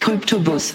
Kryptobus. 0.00 0.74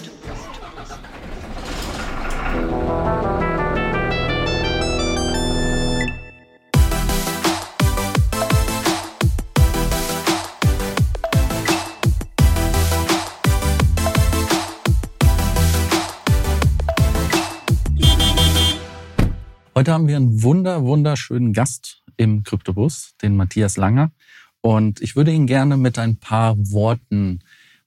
Heute 19.74 19.92
haben 19.92 20.08
wir 20.08 20.16
einen 20.16 20.42
wunder, 20.42 20.84
wunderschönen 20.84 21.52
Gast 21.52 22.02
im 22.16 22.42
Kryptobus, 22.42 23.14
den 23.22 23.34
Matthias 23.36 23.76
Langer. 23.76 24.12
Und 24.60 25.00
ich 25.00 25.16
würde 25.16 25.32
ihn 25.32 25.46
gerne 25.46 25.76
mit 25.76 25.98
ein 25.98 26.16
paar 26.16 26.56
Worten 26.58 27.40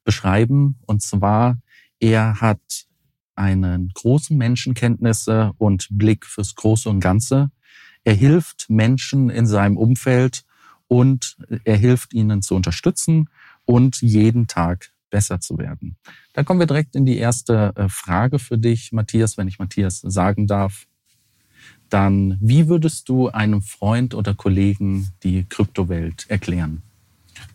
beschreiben. 0.03 0.79
Und 0.85 1.01
zwar, 1.01 1.57
er 1.99 2.41
hat 2.41 2.85
einen 3.35 3.89
großen 3.93 4.37
Menschenkenntnisse 4.37 5.53
und 5.57 5.87
Blick 5.91 6.25
fürs 6.25 6.55
Große 6.55 6.89
und 6.89 6.99
Ganze. 6.99 7.51
Er 8.03 8.13
hilft 8.13 8.69
Menschen 8.69 9.29
in 9.29 9.47
seinem 9.47 9.77
Umfeld 9.77 10.43
und 10.87 11.37
er 11.63 11.77
hilft 11.77 12.13
ihnen 12.13 12.41
zu 12.41 12.55
unterstützen 12.55 13.29
und 13.65 14.01
jeden 14.01 14.47
Tag 14.47 14.91
besser 15.09 15.39
zu 15.39 15.57
werden. 15.57 15.95
Da 16.33 16.43
kommen 16.43 16.59
wir 16.59 16.67
direkt 16.67 16.95
in 16.95 17.05
die 17.05 17.17
erste 17.17 17.71
äh, 17.75 17.87
Frage 17.87 18.39
für 18.39 18.57
dich, 18.57 18.91
Matthias, 18.91 19.37
wenn 19.37 19.47
ich 19.47 19.59
Matthias 19.59 20.01
sagen 20.01 20.47
darf. 20.47 20.87
Dann, 21.89 22.37
wie 22.41 22.67
würdest 22.67 23.07
du 23.09 23.29
einem 23.29 23.61
Freund 23.61 24.15
oder 24.15 24.33
Kollegen 24.33 25.09
die 25.21 25.45
Kryptowelt 25.47 26.25
erklären? 26.29 26.81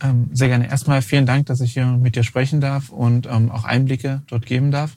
Ähm, 0.01 0.31
sehr 0.33 0.49
gerne. 0.49 0.69
Erstmal 0.69 1.03
vielen 1.03 1.27
Dank, 1.27 1.47
dass 1.47 1.61
ich 1.61 1.73
hier 1.73 1.87
mit 1.87 2.17
dir 2.17 2.25
sprechen 2.25 2.61
darf 2.61 2.91
und 2.91 3.27
ähm, 3.27 3.51
auch 3.51 3.65
Einblicke 3.65 4.23
dort 4.27 4.47
geben 4.47 4.71
darf. 4.71 4.97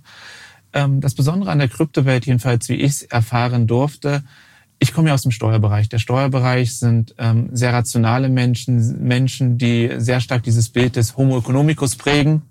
Ähm, 0.74 1.02
das 1.02 1.16
Besondere 1.16 1.52
an 1.52 1.60
der 1.60 1.68
Kryptowelt, 1.68 2.26
jedenfalls 2.26 2.70
wie 2.70 2.76
ich 2.76 2.92
es 2.92 3.02
erfahren 3.04 3.68
durfte, 3.68 4.24
ich 4.80 4.94
komme 4.94 5.10
ja 5.10 5.14
aus 5.14 5.22
dem 5.22 5.32
Steuerbereich. 5.32 5.90
Der 5.90 6.00
Steuerbereich 6.00 6.76
sind 6.76 7.14
ähm, 7.20 7.50
sehr 7.52 7.72
rationale 7.72 8.30
Menschen, 8.30 9.04
Menschen, 9.04 9.60
die 9.60 9.92
sehr 9.98 10.22
stark 10.22 10.42
dieses 10.42 10.70
Bild 10.70 10.96
des 10.96 11.18
Homo 11.18 11.38
economicus 11.38 11.96
prägen. 11.96 12.42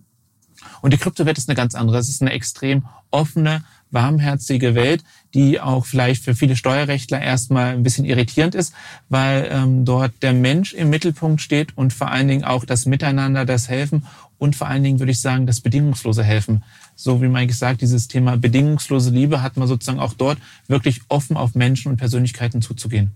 Und 0.80 0.92
die 0.92 0.96
Kryptowelt 0.96 1.38
ist 1.38 1.48
eine 1.48 1.56
ganz 1.56 1.74
andere. 1.74 1.98
Es 1.98 2.08
ist 2.08 2.22
eine 2.22 2.30
extrem 2.30 2.84
offene, 3.10 3.64
warmherzige 3.90 4.74
Welt, 4.74 5.02
die 5.34 5.60
auch 5.60 5.86
vielleicht 5.86 6.24
für 6.24 6.34
viele 6.34 6.56
Steuerrechtler 6.56 7.20
erstmal 7.20 7.72
ein 7.72 7.82
bisschen 7.82 8.04
irritierend 8.04 8.54
ist, 8.54 8.74
weil 9.08 9.48
ähm, 9.50 9.84
dort 9.84 10.12
der 10.22 10.32
Mensch 10.32 10.72
im 10.72 10.90
Mittelpunkt 10.90 11.40
steht 11.40 11.76
und 11.76 11.92
vor 11.92 12.10
allen 12.10 12.28
Dingen 12.28 12.44
auch 12.44 12.64
das 12.64 12.86
Miteinander, 12.86 13.44
das 13.44 13.68
Helfen 13.68 14.06
und 14.38 14.56
vor 14.56 14.68
allen 14.68 14.82
Dingen 14.82 14.98
würde 14.98 15.12
ich 15.12 15.20
sagen, 15.20 15.46
das 15.46 15.60
bedingungslose 15.60 16.24
Helfen. 16.24 16.64
So 16.96 17.22
wie 17.22 17.28
man 17.28 17.46
gesagt, 17.46 17.82
dieses 17.82 18.08
Thema 18.08 18.36
bedingungslose 18.36 19.10
Liebe 19.10 19.42
hat 19.42 19.56
man 19.56 19.68
sozusagen 19.68 20.00
auch 20.00 20.14
dort 20.14 20.38
wirklich 20.66 21.02
offen 21.08 21.36
auf 21.36 21.54
Menschen 21.54 21.90
und 21.90 21.98
Persönlichkeiten 21.98 22.62
zuzugehen. 22.62 23.12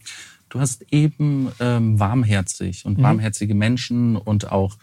Du 0.50 0.60
hast 0.60 0.84
eben 0.92 1.50
ähm, 1.58 1.98
warmherzig 1.98 2.84
und 2.84 2.98
mhm. 2.98 3.02
warmherzige 3.02 3.54
Menschen 3.54 4.16
und 4.16 4.52
auch 4.52 4.76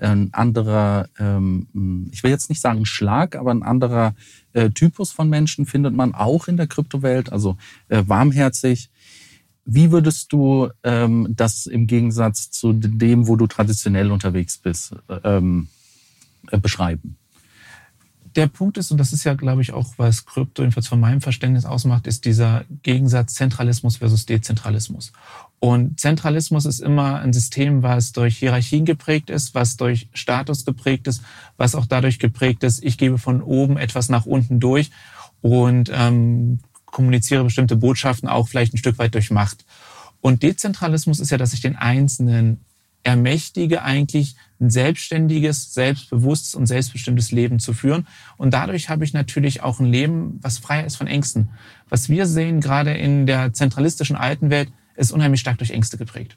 ein 0.00 0.32
anderer, 0.32 1.08
ähm, 1.18 2.08
ich 2.12 2.22
will 2.22 2.30
jetzt 2.30 2.48
nicht 2.48 2.60
sagen 2.60 2.86
Schlag, 2.86 3.36
aber 3.36 3.50
ein 3.50 3.62
anderer 3.62 4.14
äh, 4.52 4.70
Typus 4.70 5.12
von 5.12 5.28
Menschen 5.28 5.66
findet 5.66 5.94
man 5.94 6.14
auch 6.14 6.48
in 6.48 6.56
der 6.56 6.66
Kryptowelt, 6.66 7.32
also 7.32 7.56
äh, 7.88 8.02
warmherzig. 8.06 8.90
Wie 9.64 9.90
würdest 9.90 10.32
du 10.32 10.68
ähm, 10.82 11.34
das 11.36 11.66
im 11.66 11.86
Gegensatz 11.86 12.50
zu 12.50 12.72
dem, 12.72 13.28
wo 13.28 13.36
du 13.36 13.46
traditionell 13.46 14.10
unterwegs 14.10 14.56
bist, 14.58 14.94
ähm, 15.24 15.68
äh, 16.50 16.58
beschreiben? 16.58 17.18
der 18.38 18.46
Punkt 18.46 18.78
ist, 18.78 18.92
und 18.92 18.98
das 18.98 19.12
ist 19.12 19.24
ja, 19.24 19.34
glaube 19.34 19.62
ich, 19.62 19.72
auch, 19.72 19.94
was 19.96 20.24
Krypto 20.24 20.62
jedenfalls 20.62 20.86
von 20.86 21.00
meinem 21.00 21.20
Verständnis 21.20 21.64
ausmacht, 21.64 22.06
ist 22.06 22.24
dieser 22.24 22.64
Gegensatz 22.82 23.34
Zentralismus 23.34 23.96
versus 23.96 24.26
Dezentralismus. 24.26 25.12
Und 25.60 25.98
Zentralismus 25.98 26.66
ist 26.66 26.80
immer 26.80 27.20
ein 27.20 27.32
System, 27.32 27.82
was 27.82 28.12
durch 28.12 28.38
Hierarchien 28.38 28.84
geprägt 28.84 29.28
ist, 29.28 29.54
was 29.54 29.76
durch 29.76 30.08
Status 30.12 30.64
geprägt 30.64 31.08
ist, 31.08 31.22
was 31.56 31.74
auch 31.74 31.86
dadurch 31.86 32.20
geprägt 32.20 32.62
ist, 32.62 32.84
ich 32.84 32.96
gebe 32.96 33.18
von 33.18 33.42
oben 33.42 33.76
etwas 33.76 34.08
nach 34.08 34.24
unten 34.24 34.60
durch 34.60 34.90
und 35.40 35.90
ähm, 35.92 36.60
kommuniziere 36.86 37.44
bestimmte 37.44 37.76
Botschaften 37.76 38.28
auch 38.28 38.48
vielleicht 38.48 38.74
ein 38.74 38.78
Stück 38.78 38.98
weit 38.98 39.14
durch 39.14 39.30
Macht. 39.30 39.64
Und 40.20 40.42
Dezentralismus 40.42 41.20
ist 41.20 41.30
ja, 41.30 41.38
dass 41.38 41.52
ich 41.52 41.60
den 41.60 41.76
Einzelnen 41.76 42.64
ermächtige, 43.02 43.82
eigentlich 43.82 44.36
ein 44.60 44.70
selbstständiges, 44.70 45.72
selbstbewusstes 45.72 46.54
und 46.54 46.66
selbstbestimmtes 46.66 47.30
Leben 47.30 47.58
zu 47.58 47.72
führen. 47.72 48.06
Und 48.36 48.52
dadurch 48.54 48.88
habe 48.88 49.04
ich 49.04 49.12
natürlich 49.12 49.62
auch 49.62 49.80
ein 49.80 49.86
Leben, 49.86 50.38
was 50.42 50.58
frei 50.58 50.84
ist 50.84 50.96
von 50.96 51.06
Ängsten. 51.06 51.50
Was 51.88 52.08
wir 52.08 52.26
sehen, 52.26 52.60
gerade 52.60 52.92
in 52.92 53.26
der 53.26 53.52
zentralistischen 53.52 54.16
alten 54.16 54.50
Welt, 54.50 54.70
ist 54.98 55.12
unheimlich 55.12 55.40
stark 55.40 55.58
durch 55.58 55.70
Ängste 55.70 55.96
geprägt. 55.96 56.36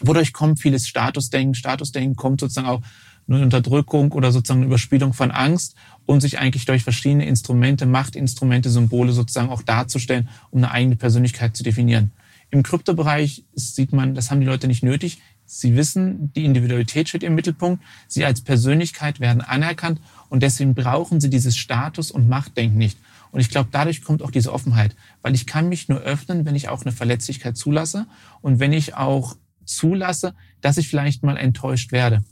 Wodurch 0.00 0.32
kommt 0.32 0.60
vieles 0.60 0.88
Statusdenken. 0.88 1.54
Statusdenken 1.54 2.16
kommt 2.16 2.40
sozusagen 2.40 2.66
auch 2.66 2.82
nur 3.26 3.40
Unterdrückung 3.40 4.12
oder 4.12 4.32
sozusagen 4.32 4.60
eine 4.60 4.66
Überspielung 4.66 5.12
von 5.12 5.30
Angst 5.30 5.76
und 6.06 6.20
sich 6.20 6.38
eigentlich 6.38 6.64
durch 6.64 6.82
verschiedene 6.82 7.26
Instrumente, 7.26 7.86
Machtinstrumente, 7.86 8.68
Symbole 8.68 9.12
sozusagen 9.12 9.50
auch 9.50 9.62
darzustellen, 9.62 10.28
um 10.50 10.58
eine 10.58 10.72
eigene 10.72 10.96
Persönlichkeit 10.96 11.56
zu 11.56 11.62
definieren. 11.62 12.10
Im 12.50 12.62
Kryptobereich 12.62 13.44
sieht 13.54 13.92
man, 13.92 14.14
das 14.14 14.30
haben 14.30 14.40
die 14.40 14.46
Leute 14.46 14.66
nicht 14.66 14.82
nötig. 14.82 15.22
Sie 15.46 15.76
wissen, 15.76 16.32
die 16.34 16.44
Individualität 16.44 17.08
steht 17.08 17.22
im 17.22 17.34
Mittelpunkt. 17.34 17.82
Sie 18.08 18.24
als 18.24 18.40
Persönlichkeit 18.40 19.20
werden 19.20 19.40
anerkannt 19.40 20.00
und 20.28 20.42
deswegen 20.42 20.74
brauchen 20.74 21.20
sie 21.20 21.30
dieses 21.30 21.56
Status- 21.56 22.10
und 22.10 22.28
Machtdenken 22.28 22.76
nicht. 22.76 22.98
Und 23.32 23.40
ich 23.40 23.50
glaube, 23.50 23.70
dadurch 23.72 24.02
kommt 24.02 24.22
auch 24.22 24.30
diese 24.30 24.52
Offenheit, 24.52 24.94
weil 25.22 25.34
ich 25.34 25.46
kann 25.46 25.68
mich 25.68 25.88
nur 25.88 26.00
öffnen, 26.00 26.44
wenn 26.44 26.54
ich 26.54 26.68
auch 26.68 26.82
eine 26.82 26.92
Verletzlichkeit 26.92 27.56
zulasse 27.56 28.06
und 28.42 28.60
wenn 28.60 28.72
ich 28.72 28.94
auch 28.94 29.36
zulasse, 29.64 30.34
dass 30.60 30.78
ich 30.78 30.88
vielleicht 30.88 31.24
mal 31.24 31.36
enttäuscht 31.36 31.92
werde. 31.92 32.22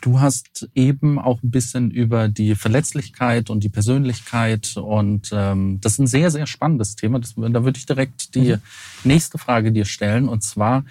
Du 0.00 0.20
hast 0.20 0.68
eben 0.74 1.18
auch 1.18 1.42
ein 1.42 1.50
bisschen 1.50 1.90
über 1.90 2.28
die 2.28 2.54
Verletzlichkeit 2.54 3.50
und 3.50 3.64
die 3.64 3.68
Persönlichkeit 3.68 4.76
und 4.76 5.30
ähm, 5.32 5.80
das 5.80 5.94
ist 5.94 5.98
ein 5.98 6.06
sehr, 6.06 6.30
sehr 6.30 6.46
spannendes 6.46 6.94
Thema. 6.94 7.18
Das, 7.18 7.34
da 7.34 7.64
würde 7.64 7.78
ich 7.78 7.86
direkt 7.86 8.34
die 8.34 8.54
mhm. 8.54 8.62
nächste 9.04 9.38
Frage 9.38 9.72
dir 9.72 9.84
stellen 9.84 10.28
und 10.28 10.42
zwar, 10.42 10.84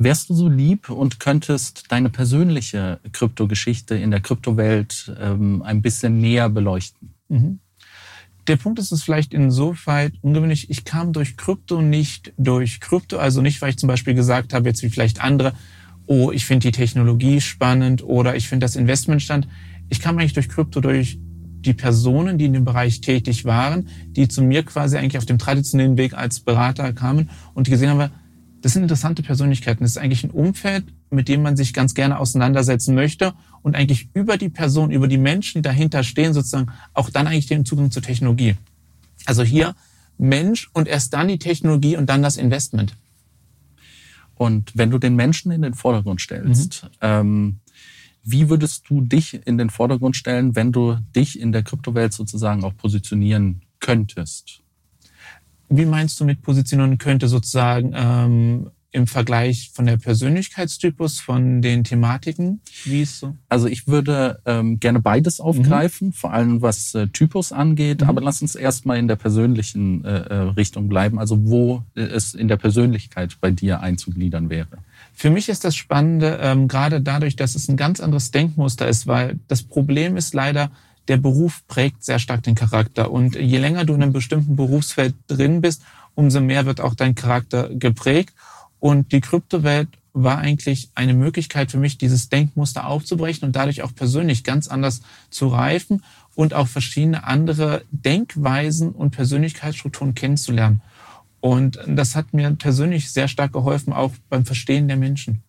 Wärst 0.00 0.30
du 0.30 0.34
so 0.34 0.48
lieb 0.48 0.90
und 0.90 1.18
könntest 1.18 1.90
deine 1.90 2.08
persönliche 2.08 3.00
Kryptogeschichte 3.12 3.96
in 3.96 4.12
der 4.12 4.20
Kryptowelt 4.20 5.12
ähm, 5.18 5.60
ein 5.62 5.82
bisschen 5.82 6.18
näher 6.18 6.48
beleuchten? 6.48 7.14
Mhm. 7.28 7.58
Der 8.48 8.56
Punkt 8.56 8.78
ist 8.78 8.92
es 8.92 9.02
vielleicht 9.02 9.34
insoweit 9.34 10.14
ungewöhnlich. 10.22 10.70
Ich 10.70 10.84
kam 10.84 11.12
durch 11.12 11.36
Krypto 11.36 11.82
nicht 11.82 12.32
durch 12.38 12.80
Krypto, 12.80 13.18
also 13.18 13.42
nicht, 13.42 13.60
weil 13.60 13.70
ich 13.70 13.76
zum 13.76 13.88
Beispiel 13.88 14.14
gesagt 14.14 14.54
habe, 14.54 14.70
jetzt 14.70 14.82
wie 14.82 14.88
vielleicht 14.88 15.22
andere, 15.22 15.52
oh, 16.06 16.32
ich 16.32 16.46
finde 16.46 16.68
die 16.68 16.72
Technologie 16.72 17.42
spannend 17.42 18.02
oder 18.02 18.36
ich 18.36 18.48
finde 18.48 18.64
das 18.64 18.74
Investment 18.74 19.20
stand. 19.20 19.46
Ich 19.90 20.00
kam 20.00 20.16
eigentlich 20.16 20.32
durch 20.32 20.48
Krypto 20.48 20.80
durch 20.80 21.18
die 21.20 21.74
Personen, 21.74 22.38
die 22.38 22.46
in 22.46 22.54
dem 22.54 22.64
Bereich 22.64 23.02
tätig 23.02 23.44
waren, 23.44 23.88
die 24.06 24.28
zu 24.28 24.42
mir 24.42 24.62
quasi 24.62 24.96
eigentlich 24.96 25.18
auf 25.18 25.26
dem 25.26 25.38
traditionellen 25.38 25.98
Weg 25.98 26.14
als 26.14 26.40
Berater 26.40 26.94
kamen 26.94 27.28
und 27.52 27.66
die 27.66 27.70
gesehen 27.70 27.90
haben, 27.90 28.10
das 28.62 28.72
sind 28.72 28.82
interessante 28.82 29.22
Persönlichkeiten. 29.22 29.84
Das 29.84 29.90
ist 29.90 29.98
eigentlich 29.98 30.24
ein 30.24 30.30
Umfeld, 30.30 30.84
mit 31.10 31.28
dem 31.28 31.42
man 31.42 31.56
sich 31.56 31.72
ganz 31.72 31.94
gerne 31.94 32.18
auseinandersetzen 32.18 32.94
möchte 32.94 33.34
und 33.62 33.76
eigentlich 33.76 34.08
über 34.14 34.36
die 34.36 34.48
Person, 34.48 34.90
über 34.90 35.08
die 35.08 35.18
Menschen, 35.18 35.58
die 35.58 35.62
dahinter 35.62 36.04
stehen, 36.04 36.34
sozusagen 36.34 36.70
auch 36.94 37.10
dann 37.10 37.26
eigentlich 37.26 37.46
den 37.46 37.64
Zugang 37.64 37.90
zur 37.90 38.02
Technologie. 38.02 38.56
Also 39.26 39.42
hier 39.42 39.74
Mensch 40.18 40.68
und 40.72 40.88
erst 40.88 41.14
dann 41.14 41.28
die 41.28 41.38
Technologie 41.38 41.96
und 41.96 42.06
dann 42.06 42.22
das 42.22 42.36
Investment. 42.36 42.96
Und 44.34 44.72
wenn 44.74 44.90
du 44.90 44.98
den 44.98 45.16
Menschen 45.16 45.50
in 45.50 45.62
den 45.62 45.74
Vordergrund 45.74 46.20
stellst, 46.20 46.84
mhm. 46.84 46.88
ähm, 47.00 47.60
wie 48.22 48.48
würdest 48.48 48.84
du 48.88 49.00
dich 49.00 49.40
in 49.46 49.58
den 49.58 49.70
Vordergrund 49.70 50.16
stellen, 50.16 50.54
wenn 50.54 50.70
du 50.70 50.98
dich 51.16 51.40
in 51.40 51.50
der 51.50 51.62
Kryptowelt 51.62 52.12
sozusagen 52.12 52.62
auch 52.62 52.76
positionieren 52.76 53.62
könntest? 53.80 54.60
Wie 55.70 55.86
meinst 55.86 56.20
du 56.20 56.24
mit 56.24 56.42
positionieren 56.42 56.98
könnte 56.98 57.28
sozusagen 57.28 57.92
ähm, 57.94 58.70
im 58.90 59.06
Vergleich 59.06 59.70
von 59.74 59.84
der 59.84 59.98
Persönlichkeitstypus, 59.98 61.20
von 61.20 61.60
den 61.60 61.84
Thematiken? 61.84 62.60
Wie 62.84 63.02
ist 63.02 63.20
so? 63.20 63.36
Also 63.48 63.66
ich 63.66 63.86
würde 63.86 64.40
ähm, 64.46 64.80
gerne 64.80 65.00
beides 65.00 65.40
aufgreifen, 65.40 66.08
mhm. 66.08 66.12
vor 66.12 66.32
allem 66.32 66.62
was 66.62 66.94
äh, 66.94 67.08
Typus 67.08 67.52
angeht, 67.52 68.00
mhm. 68.00 68.08
aber 68.08 68.22
lass 68.22 68.40
uns 68.40 68.54
erstmal 68.54 68.98
in 68.98 69.08
der 69.08 69.16
persönlichen 69.16 70.04
äh, 70.04 70.20
äh, 70.20 70.34
Richtung 70.50 70.88
bleiben, 70.88 71.18
also 71.18 71.46
wo 71.46 71.84
es 71.94 72.34
in 72.34 72.48
der 72.48 72.56
Persönlichkeit 72.56 73.36
bei 73.40 73.50
dir 73.50 73.80
einzugliedern 73.80 74.48
wäre. 74.48 74.78
Für 75.12 75.30
mich 75.30 75.48
ist 75.48 75.64
das 75.64 75.76
Spannende, 75.76 76.38
ähm, 76.40 76.68
gerade 76.68 77.00
dadurch, 77.00 77.36
dass 77.36 77.54
es 77.54 77.68
ein 77.68 77.76
ganz 77.76 78.00
anderes 78.00 78.30
Denkmuster 78.30 78.88
ist, 78.88 79.06
weil 79.06 79.38
das 79.48 79.62
Problem 79.62 80.16
ist 80.16 80.32
leider, 80.32 80.70
der 81.08 81.16
Beruf 81.16 81.66
prägt 81.66 82.04
sehr 82.04 82.18
stark 82.18 82.42
den 82.42 82.54
Charakter. 82.54 83.10
Und 83.10 83.34
je 83.34 83.58
länger 83.58 83.84
du 83.84 83.94
in 83.94 84.02
einem 84.02 84.12
bestimmten 84.12 84.56
Berufsfeld 84.56 85.14
drin 85.26 85.60
bist, 85.60 85.82
umso 86.14 86.40
mehr 86.40 86.66
wird 86.66 86.80
auch 86.80 86.94
dein 86.94 87.14
Charakter 87.14 87.70
geprägt. 87.70 88.34
Und 88.80 89.12
die 89.12 89.20
Kryptowelt 89.20 89.88
war 90.12 90.38
eigentlich 90.38 90.90
eine 90.94 91.14
Möglichkeit 91.14 91.70
für 91.70 91.78
mich, 91.78 91.98
dieses 91.98 92.28
Denkmuster 92.28 92.86
aufzubrechen 92.86 93.46
und 93.46 93.56
dadurch 93.56 93.82
auch 93.82 93.94
persönlich 93.94 94.44
ganz 94.44 94.68
anders 94.68 95.02
zu 95.30 95.48
reifen 95.48 96.02
und 96.34 96.54
auch 96.54 96.68
verschiedene 96.68 97.24
andere 97.24 97.82
Denkweisen 97.90 98.90
und 98.90 99.10
Persönlichkeitsstrukturen 99.10 100.14
kennenzulernen. 100.14 100.80
Und 101.40 101.78
das 101.86 102.16
hat 102.16 102.32
mir 102.32 102.50
persönlich 102.52 103.12
sehr 103.12 103.28
stark 103.28 103.52
geholfen, 103.52 103.92
auch 103.92 104.12
beim 104.28 104.44
Verstehen 104.44 104.88
der 104.88 104.96
Menschen 104.96 105.42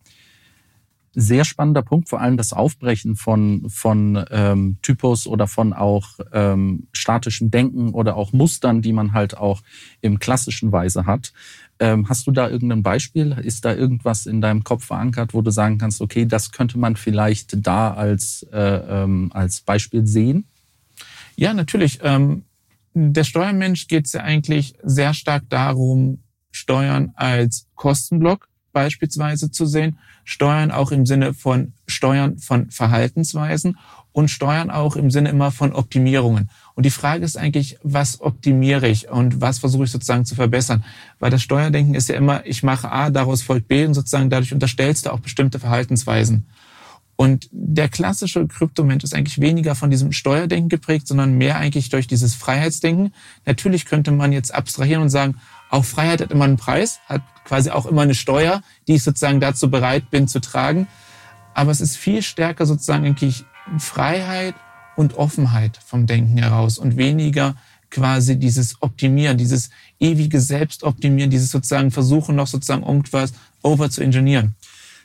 sehr 1.13 1.43
spannender 1.43 1.81
Punkt, 1.81 2.09
vor 2.09 2.21
allem 2.21 2.37
das 2.37 2.53
Aufbrechen 2.53 3.15
von, 3.15 3.69
von 3.69 4.23
ähm, 4.29 4.77
Typus 4.81 5.27
oder 5.27 5.47
von 5.47 5.73
auch 5.73 6.07
ähm, 6.31 6.87
statischem 6.91 7.51
Denken 7.51 7.89
oder 7.89 8.15
auch 8.15 8.31
Mustern, 8.31 8.81
die 8.81 8.93
man 8.93 9.13
halt 9.13 9.37
auch 9.37 9.61
im 10.01 10.19
klassischen 10.19 10.71
Weise 10.71 11.05
hat. 11.05 11.33
Ähm, 11.79 12.09
hast 12.09 12.27
du 12.27 12.31
da 12.31 12.49
irgendein 12.49 12.83
Beispiel? 12.83 13.31
Ist 13.41 13.63
da 13.63 13.73
irgendwas 13.73 14.25
in 14.25 14.41
deinem 14.41 14.63
Kopf 14.63 14.85
verankert, 14.85 15.33
wo 15.33 15.41
du 15.41 15.51
sagen 15.51 15.77
kannst, 15.77 16.01
okay, 16.01 16.25
das 16.25 16.51
könnte 16.51 16.77
man 16.77 16.95
vielleicht 16.97 17.65
da 17.65 17.93
als, 17.93 18.43
äh, 18.51 18.57
ähm, 18.59 19.31
als 19.33 19.61
Beispiel 19.61 20.05
sehen? 20.05 20.45
Ja, 21.37 21.53
natürlich. 21.53 21.99
Ähm, 22.03 22.43
der 22.93 23.23
Steuermensch 23.23 23.87
geht 23.87 24.07
es 24.07 24.13
ja 24.13 24.21
eigentlich 24.21 24.73
sehr 24.83 25.13
stark 25.13 25.43
darum, 25.49 26.19
Steuern 26.51 27.11
als 27.15 27.67
Kostenblock 27.75 28.49
beispielsweise 28.73 29.51
zu 29.51 29.65
sehen, 29.65 29.97
Steuern 30.23 30.71
auch 30.71 30.91
im 30.91 31.05
Sinne 31.05 31.33
von 31.33 31.73
Steuern 31.99 32.37
von 32.37 32.71
Verhaltensweisen 32.71 33.77
und 34.13 34.31
Steuern 34.31 34.71
auch 34.71 34.95
im 34.95 35.11
Sinne 35.11 35.29
immer 35.29 35.51
von 35.51 35.73
Optimierungen. 35.73 36.49
Und 36.75 36.85
die 36.85 36.91
Frage 36.91 37.25
ist 37.25 37.37
eigentlich, 37.37 37.77
was 37.83 38.21
optimiere 38.21 38.87
ich 38.87 39.09
und 39.09 39.41
was 39.41 39.59
versuche 39.59 39.83
ich 39.83 39.91
sozusagen 39.91 40.23
zu 40.23 40.35
verbessern? 40.35 40.85
Weil 41.19 41.29
das 41.29 41.41
Steuerdenken 41.41 41.93
ist 41.93 42.07
ja 42.07 42.15
immer, 42.15 42.45
ich 42.45 42.63
mache 42.63 42.89
A, 42.89 43.09
daraus 43.09 43.41
folgt 43.41 43.67
B 43.67 43.85
und 43.85 43.95
sozusagen 43.95 44.29
dadurch 44.29 44.53
unterstellst 44.53 45.05
du 45.05 45.11
auch 45.11 45.19
bestimmte 45.19 45.59
Verhaltensweisen. 45.59 46.45
Und 47.17 47.49
der 47.51 47.89
klassische 47.89 48.47
Kryptomensch 48.47 49.03
ist 49.03 49.13
eigentlich 49.13 49.41
weniger 49.41 49.75
von 49.75 49.91
diesem 49.91 50.13
Steuerdenken 50.13 50.69
geprägt, 50.69 51.05
sondern 51.05 51.37
mehr 51.37 51.57
eigentlich 51.57 51.89
durch 51.89 52.07
dieses 52.07 52.33
Freiheitsdenken. 52.33 53.13
Natürlich 53.45 53.83
könnte 53.83 54.11
man 54.11 54.31
jetzt 54.31 54.55
abstrahieren 54.55 55.01
und 55.01 55.09
sagen, 55.09 55.35
auch 55.69 55.83
Freiheit 55.83 56.21
hat 56.21 56.31
immer 56.31 56.45
einen 56.45 56.55
Preis, 56.55 57.01
hat 57.07 57.21
quasi 57.43 57.71
auch 57.71 57.85
immer 57.85 58.03
eine 58.03 58.15
Steuer, 58.15 58.61
die 58.87 58.95
ich 58.95 59.03
sozusagen 59.03 59.41
dazu 59.41 59.69
bereit 59.69 60.09
bin 60.09 60.29
zu 60.29 60.39
tragen. 60.39 60.87
Aber 61.59 61.71
es 61.71 61.81
ist 61.81 61.97
viel 61.97 62.21
stärker 62.21 62.65
sozusagen 62.65 63.05
eigentlich 63.05 63.43
Freiheit 63.79 64.55
und 64.95 65.15
Offenheit 65.17 65.77
vom 65.85 66.05
Denken 66.05 66.37
heraus 66.37 66.77
und 66.77 66.95
weniger 66.95 67.57
quasi 67.89 68.39
dieses 68.39 68.81
Optimieren, 68.81 69.37
dieses 69.37 69.69
ewige 69.99 70.39
Selbstoptimieren, 70.39 71.29
dieses 71.29 71.51
sozusagen 71.51 71.91
Versuchen 71.91 72.37
noch 72.37 72.47
sozusagen 72.47 72.83
irgendwas 72.83 73.33
over 73.61 73.89
zu 73.89 74.01
ingenieren. 74.01 74.55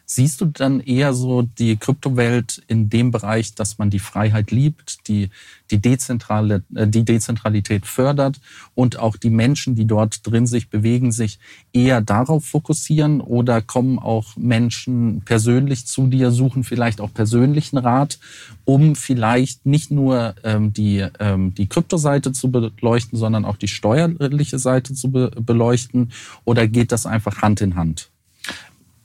Siehst 0.06 0.40
du 0.40 0.46
dann 0.46 0.80
eher 0.80 1.14
so 1.14 1.42
die 1.42 1.76
Kryptowelt 1.76 2.62
in 2.68 2.90
dem 2.90 3.10
Bereich, 3.10 3.54
dass 3.54 3.78
man 3.78 3.88
die 3.88 3.98
Freiheit 3.98 4.50
liebt, 4.50 5.08
die, 5.08 5.30
die, 5.70 5.78
Dezentrale, 5.78 6.62
äh, 6.74 6.86
die 6.86 7.04
Dezentralität 7.04 7.86
fördert 7.86 8.40
und 8.74 8.98
auch 8.98 9.16
die 9.16 9.30
Menschen, 9.30 9.74
die 9.74 9.86
dort 9.86 10.26
drin 10.26 10.46
sich 10.46 10.68
bewegen, 10.68 11.10
sich 11.10 11.38
eher 11.72 12.02
darauf 12.02 12.44
fokussieren 12.44 13.22
oder 13.22 13.62
kommen 13.62 13.98
auch 13.98 14.36
Menschen 14.36 15.22
persönlich 15.24 15.86
zu 15.86 16.06
dir, 16.06 16.30
suchen 16.30 16.64
vielleicht 16.64 17.00
auch 17.00 17.12
persönlichen 17.12 17.78
Rat, 17.78 18.18
um 18.64 18.96
vielleicht 18.96 19.64
nicht 19.64 19.90
nur 19.90 20.34
ähm, 20.44 20.74
die, 20.74 21.06
ähm, 21.18 21.54
die 21.54 21.66
Kryptoseite 21.66 22.32
zu 22.32 22.50
beleuchten, 22.50 23.18
sondern 23.18 23.46
auch 23.46 23.56
die 23.56 23.68
steuerliche 23.68 24.58
Seite 24.58 24.94
zu 24.94 25.10
be 25.10 25.30
beleuchten 25.34 26.12
oder 26.44 26.68
geht 26.68 26.92
das 26.92 27.06
einfach 27.06 27.40
Hand 27.40 27.60
in 27.60 27.76
Hand? 27.76 28.10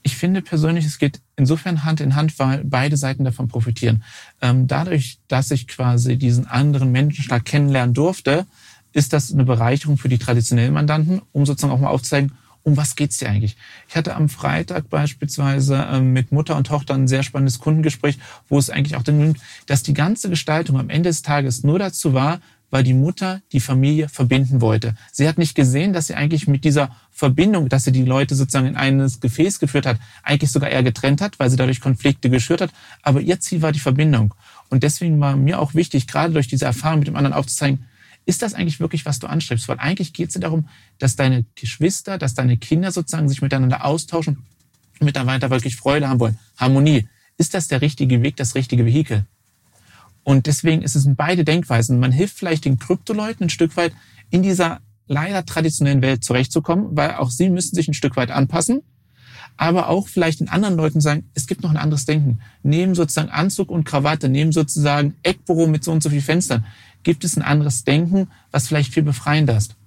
Ich 0.09 0.17
finde 0.17 0.41
persönlich, 0.41 0.85
es 0.85 0.97
geht 0.97 1.21
insofern 1.35 1.85
Hand 1.85 2.01
in 2.01 2.15
Hand, 2.15 2.39
weil 2.39 2.63
beide 2.63 2.97
Seiten 2.97 3.23
davon 3.23 3.47
profitieren. 3.47 4.03
Ähm, 4.41 4.65
dadurch, 4.65 5.19
dass 5.27 5.51
ich 5.51 5.67
quasi 5.67 6.17
diesen 6.17 6.47
anderen 6.47 6.91
Menschen 6.91 7.23
stark 7.23 7.45
kennenlernen 7.45 7.93
durfte, 7.93 8.47
ist 8.91 9.13
das 9.13 9.31
eine 9.31 9.43
Bereicherung 9.43 9.99
für 9.99 10.09
die 10.09 10.17
traditionellen 10.17 10.73
Mandanten, 10.73 11.21
um 11.31 11.45
sozusagen 11.45 11.71
auch 11.71 11.79
mal 11.79 11.89
aufzuzeigen, 11.89 12.31
um 12.63 12.75
was 12.75 12.95
geht's 12.95 13.19
dir 13.19 13.29
eigentlich? 13.29 13.55
Ich 13.87 13.95
hatte 13.95 14.15
am 14.15 14.29
Freitag 14.29 14.89
beispielsweise 14.89 15.87
ähm, 15.91 16.11
mit 16.11 16.31
Mutter 16.31 16.55
und 16.55 16.65
Tochter 16.65 16.95
ein 16.95 17.07
sehr 17.07 17.21
spannendes 17.21 17.59
Kundengespräch, 17.59 18.17
wo 18.47 18.57
es 18.57 18.71
eigentlich 18.71 18.95
auch 18.95 19.03
darum 19.03 19.35
dass 19.67 19.83
die 19.83 19.93
ganze 19.93 20.31
Gestaltung 20.31 20.79
am 20.79 20.89
Ende 20.89 21.09
des 21.09 21.21
Tages 21.21 21.63
nur 21.63 21.77
dazu 21.77 22.15
war, 22.15 22.41
weil 22.71 22.83
die 22.83 22.93
Mutter 22.93 23.41
die 23.51 23.59
Familie 23.59 24.09
verbinden 24.09 24.61
wollte. 24.61 24.95
Sie 25.11 25.27
hat 25.27 25.37
nicht 25.37 25.55
gesehen, 25.55 25.93
dass 25.93 26.07
sie 26.07 26.15
eigentlich 26.15 26.47
mit 26.47 26.63
dieser 26.63 26.95
Verbindung, 27.11 27.69
dass 27.69 27.83
sie 27.83 27.91
die 27.91 28.03
Leute 28.03 28.35
sozusagen 28.35 28.67
in 28.67 28.75
eines 28.75 29.19
Gefäß 29.19 29.59
geführt 29.59 29.85
hat, 29.85 29.97
eigentlich 30.23 30.51
sogar 30.51 30.69
eher 30.69 30.83
getrennt 30.83 31.21
hat, 31.21 31.39
weil 31.39 31.49
sie 31.49 31.57
dadurch 31.57 31.81
Konflikte 31.81 32.29
geschürt 32.29 32.61
hat. 32.61 32.71
Aber 33.01 33.21
ihr 33.21 33.39
Ziel 33.39 33.61
war 33.61 33.71
die 33.71 33.79
Verbindung. 33.79 34.33
Und 34.69 34.83
deswegen 34.83 35.19
war 35.19 35.35
mir 35.35 35.59
auch 35.59 35.73
wichtig, 35.73 36.07
gerade 36.07 36.33
durch 36.33 36.47
diese 36.47 36.65
Erfahrung 36.65 36.99
mit 36.99 37.07
dem 37.07 37.15
anderen 37.15 37.33
aufzuzeigen, 37.33 37.85
ist 38.25 38.43
das 38.43 38.53
eigentlich 38.53 38.79
wirklich, 38.79 39.05
was 39.05 39.17
du 39.17 39.25
anstrebst? 39.25 39.67
Weil 39.67 39.79
eigentlich 39.79 40.13
geht 40.13 40.29
es 40.29 40.35
ja 40.35 40.41
darum, 40.41 40.67
dass 40.99 41.15
deine 41.15 41.45
Geschwister, 41.55 42.19
dass 42.19 42.35
deine 42.35 42.57
Kinder 42.57 42.91
sozusagen 42.91 43.27
sich 43.27 43.41
miteinander 43.41 43.85
austauschen, 43.85 44.45
miteinander 44.99 45.49
wirklich 45.49 45.75
Freude 45.75 46.07
haben 46.07 46.19
wollen. 46.19 46.37
Harmonie. 46.57 47.07
Ist 47.37 47.53
das 47.53 47.69
der 47.69 47.81
richtige 47.81 48.21
Weg, 48.21 48.35
das 48.35 48.53
richtige 48.53 48.85
Vehikel? 48.85 49.25
Und 50.29 50.45
deswegen 50.45 50.83
ist 50.83 50.95
es 50.95 51.07
in 51.07 51.15
beide 51.15 51.43
Denkweisen. 51.43 51.99
Man 51.99 52.11
hilft 52.11 52.37
vielleicht 52.37 52.63
den 52.63 52.77
Kryptoleuten 52.77 53.47
ein 53.47 53.49
Stück 53.49 53.75
weit 53.77 53.93
in 54.29 54.43
dieser 54.43 54.79
leider 55.07 55.43
traditionellen 55.43 56.03
Welt 56.03 56.23
zurechtzukommen, 56.23 56.95
weil 56.95 57.15
auch 57.15 57.31
sie 57.31 57.49
müssen 57.49 57.73
sich 57.73 57.87
ein 57.87 57.95
Stück 57.95 58.15
weit 58.15 58.29
anpassen. 58.29 58.81
Aber 59.57 59.89
auch 59.89 60.07
vielleicht 60.07 60.41
den 60.41 60.47
anderen 60.47 60.75
Leuten 60.75 61.01
sagen, 61.01 61.27
es 61.33 61.47
gibt 61.47 61.63
noch 61.63 61.71
ein 61.71 61.77
anderes 61.77 62.05
Denken. 62.05 62.41
Neben 62.61 62.93
sozusagen 62.93 63.29
Anzug 63.29 63.71
und 63.71 63.85
Krawatte, 63.85 64.29
neben 64.29 64.51
sozusagen 64.51 65.15
Eckbüro 65.23 65.65
mit 65.65 65.83
so 65.83 65.91
und 65.91 66.03
so 66.03 66.11
viel 66.11 66.21
Fenstern, 66.21 66.63
gibt 67.01 67.23
es 67.23 67.35
ein 67.35 67.41
anderes 67.41 67.83
Denken, 67.83 68.27
was 68.51 68.67
vielleicht 68.67 68.93
viel 68.93 69.01
befreiender 69.01 69.57
ist. 69.57 69.77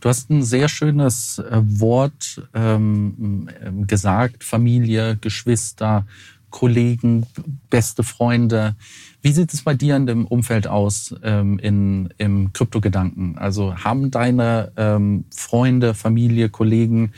Du 0.00 0.10
hast 0.10 0.28
ein 0.28 0.42
sehr 0.42 0.68
schönes 0.68 1.38
äh, 1.38 1.62
Wort 1.62 2.46
ähm, 2.52 3.48
gesagt, 3.86 4.44
Familie, 4.44 5.16
Geschwister, 5.16 6.06
Kollegen, 6.50 7.26
beste 7.68 8.02
Freunde. 8.02 8.76
Wie 9.22 9.32
sieht 9.32 9.52
es 9.52 9.62
bei 9.62 9.74
dir 9.74 9.96
in 9.96 10.06
dem 10.06 10.26
Umfeld 10.26 10.66
aus 10.66 11.14
ähm, 11.22 11.58
in, 11.58 12.12
im 12.18 12.52
Kryptogedanken? 12.52 13.38
Also 13.38 13.74
haben 13.76 14.10
deine 14.10 14.72
ähm, 14.76 15.24
Freunde, 15.30 15.94
Familie, 15.94 16.48
Kollegen, 16.48 17.12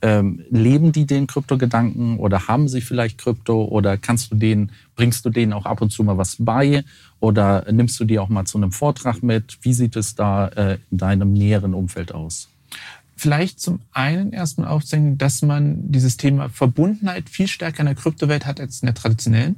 ähm, 0.00 0.44
leben 0.50 0.92
die 0.92 1.06
den 1.06 1.26
Kryptogedanken 1.26 2.18
oder 2.18 2.46
haben 2.46 2.68
sie 2.68 2.80
vielleicht 2.80 3.18
Krypto 3.18 3.64
oder 3.64 3.96
kannst 3.96 4.30
du 4.30 4.36
denen, 4.36 4.70
bringst 4.94 5.24
du 5.24 5.30
denen 5.30 5.52
auch 5.52 5.66
ab 5.66 5.80
und 5.80 5.90
zu 5.90 6.04
mal 6.04 6.18
was 6.18 6.36
bei 6.38 6.84
oder 7.18 7.64
nimmst 7.70 7.98
du 7.98 8.04
die 8.04 8.18
auch 8.18 8.28
mal 8.28 8.44
zu 8.44 8.58
einem 8.58 8.70
Vortrag 8.70 9.22
mit? 9.22 9.58
Wie 9.62 9.72
sieht 9.72 9.96
es 9.96 10.14
da 10.14 10.48
äh, 10.48 10.78
in 10.90 10.98
deinem 10.98 11.32
näheren 11.32 11.74
Umfeld 11.74 12.14
aus? 12.14 12.48
Vielleicht 13.20 13.58
zum 13.58 13.80
einen 13.90 14.32
erstmal 14.32 14.68
aufzeigen, 14.68 15.18
dass 15.18 15.42
man 15.42 15.90
dieses 15.90 16.18
Thema 16.18 16.50
Verbundenheit 16.50 17.28
viel 17.28 17.48
stärker 17.48 17.80
in 17.80 17.86
der 17.86 17.96
Kryptowelt 17.96 18.46
hat 18.46 18.60
als 18.60 18.80
in 18.80 18.86
der 18.86 18.94
traditionellen. 18.94 19.56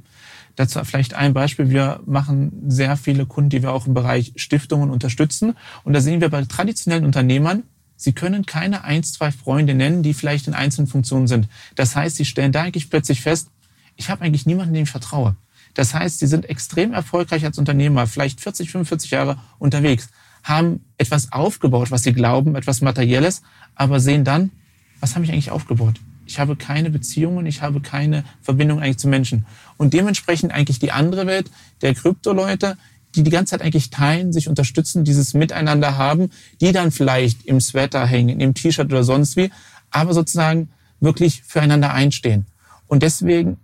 Dazu 0.55 0.83
vielleicht 0.83 1.13
ein 1.13 1.35
Beispiel. 1.35 1.69
Wir 1.69 2.01
machen 2.07 2.63
sehr 2.69 2.97
viele 2.97 3.27
Kunden, 3.27 3.51
die 3.51 3.61
wir 3.61 3.71
auch 3.71 3.85
im 3.85 3.93
Bereich 3.93 4.33
Stiftungen 4.35 4.89
unterstützen. 4.89 5.55
Und 5.83 5.93
da 5.93 6.01
sehen 6.01 6.21
wir 6.21 6.29
bei 6.29 6.43
traditionellen 6.43 7.05
Unternehmern, 7.05 7.61
sie 7.97 8.13
können 8.13 8.47
keine 8.47 8.83
eins, 8.83 9.13
zwei 9.13 9.31
Freunde 9.31 9.75
nennen, 9.75 10.01
die 10.01 10.15
vielleicht 10.15 10.47
in 10.47 10.55
einzelnen 10.55 10.87
Funktionen 10.87 11.27
sind. 11.27 11.47
Das 11.75 11.95
heißt, 11.95 12.15
sie 12.15 12.25
stellen 12.25 12.51
da 12.51 12.63
eigentlich 12.63 12.89
plötzlich 12.89 13.21
fest, 13.21 13.49
ich 13.95 14.09
habe 14.09 14.23
eigentlich 14.23 14.47
niemanden, 14.47 14.73
dem 14.73 14.85
ich 14.85 14.89
vertraue. 14.89 15.35
Das 15.75 15.93
heißt, 15.93 16.17
sie 16.17 16.25
sind 16.25 16.49
extrem 16.49 16.93
erfolgreich 16.93 17.45
als 17.45 17.59
Unternehmer, 17.59 18.07
vielleicht 18.07 18.41
40, 18.41 18.71
45 18.71 19.11
Jahre 19.11 19.37
unterwegs 19.59 20.09
haben 20.43 20.85
etwas 20.97 21.31
aufgebaut, 21.31 21.91
was 21.91 22.03
sie 22.03 22.13
glauben, 22.13 22.55
etwas 22.55 22.81
Materielles, 22.81 23.41
aber 23.75 23.99
sehen 23.99 24.23
dann, 24.23 24.51
was 24.99 25.15
habe 25.15 25.25
ich 25.25 25.31
eigentlich 25.31 25.51
aufgebaut? 25.51 25.99
Ich 26.25 26.39
habe 26.39 26.55
keine 26.55 26.89
Beziehungen, 26.89 27.45
ich 27.45 27.61
habe 27.61 27.81
keine 27.81 28.23
Verbindung 28.41 28.79
eigentlich 28.79 28.97
zu 28.97 29.07
Menschen. 29.07 29.45
Und 29.77 29.93
dementsprechend 29.93 30.53
eigentlich 30.53 30.79
die 30.79 30.91
andere 30.91 31.27
Welt 31.27 31.51
der 31.81 31.93
Krypto-Leute, 31.93 32.77
die 33.15 33.23
die 33.23 33.31
ganze 33.31 33.51
Zeit 33.51 33.61
eigentlich 33.61 33.89
teilen, 33.89 34.31
sich 34.31 34.47
unterstützen, 34.47 35.03
dieses 35.03 35.33
Miteinander 35.33 35.97
haben, 35.97 36.29
die 36.61 36.71
dann 36.71 36.91
vielleicht 36.91 37.45
im 37.45 37.59
Sweater 37.59 38.05
hängen, 38.05 38.39
im 38.39 38.53
T-Shirt 38.53 38.85
oder 38.85 39.03
sonst 39.03 39.35
wie, 39.35 39.51
aber 39.89 40.13
sozusagen 40.13 40.69
wirklich 41.01 41.43
füreinander 41.43 41.93
einstehen. 41.93 42.45
Und 42.87 43.03
deswegen 43.03 43.57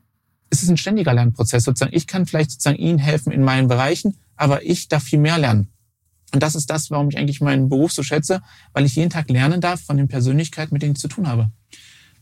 ist 0.50 0.64
es 0.64 0.70
ein 0.70 0.78
ständiger 0.78 1.14
Lernprozess. 1.14 1.64
Sozusagen, 1.64 1.96
ich 1.96 2.08
kann 2.08 2.26
vielleicht 2.26 2.52
sozusagen 2.52 2.78
Ihnen 2.78 3.00
helfen 3.00 3.32
in 3.32 3.44
meinen 3.44 3.68
Bereichen, 3.68 4.18
aber 4.36 4.66
ich 4.66 4.88
darf 4.88 5.04
viel 5.04 5.20
mehr 5.20 5.38
lernen. 5.38 5.68
Und 6.34 6.44
das 6.44 6.56
ist 6.56 6.70
das, 6.70 6.92
warum 6.92 7.10
ich 7.10 7.18
eigentlich 7.18 7.42
meinen 7.42 7.70
Beruf 7.70 7.92
so 7.92 8.04
schätze, 8.04 8.42
weil 8.74 8.86
ich 8.86 8.96
jeden 8.96 9.10
Tag 9.10 9.30
lernen 9.30 9.62
darf 9.62 9.82
von 9.82 9.98
den 9.98 10.08
Persönlichkeiten, 10.08 10.74
mit 10.74 10.82
denen 10.82 10.94
ich 10.94 11.00
zu 11.00 11.08
tun 11.08 11.28
habe. 11.28 11.52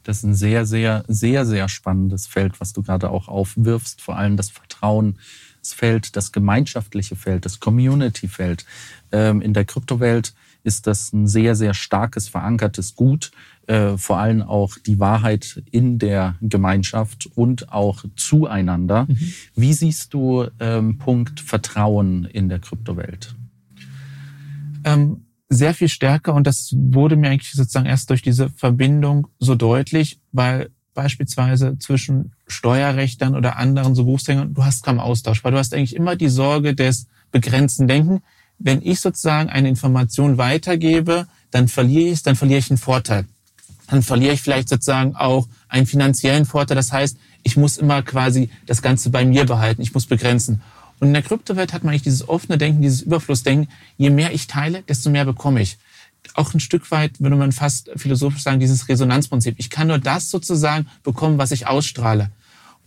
Das 0.03 0.17
ist 0.17 0.23
ein 0.23 0.35
sehr, 0.35 0.65
sehr, 0.65 1.03
sehr, 1.07 1.45
sehr 1.45 1.67
spannendes 1.67 2.27
Feld, 2.27 2.61
was 2.61 2.73
du 2.73 2.83
gerade 2.83 3.09
auch 3.09 3.27
aufwirfst. 3.27 4.01
Vor 4.01 4.17
allem 4.17 4.37
das 4.37 4.51
Vertrauensfeld, 4.51 6.15
das 6.15 6.31
gemeinschaftliche 6.31 7.15
Feld, 7.15 7.45
das 7.45 7.59
Community-Feld. 7.59 8.65
Ähm, 9.11 9.41
in 9.41 9.53
der 9.53 9.65
Kryptowelt 9.65 10.35
ist 10.63 10.85
das 10.85 11.11
ein 11.11 11.27
sehr, 11.27 11.55
sehr 11.55 11.73
starkes, 11.73 12.29
verankertes 12.29 12.95
Gut, 12.95 13.31
äh, 13.67 13.97
vor 13.97 14.17
allem 14.17 14.43
auch 14.43 14.77
die 14.77 14.99
Wahrheit 14.99 15.63
in 15.71 15.97
der 15.97 16.35
Gemeinschaft 16.41 17.27
und 17.35 17.71
auch 17.71 18.03
zueinander. 18.15 19.07
Mhm. 19.09 19.33
Wie 19.55 19.73
siehst 19.73 20.13
du 20.13 20.47
ähm, 20.59 20.99
Punkt 20.99 21.39
Vertrauen 21.39 22.25
in 22.25 22.49
der 22.49 22.59
Kryptowelt? 22.59 23.35
Ähm, 24.85 25.25
sehr 25.49 25.73
viel 25.73 25.89
stärker 25.89 26.33
und 26.33 26.47
das 26.47 26.73
wurde 26.75 27.17
mir 27.17 27.29
eigentlich 27.29 27.51
sozusagen 27.51 27.85
erst 27.85 28.09
durch 28.09 28.21
diese 28.21 28.49
Verbindung 28.49 29.27
so 29.39 29.55
deutlich, 29.55 30.19
weil 30.31 30.69
beispielsweise 30.93 31.77
zwischen 31.77 32.31
Steuerrechtern 32.47 33.35
oder 33.35 33.57
anderen 33.57 33.93
so 33.93 34.05
Berufsträgern, 34.05 34.53
du 34.53 34.63
hast 34.63 34.83
kaum 34.83 34.99
Austausch, 34.99 35.43
weil 35.43 35.51
du 35.51 35.57
hast 35.57 35.73
eigentlich 35.73 35.95
immer 35.95 36.15
die 36.15 36.29
Sorge 36.29 36.73
des 36.73 37.07
begrenzten 37.31 37.87
Denken. 37.87 38.21
Wenn 38.57 38.81
ich 38.81 39.01
sozusagen 39.01 39.49
eine 39.49 39.69
Information 39.69 40.37
weitergebe, 40.37 41.27
dann 41.51 41.67
verliere 41.67 42.07
ich 42.07 42.13
es, 42.13 42.23
dann 42.23 42.35
verliere 42.35 42.59
ich 42.59 42.71
einen 42.71 42.77
Vorteil. 42.77 43.25
Dann 43.87 44.01
verliere 44.01 44.33
ich 44.33 44.41
vielleicht 44.41 44.69
sozusagen 44.69 45.15
auch 45.15 45.47
einen 45.67 45.85
finanziellen 45.85 46.45
Vorteil. 46.45 46.75
Das 46.75 46.91
heißt, 46.91 47.17
ich 47.43 47.57
muss 47.57 47.77
immer 47.77 48.01
quasi 48.01 48.49
das 48.65 48.81
Ganze 48.81 49.09
bei 49.11 49.25
mir 49.25 49.45
behalten. 49.45 49.81
Ich 49.81 49.93
muss 49.93 50.07
begrenzen. 50.07 50.61
Und 51.05 51.09
in 51.09 51.13
der 51.13 51.21
Kryptowelt 51.21 51.71
hat 51.71 51.83
man 51.83 51.91
eigentlich 51.91 52.01
dieses 52.01 52.27
offene 52.27 52.57
Denken, 52.57 52.81
dieses 52.81 53.03
Überflussdenken. 53.03 53.71
Je 53.95 54.09
mehr 54.09 54.33
ich 54.33 54.47
teile, 54.47 54.81
desto 54.81 55.11
mehr 55.11 55.23
bekomme 55.23 55.61
ich. 55.61 55.77
Auch 56.33 56.51
ein 56.51 56.59
Stück 56.59 56.89
weit 56.89 57.21
würde 57.21 57.35
man 57.35 57.51
fast 57.51 57.91
philosophisch 57.95 58.41
sagen, 58.41 58.59
dieses 58.59 58.89
Resonanzprinzip. 58.89 59.53
Ich 59.59 59.69
kann 59.69 59.87
nur 59.87 59.99
das 59.99 60.31
sozusagen 60.31 60.87
bekommen, 61.03 61.37
was 61.37 61.51
ich 61.51 61.67
ausstrahle. 61.67 62.31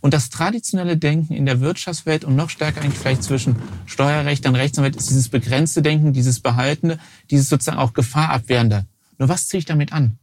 Und 0.01 0.15
das 0.15 0.31
traditionelle 0.31 0.97
Denken 0.97 1.33
in 1.33 1.47
der 1.47 1.61
Wirtschaftswelt 1.61 2.25
und 2.25 2.35
noch 2.35 2.51
stärker 2.51 2.81
eigentlich 2.81 2.99
vielleicht 2.99 3.23
zwischen 3.23 3.55
Steuerrecht 3.87 4.45
und 4.49 4.57
Rechtsanwalt 4.57 4.97
ist 4.97 5.11
dieses 5.11 5.29
begrenzte 5.29 5.81
Denken, 5.81 6.13
dieses 6.13 6.41
Behaltene, 6.41 6.99
dieses 7.31 7.49
sozusagen 7.49 7.79
auch 7.79 7.93
Gefahrabwehrende. 7.93 8.85
Nur 9.19 9.29
was 9.29 9.47
ziehe 9.47 9.61
ich 9.61 9.65
damit 9.65 9.93
an? 9.93 10.19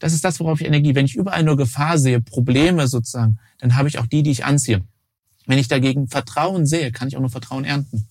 Das 0.00 0.12
ist 0.12 0.24
das, 0.24 0.40
worauf 0.40 0.60
ich 0.60 0.66
Energie. 0.66 0.96
Wenn 0.96 1.06
ich 1.06 1.14
überall 1.14 1.44
nur 1.44 1.56
Gefahr 1.56 1.96
sehe, 1.96 2.20
Probleme 2.20 2.88
sozusagen, 2.88 3.38
dann 3.58 3.76
habe 3.76 3.86
ich 3.86 4.00
auch 4.00 4.06
die, 4.06 4.24
die 4.24 4.32
ich 4.32 4.44
anziehe. 4.44 4.82
Wenn 5.46 5.58
ich 5.58 5.68
dagegen 5.68 6.08
Vertrauen 6.08 6.66
sehe, 6.66 6.92
kann 6.92 7.08
ich 7.08 7.16
auch 7.16 7.20
nur 7.20 7.30
Vertrauen 7.30 7.64
ernten. 7.64 8.08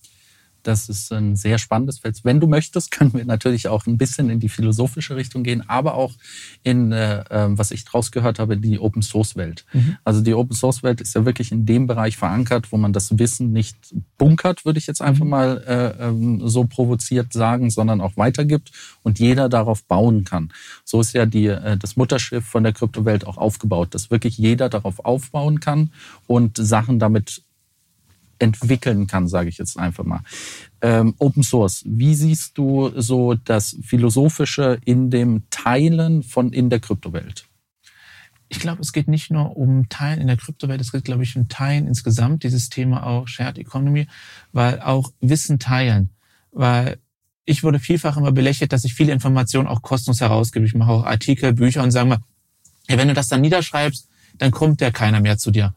Das 0.66 0.88
ist 0.88 1.12
ein 1.12 1.36
sehr 1.36 1.58
spannendes 1.58 2.00
Feld. 2.00 2.18
Wenn 2.24 2.40
du 2.40 2.48
möchtest, 2.48 2.90
können 2.90 3.14
wir 3.14 3.24
natürlich 3.24 3.68
auch 3.68 3.86
ein 3.86 3.98
bisschen 3.98 4.30
in 4.30 4.40
die 4.40 4.48
philosophische 4.48 5.14
Richtung 5.14 5.44
gehen, 5.44 5.62
aber 5.68 5.94
auch 5.94 6.12
in, 6.64 6.90
äh, 6.90 7.22
ähm, 7.30 7.56
was 7.56 7.70
ich 7.70 7.84
draus 7.84 8.10
gehört 8.10 8.40
habe, 8.40 8.56
die 8.56 8.80
Open 8.80 9.02
Source 9.02 9.36
Welt. 9.36 9.64
Mhm. 9.72 9.96
Also 10.02 10.22
die 10.22 10.34
Open 10.34 10.56
Source 10.56 10.82
Welt 10.82 11.00
ist 11.00 11.14
ja 11.14 11.24
wirklich 11.24 11.52
in 11.52 11.66
dem 11.66 11.86
Bereich 11.86 12.16
verankert, 12.16 12.72
wo 12.72 12.78
man 12.78 12.92
das 12.92 13.16
Wissen 13.16 13.52
nicht 13.52 13.76
bunkert, 14.18 14.64
würde 14.64 14.80
ich 14.80 14.88
jetzt 14.88 15.02
einfach 15.02 15.24
mhm. 15.24 15.30
mal 15.30 15.64
äh, 15.68 16.08
ähm, 16.08 16.48
so 16.48 16.64
provoziert 16.64 17.32
sagen, 17.32 17.70
sondern 17.70 18.00
auch 18.00 18.16
weitergibt 18.16 18.72
und 19.04 19.20
jeder 19.20 19.48
darauf 19.48 19.84
bauen 19.84 20.24
kann. 20.24 20.52
So 20.84 21.00
ist 21.00 21.12
ja 21.12 21.26
die, 21.26 21.46
äh, 21.46 21.76
das 21.76 21.94
Mutterschiff 21.94 22.44
von 22.44 22.64
der 22.64 22.72
Kryptowelt 22.72 23.24
auch 23.24 23.36
aufgebaut, 23.36 23.94
dass 23.94 24.10
wirklich 24.10 24.36
jeder 24.36 24.68
darauf 24.68 25.04
aufbauen 25.04 25.60
kann 25.60 25.92
und 26.26 26.56
Sachen 26.56 26.98
damit 26.98 27.42
entwickeln 28.38 29.06
kann, 29.06 29.28
sage 29.28 29.48
ich 29.48 29.58
jetzt 29.58 29.78
einfach 29.78 30.04
mal. 30.04 30.20
Ähm, 30.80 31.14
Open 31.18 31.42
Source, 31.42 31.82
wie 31.86 32.14
siehst 32.14 32.56
du 32.58 32.92
so 32.96 33.34
das 33.34 33.76
Philosophische 33.82 34.78
in 34.84 35.10
dem 35.10 35.44
Teilen 35.50 36.22
von 36.22 36.52
in 36.52 36.70
der 36.70 36.80
Kryptowelt? 36.80 37.46
Ich 38.48 38.60
glaube, 38.60 38.80
es 38.80 38.92
geht 38.92 39.08
nicht 39.08 39.30
nur 39.30 39.56
um 39.56 39.88
Teilen 39.88 40.20
in 40.20 40.28
der 40.28 40.36
Kryptowelt, 40.36 40.80
es 40.80 40.92
geht, 40.92 41.04
glaube 41.04 41.24
ich, 41.24 41.36
um 41.36 41.48
Teilen 41.48 41.88
insgesamt, 41.88 42.44
dieses 42.44 42.68
Thema 42.68 43.04
auch 43.04 43.26
Shared 43.26 43.58
Economy, 43.58 44.06
weil 44.52 44.80
auch 44.80 45.12
Wissen 45.20 45.58
teilen, 45.58 46.10
weil 46.52 46.98
ich 47.44 47.62
wurde 47.62 47.78
vielfach 47.78 48.16
immer 48.16 48.32
belächelt, 48.32 48.72
dass 48.72 48.84
ich 48.84 48.94
viele 48.94 49.12
Informationen 49.12 49.68
auch 49.68 49.82
kostenlos 49.82 50.20
herausgebe. 50.20 50.66
Ich 50.66 50.74
mache 50.74 50.90
auch 50.90 51.04
Artikel, 51.04 51.52
Bücher 51.52 51.82
und 51.82 51.90
sage 51.92 52.08
mal, 52.08 52.18
ja, 52.88 52.98
wenn 52.98 53.08
du 53.08 53.14
das 53.14 53.28
dann 53.28 53.40
niederschreibst, 53.40 54.08
dann 54.38 54.50
kommt 54.50 54.80
ja 54.80 54.90
keiner 54.90 55.20
mehr 55.20 55.38
zu 55.38 55.50
dir. 55.50 55.74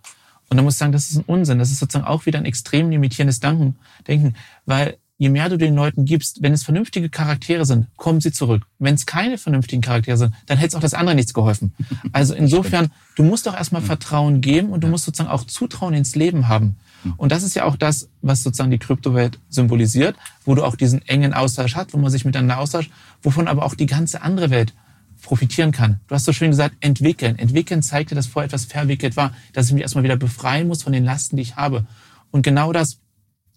Und 0.50 0.58
da 0.58 0.64
muss 0.64 0.76
ich 0.76 0.80
sagen, 0.80 0.92
das 0.92 1.10
ist 1.10 1.18
ein 1.18 1.26
Unsinn. 1.26 1.60
Das 1.60 1.72
ist 1.72 1.80
sozusagen 1.80 2.06
auch 2.06 2.26
wieder 2.26 2.40
ein 2.40 2.46
extrem 2.46 2.90
limitierendes 2.90 3.40
Denken, 3.40 4.36
weil 4.66 4.98
je 5.20 5.30
mehr 5.30 5.50
du 5.50 5.58
den 5.58 5.76
Leuten 5.76 6.06
gibst, 6.06 6.42
wenn 6.42 6.54
es 6.54 6.64
vernünftige 6.64 7.10
Charaktere 7.10 7.66
sind, 7.66 7.88
kommen 7.98 8.22
sie 8.22 8.32
zurück. 8.32 8.64
Wenn 8.80 8.96
es 8.96 9.06
keine 9.06 9.38
vernünftigen 9.38 9.82
Charaktere 9.82 10.18
sind, 10.18 10.34
dann 10.48 10.58
hätte 10.58 10.70
es 10.70 10.76
auch 10.76 10.80
das 10.80 10.94
andere 10.94 11.14
nichts 11.14 11.34
geholfen. 11.34 11.74
Also 12.14 12.34
insofern, 12.36 12.90
du 13.16 13.24
musst 13.24 13.46
doch 13.46 13.54
erstmal 13.54 13.82
Vertrauen 13.82 14.42
geben 14.42 14.70
und 14.70 14.84
du 14.84 14.88
musst 14.88 15.06
sozusagen 15.06 15.30
auch 15.30 15.44
Zutrauen 15.44 15.94
ins 15.94 16.16
Leben 16.16 16.48
haben. 16.48 16.78
Und 17.18 17.32
das 17.32 17.44
ist 17.44 17.56
ja 17.56 17.66
auch 17.66 17.76
das, 17.76 18.10
was 18.22 18.44
sozusagen 18.44 18.72
die 18.72 18.78
Kryptowelt 18.78 19.40
symbolisiert, 19.50 20.16
wo 20.46 20.56
du 20.56 20.64
auch 20.64 20.76
diesen 20.76 21.06
engen 21.08 21.34
Austausch 21.34 21.76
hast, 21.76 21.94
wo 21.94 21.98
man 21.98 22.12
sich 22.12 22.26
miteinander 22.26 22.58
austauscht, 22.58 22.92
wovon 23.22 23.48
aber 23.48 23.64
auch 23.66 23.76
die 23.76 23.86
ganze 23.86 24.22
andere 24.22 24.50
Welt 24.50 24.74
profitieren 25.22 25.72
kann. 25.72 26.00
Du 26.08 26.16
hast 26.16 26.26
so 26.26 26.34
schön 26.34 26.52
gesagt, 26.52 26.76
entwickeln. 26.80 27.38
Entwickeln 27.38 27.82
zeigte, 27.82 28.16
dass 28.16 28.28
vorher 28.28 28.48
etwas 28.48 28.66
verwickelt 28.66 29.18
war, 29.18 29.34
dass 29.54 29.68
ich 29.68 29.74
mich 29.74 29.84
erstmal 29.84 30.04
wieder 30.04 30.18
befreien 30.18 30.68
muss 30.68 30.84
von 30.84 30.94
den 30.94 31.04
Lasten, 31.04 31.36
die 31.36 31.44
ich 31.44 31.56
habe. 31.56 31.86
Und 32.32 32.42
genau 32.42 32.72
das, 32.74 33.00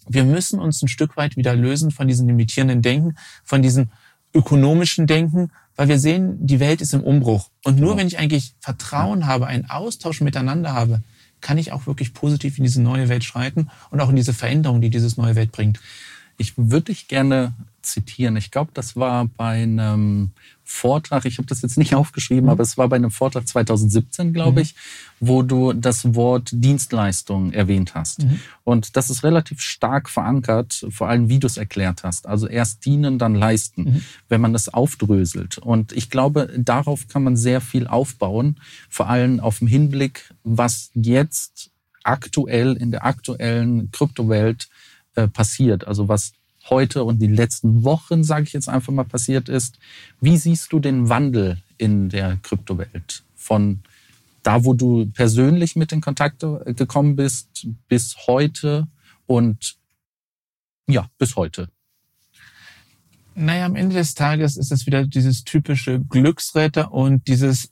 wir 0.07 0.23
müssen 0.23 0.59
uns 0.59 0.81
ein 0.81 0.87
Stück 0.87 1.15
weit 1.17 1.37
wieder 1.37 1.55
lösen 1.55 1.91
von 1.91 2.07
diesem 2.07 2.27
limitierenden 2.27 2.81
Denken, 2.81 3.15
von 3.43 3.61
diesem 3.61 3.89
ökonomischen 4.33 5.07
Denken, 5.07 5.51
weil 5.75 5.87
wir 5.87 5.99
sehen, 5.99 6.37
die 6.45 6.59
Welt 6.59 6.81
ist 6.81 6.93
im 6.93 7.01
Umbruch. 7.01 7.49
Und 7.63 7.79
nur 7.79 7.89
genau. 7.89 7.99
wenn 7.99 8.07
ich 8.07 8.19
eigentlich 8.19 8.55
Vertrauen 8.59 9.27
habe, 9.27 9.47
einen 9.47 9.69
Austausch 9.69 10.21
miteinander 10.21 10.73
habe, 10.73 11.01
kann 11.41 11.57
ich 11.57 11.71
auch 11.71 11.87
wirklich 11.87 12.13
positiv 12.13 12.57
in 12.57 12.63
diese 12.63 12.81
neue 12.81 13.09
Welt 13.09 13.23
schreiten 13.23 13.69
und 13.89 13.99
auch 13.99 14.09
in 14.09 14.15
diese 14.15 14.33
Veränderung, 14.33 14.81
die 14.81 14.89
dieses 14.89 15.17
neue 15.17 15.35
Welt 15.35 15.51
bringt. 15.51 15.79
Ich 16.37 16.57
würde 16.57 16.85
dich 16.85 17.07
gerne 17.07 17.53
zitieren. 17.81 18.37
Ich 18.37 18.49
glaube, 18.49 18.71
das 18.73 18.95
war 18.95 19.25
bei 19.25 19.63
einem 19.63 20.31
Vortrag, 20.73 21.25
ich 21.25 21.37
habe 21.37 21.47
das 21.47 21.61
jetzt 21.61 21.77
nicht 21.77 21.93
aufgeschrieben, 21.95 22.45
mhm. 22.45 22.49
aber 22.49 22.63
es 22.63 22.77
war 22.77 22.89
bei 22.89 22.95
einem 22.95 23.11
Vortrag 23.11 23.47
2017, 23.47 24.33
glaube 24.33 24.53
mhm. 24.53 24.57
ich, 24.63 24.75
wo 25.19 25.43
du 25.43 25.71
das 25.73 26.15
Wort 26.15 26.49
Dienstleistung 26.51 27.53
erwähnt 27.53 27.95
hast. 27.95 28.23
Mhm. 28.23 28.39
Und 28.63 28.97
das 28.97 29.09
ist 29.09 29.23
relativ 29.23 29.61
stark 29.61 30.09
verankert, 30.09 30.85
vor 30.89 31.07
allem 31.07 31.29
wie 31.29 31.39
du 31.39 31.47
es 31.47 31.57
erklärt 31.57 32.03
hast. 32.03 32.27
Also 32.27 32.47
erst 32.47 32.85
dienen, 32.85 33.19
dann 33.19 33.35
leisten, 33.35 33.83
mhm. 33.83 34.01
wenn 34.29 34.41
man 34.41 34.51
das 34.51 34.69
aufdröselt. 34.69 35.59
Und 35.59 35.91
ich 35.93 36.09
glaube, 36.09 36.49
darauf 36.57 37.07
kann 37.07 37.23
man 37.23 37.37
sehr 37.37 37.61
viel 37.61 37.87
aufbauen, 37.87 38.59
vor 38.89 39.09
allem 39.09 39.39
auf 39.39 39.59
dem 39.59 39.67
Hinblick, 39.67 40.33
was 40.43 40.89
jetzt 40.95 41.69
aktuell 42.03 42.73
in 42.73 42.91
der 42.91 43.05
aktuellen 43.05 43.91
Kryptowelt 43.91 44.69
äh, 45.15 45.27
passiert. 45.27 45.87
Also 45.87 46.07
was 46.07 46.33
heute 46.69 47.03
und 47.03 47.19
die 47.21 47.27
letzten 47.27 47.83
Wochen, 47.83 48.23
sage 48.23 48.43
ich 48.43 48.53
jetzt 48.53 48.69
einfach 48.69 48.93
mal, 48.93 49.03
passiert 49.03 49.49
ist. 49.49 49.79
Wie 50.21 50.37
siehst 50.37 50.71
du 50.71 50.79
den 50.79 51.09
Wandel 51.09 51.61
in 51.77 52.09
der 52.09 52.37
Kryptowelt 52.43 53.23
von 53.35 53.79
da, 54.43 54.63
wo 54.65 54.73
du 54.73 55.05
persönlich 55.07 55.75
mit 55.75 55.91
in 55.91 56.01
Kontakt 56.01 56.43
äh, 56.43 56.73
gekommen 56.73 57.15
bist, 57.15 57.67
bis 57.87 58.15
heute 58.27 58.87
und 59.25 59.77
ja, 60.87 61.09
bis 61.17 61.35
heute? 61.35 61.69
Naja, 63.35 63.65
am 63.65 63.75
Ende 63.75 63.95
des 63.95 64.13
Tages 64.13 64.57
ist 64.57 64.71
es 64.71 64.85
wieder 64.85 65.07
dieses 65.07 65.43
typische 65.43 65.99
Glücksretter 65.99 66.91
und 66.91 67.27
dieses 67.27 67.71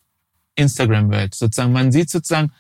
Instagram-Welt. 0.56 1.36
Sozusagen, 1.36 1.72
man 1.72 1.92
sieht 1.92 2.10
sozusagen, 2.10 2.52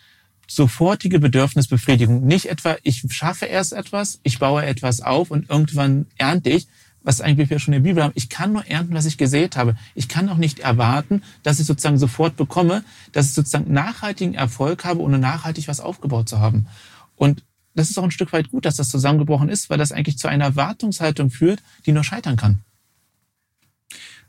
sofortige 0.55 1.20
Bedürfnisbefriedigung. 1.20 2.25
Nicht 2.25 2.48
etwa, 2.48 2.75
ich 2.84 3.03
schaffe 3.10 3.46
erst 3.46 3.74
etwas, 3.74 4.20
ich 4.24 4.39
baue 4.39 4.65
etwas 4.65 5.01
auf 5.01 5.31
und 5.31 5.50
irgendwann 5.50 6.08
ernte 6.17 6.50
ich, 6.50 6.67
was 7.03 7.22
eigentlich 7.22 7.50
wir 7.50 7.60
schon 7.60 7.74
in 7.74 7.84
der 7.84 7.89
Bibel 7.89 8.03
haben. 8.03 8.12
Ich 8.15 8.29
kann 8.29 8.51
nur 8.53 8.65
ernten, 8.67 8.93
was 8.93 9.05
ich 9.05 9.17
gesät 9.17 9.55
habe. 9.55 9.75
Ich 9.96 10.08
kann 10.08 10.29
auch 10.29 10.38
nicht 10.38 10.60
erwarten, 10.60 11.24
dass 11.41 11.60
ich 11.60 11.65
sozusagen 11.65 11.98
sofort 11.98 12.36
bekomme, 12.36 12.84
dass 13.12 13.27
ich 13.27 13.34
sozusagen 13.34 13.72
nachhaltigen 13.72 14.36
Erfolg 14.36 14.86
habe, 14.86 15.00
ohne 15.00 15.17
nachhaltig 15.17 15.67
was 15.67 15.79
aufgebaut 15.79 16.29
zu 16.29 16.39
haben. 16.39 16.67
Und 17.15 17.43
das 17.74 17.89
ist 17.89 17.98
auch 17.98 18.03
ein 18.03 18.12
Stück 18.12 18.34
weit 18.34 18.51
gut, 18.51 18.65
dass 18.65 18.75
das 18.75 18.89
zusammengebrochen 18.89 19.50
ist, 19.50 19.70
weil 19.70 19.77
das 19.77 19.93
eigentlich 19.93 20.17
zu 20.17 20.27
einer 20.27 20.46
Erwartungshaltung 20.46 21.29
führt, 21.29 21.63
die 21.86 21.93
nur 21.93 22.03
scheitern 22.03 22.36
kann. 22.36 22.60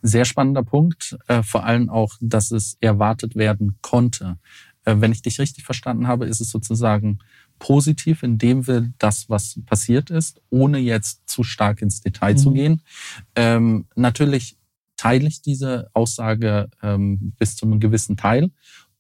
Sehr 0.03 0.25
spannender 0.25 0.63
Punkt, 0.63 1.17
äh, 1.27 1.43
vor 1.43 1.65
allem 1.65 1.91
auch, 1.91 2.15
dass 2.21 2.51
es 2.53 2.77
erwartet 2.81 3.37
werden 3.37 3.77
konnte. 3.83 4.37
Äh, 4.85 4.97
wenn 4.99 5.13
ich 5.13 5.23
dich 5.23 5.39
richtig 5.39 5.65
verstanden 5.65 6.09
habe, 6.09 6.27
ist 6.27 6.41
es 6.41 6.51
sozusagen 6.51 7.19
positiv, 7.59 8.23
indem 8.23 8.67
wir 8.67 8.93
das, 8.99 9.29
was 9.29 9.61
passiert 9.67 10.11
ist, 10.11 10.41
ohne 10.51 10.79
jetzt 10.79 11.29
zu 11.29 11.45
stark 11.45 11.83
ins 11.83 12.01
Detail 12.01 12.33
mhm. 12.33 12.39
zu 12.39 12.53
gehen. 12.53 12.83
Ähm, 13.37 13.87
natürlich 13.95 14.57
teile 14.97 15.27
ich 15.27 15.43
diese 15.43 15.89
Aussage 15.95 16.69
ähm, 16.83 17.33
bis 17.39 17.57
zu 17.57 17.67
einem 17.67 17.81
gewissen 17.81 18.17
Teil. 18.17 18.51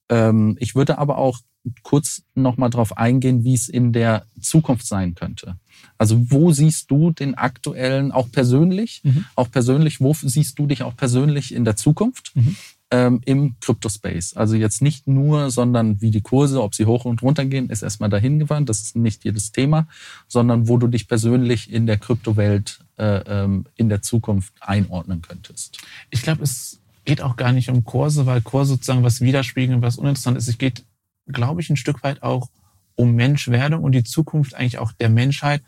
Ähm, 0.09 0.57
ich 0.61 0.75
würde 0.75 0.99
aber 0.99 1.19
auch 1.19 1.41
kurz 1.83 2.23
nochmal 2.35 2.71
darauf 2.71 2.97
eingehen, 2.97 3.45
wie 3.45 3.55
es 3.55 3.69
in 3.69 3.93
der 3.93 4.27
Zukunft 4.41 4.87
sein 4.87 5.15
könnte. 5.15 5.59
Also 5.99 6.31
wo 6.31 6.53
siehst 6.53 6.91
du 6.91 7.13
den 7.13 7.35
aktuellen, 7.37 8.11
auch 8.11 8.31
persönlich, 8.31 9.01
mhm. 9.05 9.25
auch 9.37 9.51
persönlich, 9.51 10.01
wo 10.01 10.13
siehst 10.15 10.59
du 10.59 10.67
dich 10.67 10.83
auch 10.83 10.97
persönlich 10.97 11.55
in 11.55 11.65
der 11.65 11.77
Zukunft? 11.77 12.33
Mhm 12.35 12.57
ähm, 12.93 13.23
im 13.25 13.57
Crypto-Space. 13.61 14.37
Also 14.37 14.55
jetzt 14.55 14.83
nicht 14.83 15.09
nur, 15.09 15.51
sondern 15.51 16.01
wie 16.03 16.11
die 16.11 16.21
Kurse, 16.21 16.63
ob 16.63 16.75
sie 16.75 16.85
hoch 16.85 17.07
und 17.07 17.23
runter 17.23 17.47
gehen, 17.47 17.71
ist 17.71 17.83
erstmal 17.83 18.11
dahin. 18.11 18.47
Das 18.67 18.83
ist 18.83 18.97
nicht 18.97 19.25
jedes 19.25 19.51
Thema, 19.51 19.89
sondern 20.29 20.69
wo 20.69 20.77
du 20.77 20.87
dich 20.87 21.09
persönlich 21.09 21.73
in 21.73 21.87
der 21.87 21.97
Kryptowelt 21.97 22.81
äh, 22.99 23.23
ähm, 23.27 23.65
in 23.77 23.89
der 23.89 24.03
Zukunft 24.03 24.53
einordnen 24.61 25.23
könntest? 25.23 25.79
Ich 26.11 26.23
glaube, 26.23 26.43
es 26.45 26.81
geht 27.07 27.23
auch 27.23 27.37
gar 27.37 27.53
nicht 27.53 27.71
um 27.71 27.83
Kurse, 27.85 28.27
weil 28.27 28.43
Kurse 28.43 28.75
sozusagen 28.75 29.03
was 29.03 29.23
widerspiegeln, 29.23 29.81
was 29.81 29.97
uninteressant 29.97 30.37
ist. 30.37 30.49
Es 30.49 30.59
geht, 30.59 30.85
glaube 31.27 31.63
ich, 31.63 31.71
ein 31.71 31.77
Stück 31.77 32.03
weit 32.03 32.23
auch 32.23 32.51
um 32.95 33.15
Menschwerdung 33.15 33.83
und 33.83 33.93
die 33.93 34.05
Zukunft 34.05 34.55
eigentlich 34.55 34.79
auch 34.79 34.93
der 34.93 35.09
Menschheit. 35.09 35.63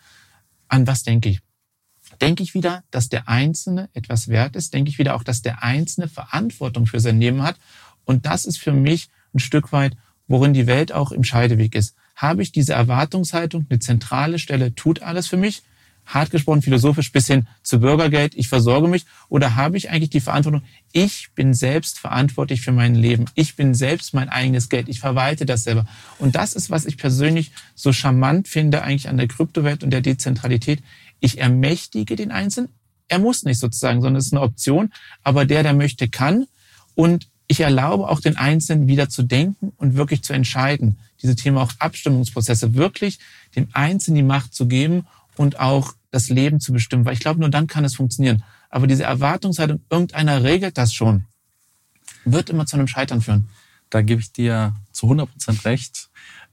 An 0.69 0.87
was 0.87 1.04
denke 1.04 1.31
ich? 1.31 1.40
Denke 2.21 2.42
ich 2.42 2.54
wieder, 2.54 2.83
dass 2.90 3.09
der 3.09 3.28
Einzelne 3.28 3.88
etwas 3.92 4.28
wert 4.28 4.56
ist? 4.56 4.75
Denke 4.75 4.90
ich 4.90 4.99
wieder 4.99 5.14
auch, 5.14 5.23
dass 5.23 5.42
der 5.42 5.62
Einzelne 5.62 6.09
Verantwortung 6.09 6.87
für 6.87 7.00
sein 7.00 7.21
Leben 7.21 7.42
hat? 7.42 7.56
Und 8.04 8.26
das 8.26 8.44
ist 8.44 8.59
für 8.59 8.73
mich 8.73 9.09
ein 9.35 9.38
Stück 9.38 9.73
weit, 9.73 9.97
worin 10.26 10.52
die 10.52 10.66
Welt 10.66 10.92
auch 10.92 11.12
im 11.12 11.25
Scheideweg 11.25 11.75
ist. 11.75 11.97
Habe 12.16 12.42
ich 12.42 12.52
diese 12.52 12.75
Erwartungshaltung, 12.75 13.66
eine 13.68 13.80
zentrale 13.80 14.38
Stelle 14.38 14.75
tut 14.75 15.02
alles 15.02 15.26
für 15.26 15.37
mich? 15.37 15.62
hart 16.06 16.30
gesprochen, 16.30 16.62
philosophisch 16.62 17.12
bis 17.12 17.26
hin 17.26 17.47
zu 17.62 17.80
Bürgergeld, 17.80 18.35
ich 18.35 18.49
versorge 18.49 18.88
mich? 18.88 19.06
Oder 19.28 19.56
habe 19.56 19.76
ich 19.76 19.90
eigentlich 19.90 20.11
die 20.11 20.21
Verantwortung, 20.21 20.62
ich 20.92 21.30
bin 21.35 21.54
selbst 21.54 21.99
verantwortlich 21.99 22.61
für 22.61 22.73
mein 22.73 22.94
Leben. 22.94 23.26
Ich 23.35 23.56
bin 23.56 23.75
selbst 23.75 24.14
mein 24.14 24.28
eigenes 24.28 24.68
Geld. 24.68 24.88
Ich 24.88 25.00
verwalte 25.00 25.47
das 25.47 25.64
selber. 25.64 25.87
Und 26.18 26.37
das 26.37 26.54
ist, 26.54 26.71
was 26.71 26.87
ich 26.87 26.97
persönlich 26.97 27.52
so 27.75 27.92
charmant 27.92 28.49
finde 28.49 28.83
eigentlich 28.83 29.09
an 29.09 29.16
der 29.16 29.28
Kryptowelt 29.28 29.83
und 29.83 29.90
der 29.90 30.02
Dezentralität. 30.02 30.83
Ich 31.25 31.38
ermächtige 31.38 32.16
den 32.16 32.31
Einzelnen. 32.31 32.69
Er 33.09 33.19
muss 33.19 33.45
nicht 33.45 33.59
sozusagen, 33.59 34.02
sondern 34.02 34.21
es 34.21 34.26
ist 34.26 34.35
eine 34.35 34.43
Option. 34.43 34.93
Aber 35.23 35.47
der, 35.47 35.62
der 35.62 35.73
möchte, 35.73 36.07
kann. 36.07 36.47
Und 36.95 37.31
ich 37.47 37.61
erlaube 37.61 38.11
auch 38.11 38.21
den 38.21 38.37
Einzelnen 38.37 38.88
wieder 38.88 39.09
zu 39.09 39.23
denken 39.23 39.73
und 39.78 39.97
wirklich 39.97 40.23
zu 40.23 40.35
entscheiden. 40.35 40.99
Diese 41.23 41.35
Thema 41.35 41.62
auch 41.62 41.73
Abstimmungsprozesse 41.78 42.75
wirklich 42.75 43.21
dem 43.57 43.69
Einzelnen 43.73 44.16
die 44.16 44.23
Macht 44.23 44.52
zu 44.52 44.69
geben 44.69 45.07
und 45.38 45.59
auch 45.59 45.95
das 46.11 46.28
Leben 46.28 46.61
zu 46.61 46.75
bestimmen, 46.75 47.07
weil 47.07 47.14
ich 47.14 47.21
glaube, 47.21 47.40
nur 47.40 47.49
dann 47.49 47.69
kann 47.69 47.87
es 47.87 47.95
funktionieren. 47.95 48.45
Aber 48.69 48.87
diese 48.87 49.04
Erwartungshaltung, 49.04 49.81
irgendeiner 49.88 50.43
regelt 50.43 50.76
das 50.76 50.93
schon, 50.93 51.25
wird 52.26 52.50
immer 52.50 52.66
zu 52.66 52.76
einem 52.76 52.87
Scheitern 52.87 53.23
führen. 53.23 53.49
Da 53.88 54.02
gebe 54.02 54.21
ich 54.21 54.31
dir 54.31 54.75
zu 54.93 55.07
100 55.07 55.31
Prozent 55.31 55.64
recht. 55.64 56.11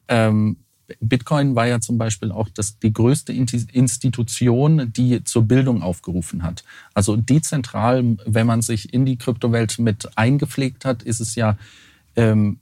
Ähm, 0.08 0.63
Bitcoin 1.00 1.56
war 1.56 1.68
ja 1.68 1.80
zum 1.80 1.98
Beispiel 1.98 2.32
auch 2.32 2.50
das, 2.50 2.80
die 2.80 2.94
größte 2.94 3.34
Institution, 3.34 4.92
die 4.94 5.24
zur 5.24 5.44
Bildung 5.44 5.82
aufgerufen 5.82 6.44
hat. 6.44 6.64
Also 6.94 7.16
dezentral, 7.16 8.18
wenn 8.26 8.48
man 8.48 8.62
sich 8.62 8.94
in 8.94 9.06
die 9.06 9.18
Kryptowelt 9.18 9.80
mit 9.80 10.18
eingepflegt 10.18 10.86
hat, 10.86 11.04
ist 11.04 11.20
es 11.20 11.36
ja 11.36 11.58
ähm, 12.16 12.60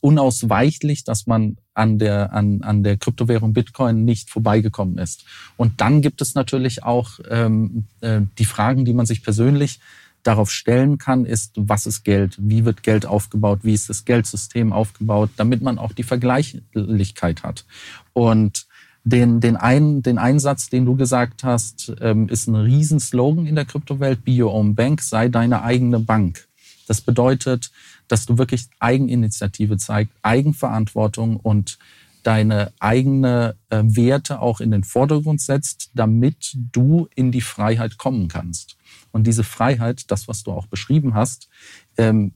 unausweichlich, 0.00 1.04
dass 1.04 1.26
man 1.26 1.56
an 1.74 1.98
der, 1.98 2.32
an, 2.32 2.62
an 2.62 2.82
der 2.82 2.96
Kryptowährung 2.96 3.52
Bitcoin 3.52 4.04
nicht 4.04 4.30
vorbeigekommen 4.30 4.98
ist. 4.98 5.24
Und 5.56 5.80
dann 5.80 6.02
gibt 6.02 6.20
es 6.20 6.34
natürlich 6.34 6.82
auch 6.82 7.20
ähm, 7.30 7.84
äh, 8.00 8.20
die 8.38 8.44
Fragen, 8.44 8.84
die 8.84 8.92
man 8.92 9.06
sich 9.06 9.22
persönlich 9.22 9.80
darauf 10.22 10.50
stellen 10.50 10.98
kann, 10.98 11.24
ist, 11.24 11.52
was 11.56 11.86
ist 11.86 12.04
Geld? 12.04 12.36
Wie 12.38 12.64
wird 12.64 12.82
Geld 12.82 13.06
aufgebaut? 13.06 13.60
Wie 13.62 13.74
ist 13.74 13.88
das 13.88 14.04
Geldsystem 14.04 14.72
aufgebaut? 14.72 15.30
Damit 15.36 15.62
man 15.62 15.78
auch 15.78 15.92
die 15.92 16.02
Vergleichlichkeit 16.02 17.42
hat. 17.42 17.64
Und 18.12 18.66
den, 19.04 19.40
den, 19.40 19.56
einen, 19.56 20.02
den 20.02 20.18
Einsatz, 20.18 20.68
den 20.68 20.84
du 20.84 20.94
gesagt 20.94 21.42
hast, 21.42 21.92
ähm, 22.00 22.28
ist 22.28 22.46
ein 22.46 22.54
Riesenslogan 22.54 23.46
in 23.46 23.56
der 23.56 23.64
Kryptowelt, 23.64 24.24
Be 24.24 24.42
Your 24.42 24.54
Own 24.54 24.74
Bank, 24.74 25.00
sei 25.00 25.28
deine 25.28 25.62
eigene 25.62 25.98
Bank. 25.98 26.46
Das 26.86 27.00
bedeutet, 27.00 27.72
dass 28.06 28.26
du 28.26 28.38
wirklich 28.38 28.66
Eigeninitiative 28.78 29.76
zeigst, 29.76 30.14
Eigenverantwortung 30.22 31.36
und 31.36 31.78
deine 32.22 32.72
eigene 32.78 33.56
äh, 33.70 33.82
Werte 33.84 34.40
auch 34.40 34.60
in 34.60 34.70
den 34.70 34.84
Vordergrund 34.84 35.40
setzt, 35.40 35.90
damit 35.94 36.56
du 36.72 37.08
in 37.14 37.32
die 37.32 37.40
Freiheit 37.40 37.98
kommen 37.98 38.28
kannst. 38.28 38.76
Und 39.10 39.26
diese 39.26 39.44
Freiheit, 39.44 40.10
das, 40.10 40.28
was 40.28 40.42
du 40.42 40.52
auch 40.52 40.66
beschrieben 40.66 41.14
hast, 41.14 41.48
ähm, 41.96 42.34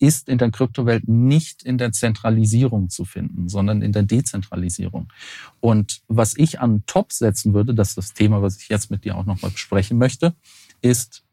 ist 0.00 0.28
in 0.28 0.38
der 0.38 0.50
Kryptowelt 0.50 1.08
nicht 1.08 1.64
in 1.64 1.76
der 1.76 1.92
Zentralisierung 1.92 2.88
zu 2.88 3.04
finden, 3.04 3.48
sondern 3.48 3.82
in 3.82 3.92
der 3.92 4.04
Dezentralisierung. 4.04 5.12
Und 5.60 6.02
was 6.06 6.36
ich 6.36 6.60
an 6.60 6.84
Top 6.86 7.12
setzen 7.12 7.52
würde, 7.52 7.74
das 7.74 7.90
ist 7.90 7.98
das 7.98 8.14
Thema, 8.14 8.40
was 8.40 8.58
ich 8.58 8.68
jetzt 8.68 8.90
mit 8.90 9.04
dir 9.04 9.16
auch 9.16 9.26
nochmal 9.26 9.50
besprechen 9.50 9.98
möchte, 9.98 10.34
ist 10.80 11.24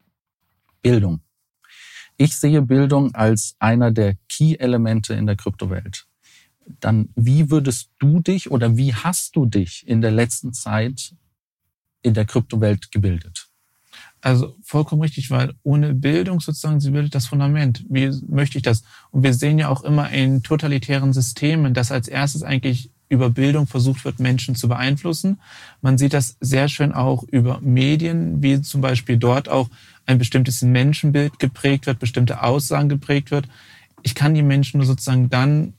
Bildung. 0.82 1.20
Ich 2.16 2.36
sehe 2.36 2.62
Bildung 2.62 3.14
als 3.14 3.56
einer 3.58 3.92
der 3.92 4.16
Key-Elemente 4.28 5.14
in 5.14 5.26
der 5.26 5.36
Kryptowelt. 5.36 6.06
Dann, 6.80 7.10
wie 7.14 7.50
würdest 7.50 7.90
du 7.98 8.20
dich 8.20 8.50
oder 8.50 8.76
wie 8.76 8.94
hast 8.94 9.36
du 9.36 9.46
dich 9.46 9.86
in 9.86 10.00
der 10.00 10.10
letzten 10.10 10.52
Zeit 10.52 11.14
in 12.02 12.14
der 12.14 12.24
Kryptowelt 12.24 12.90
gebildet? 12.90 13.48
Also 14.20 14.56
vollkommen 14.62 15.02
richtig, 15.02 15.30
weil 15.30 15.54
ohne 15.62 15.94
Bildung 15.94 16.40
sozusagen, 16.40 16.80
sie 16.80 16.90
bildet 16.90 17.14
das 17.14 17.26
Fundament. 17.26 17.84
Wie 17.88 18.10
möchte 18.28 18.58
ich 18.58 18.62
das? 18.62 18.82
Und 19.10 19.22
wir 19.22 19.34
sehen 19.34 19.58
ja 19.58 19.68
auch 19.68 19.84
immer 19.84 20.10
in 20.10 20.42
totalitären 20.42 21.12
Systemen, 21.12 21.74
dass 21.74 21.92
als 21.92 22.08
erstes 22.08 22.42
eigentlich 22.42 22.90
über 23.08 23.30
Bildung 23.30 23.66
versucht 23.66 24.04
wird, 24.04 24.18
Menschen 24.18 24.56
zu 24.56 24.68
beeinflussen. 24.68 25.40
Man 25.80 25.96
sieht 25.96 26.12
das 26.12 26.36
sehr 26.40 26.68
schön 26.68 26.92
auch 26.92 27.22
über 27.22 27.60
Medien, 27.60 28.42
wie 28.42 28.60
zum 28.62 28.80
Beispiel 28.80 29.16
dort 29.16 29.48
auch 29.48 29.68
ein 30.06 30.18
bestimmtes 30.18 30.62
Menschenbild 30.62 31.38
geprägt 31.38 31.86
wird, 31.86 31.98
bestimmte 31.98 32.42
Aussagen 32.42 32.88
geprägt 32.88 33.30
wird. 33.30 33.48
Ich 34.02 34.14
kann 34.14 34.34
die 34.34 34.42
Menschen 34.42 34.78
nur 34.78 34.86
sozusagen 34.86 35.30
dann 35.30 35.74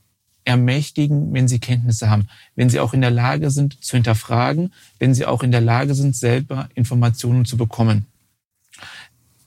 ermächtigen, 0.48 1.34
wenn 1.34 1.46
sie 1.46 1.58
Kenntnisse 1.58 2.08
haben, 2.08 2.28
wenn 2.56 2.70
sie 2.70 2.80
auch 2.80 2.94
in 2.94 3.02
der 3.02 3.10
Lage 3.10 3.50
sind 3.50 3.84
zu 3.84 3.96
hinterfragen, 3.96 4.72
wenn 4.98 5.14
sie 5.14 5.26
auch 5.26 5.42
in 5.42 5.52
der 5.52 5.60
Lage 5.60 5.94
sind, 5.94 6.16
selber 6.16 6.70
Informationen 6.74 7.44
zu 7.44 7.58
bekommen. 7.58 8.06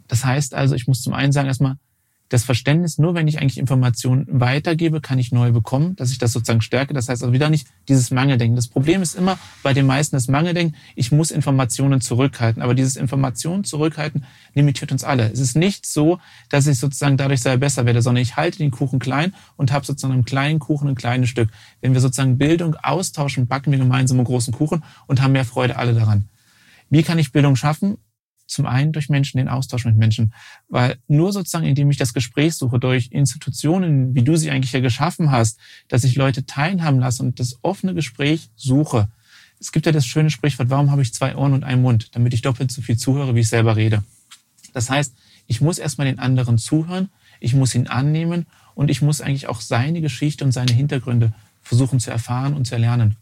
Das 0.07 0.23
heißt 0.23 0.53
also, 0.53 0.75
ich 0.75 0.87
muss 0.87 1.01
zum 1.01 1.13
einen 1.13 1.31
sagen 1.31 1.47
erstmal, 1.47 1.77
das 2.31 2.45
Verständnis, 2.45 2.97
nur 2.97 3.13
wenn 3.13 3.27
ich 3.27 3.41
eigentlich 3.41 3.57
Informationen 3.57 4.25
weitergebe, 4.29 5.01
kann 5.01 5.19
ich 5.19 5.33
neue 5.33 5.51
bekommen, 5.51 5.97
dass 5.97 6.11
ich 6.11 6.17
das 6.17 6.31
sozusagen 6.31 6.61
stärke. 6.61 6.93
Das 6.93 7.09
heißt 7.09 7.21
also 7.21 7.33
wieder 7.33 7.49
nicht 7.49 7.67
dieses 7.89 8.09
Mangeldenken. 8.09 8.55
Das 8.55 8.69
Problem 8.69 9.01
ist 9.01 9.15
immer 9.15 9.37
bei 9.63 9.73
den 9.73 9.85
meisten 9.85 10.15
das 10.15 10.29
Mangeldenken, 10.29 10.77
ich 10.95 11.11
muss 11.11 11.29
Informationen 11.29 11.99
zurückhalten. 11.99 12.63
Aber 12.63 12.73
dieses 12.73 12.95
Informationen 12.95 13.65
zurückhalten 13.65 14.23
limitiert 14.53 14.93
uns 14.93 15.03
alle. 15.03 15.29
Es 15.29 15.41
ist 15.41 15.57
nicht 15.57 15.85
so, 15.85 16.19
dass 16.47 16.67
ich 16.67 16.79
sozusagen 16.79 17.17
dadurch 17.17 17.41
sehr 17.41 17.57
besser 17.57 17.85
werde, 17.85 18.01
sondern 18.01 18.21
ich 18.21 18.37
halte 18.37 18.59
den 18.59 18.71
Kuchen 18.71 18.99
klein 18.99 19.33
und 19.57 19.73
habe 19.73 19.85
sozusagen 19.85 20.13
einen 20.13 20.23
kleinen 20.23 20.59
Kuchen 20.59 20.87
ein 20.87 20.95
kleines 20.95 21.29
Stück. 21.29 21.49
Wenn 21.81 21.93
wir 21.93 21.99
sozusagen 21.99 22.37
Bildung 22.37 22.75
austauschen, 22.75 23.47
backen 23.47 23.73
wir 23.73 23.79
gemeinsam 23.79 24.19
einen 24.19 24.25
großen 24.25 24.53
Kuchen 24.53 24.85
und 25.05 25.21
haben 25.21 25.33
mehr 25.33 25.43
Freude 25.43 25.75
alle 25.75 25.93
daran. 25.93 26.29
Wie 26.89 27.03
kann 27.03 27.19
ich 27.19 27.33
Bildung 27.33 27.57
schaffen? 27.57 27.97
Zum 28.51 28.65
einen 28.65 28.91
durch 28.91 29.07
Menschen, 29.07 29.37
den 29.37 29.47
Austausch 29.47 29.85
mit 29.85 29.95
Menschen. 29.95 30.33
Weil 30.67 30.97
nur 31.07 31.31
sozusagen, 31.31 31.65
indem 31.65 31.89
ich 31.89 31.97
das 31.97 32.13
Gespräch 32.13 32.55
suche, 32.55 32.79
durch 32.79 33.07
Institutionen, 33.11 34.13
wie 34.13 34.23
du 34.23 34.35
sie 34.35 34.51
eigentlich 34.51 34.73
ja 34.73 34.81
geschaffen 34.81 35.31
hast, 35.31 35.57
dass 35.87 36.03
ich 36.03 36.15
Leute 36.15 36.45
teilhaben 36.45 36.99
lasse 36.99 37.23
und 37.23 37.39
das 37.39 37.59
offene 37.61 37.93
Gespräch 37.93 38.49
suche. 38.57 39.07
Es 39.57 39.71
gibt 39.71 39.85
ja 39.85 39.93
das 39.93 40.05
schöne 40.05 40.29
Sprichwort, 40.29 40.69
warum 40.69 40.91
habe 40.91 41.01
ich 41.01 41.13
zwei 41.13 41.35
Ohren 41.37 41.53
und 41.53 41.63
einen 41.63 41.81
Mund? 41.81 42.09
Damit 42.13 42.33
ich 42.33 42.41
doppelt 42.41 42.71
so 42.71 42.81
viel 42.81 42.97
zuhöre, 42.97 43.35
wie 43.35 43.39
ich 43.39 43.47
selber 43.47 43.77
rede. 43.77 44.03
Das 44.73 44.89
heißt, 44.89 45.15
ich 45.47 45.61
muss 45.61 45.79
erstmal 45.79 46.07
den 46.07 46.19
anderen 46.19 46.57
zuhören, 46.57 47.09
ich 47.39 47.53
muss 47.53 47.73
ihn 47.73 47.87
annehmen 47.87 48.47
und 48.75 48.91
ich 48.91 49.01
muss 49.01 49.21
eigentlich 49.21 49.47
auch 49.47 49.61
seine 49.61 50.01
Geschichte 50.01 50.43
und 50.43 50.51
seine 50.51 50.73
Hintergründe 50.73 51.33
versuchen 51.61 52.01
zu 52.01 52.11
erfahren 52.11 52.53
und 52.53 52.65
zu 52.65 52.75
erlernen 52.75 53.15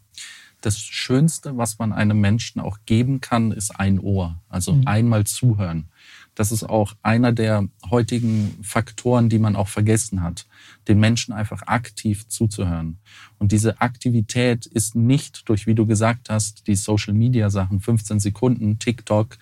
das 0.62 0.80
Schönste, 0.80 1.58
was 1.58 1.80
man 1.80 1.93
einem 1.93 2.19
Menschen 2.19 2.60
auch 2.60 2.80
geben 2.86 3.22
kann, 3.22 3.52
ist 3.52 3.80
ein 3.80 4.00
Ohr. 4.00 4.41
Also 4.50 4.74
mhm. 4.74 4.88
einmal 4.88 5.26
zuhören. 5.26 5.89
Das 6.36 6.52
ist 6.52 6.63
auch 6.63 6.95
einer 7.02 7.32
der 7.32 7.67
heutigen 7.89 8.58
Faktoren, 8.62 9.30
die 9.30 9.39
man 9.39 9.56
auch 9.56 9.67
vergessen 9.67 10.22
hat, 10.22 10.48
den 10.88 11.00
Menschen 11.00 11.34
einfach 11.34 11.63
aktiv 11.63 12.28
zuzuhören. 12.28 13.00
Und 13.39 13.52
diese 13.52 13.82
Aktivität 13.82 14.65
ist 14.65 14.95
nicht 14.95 15.48
durch, 15.50 15.67
wie 15.67 15.76
du 15.76 15.86
gesagt 15.86 16.30
hast, 16.30 16.67
die 16.67 16.76
Social 16.76 17.13
Media 17.13 17.50
Sachen, 17.50 17.82
15 17.82 18.19
Sekunden, 18.19 18.80
TikTok, 18.80 19.38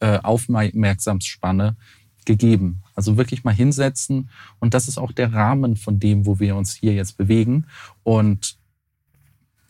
äh, 0.00 0.18
Aufmerksamsspanne 0.18 1.76
gegeben. 2.24 2.82
Also 2.94 3.16
wirklich 3.16 3.42
mal 3.42 3.54
hinsetzen. 3.54 4.28
Und 4.60 4.74
das 4.74 4.86
ist 4.86 4.98
auch 4.98 5.12
der 5.12 5.32
Rahmen 5.32 5.76
von 5.76 5.98
dem, 5.98 6.26
wo 6.26 6.38
wir 6.38 6.56
uns 6.56 6.74
hier 6.74 6.94
jetzt 6.94 7.16
bewegen. 7.16 7.66
Und 8.04 8.57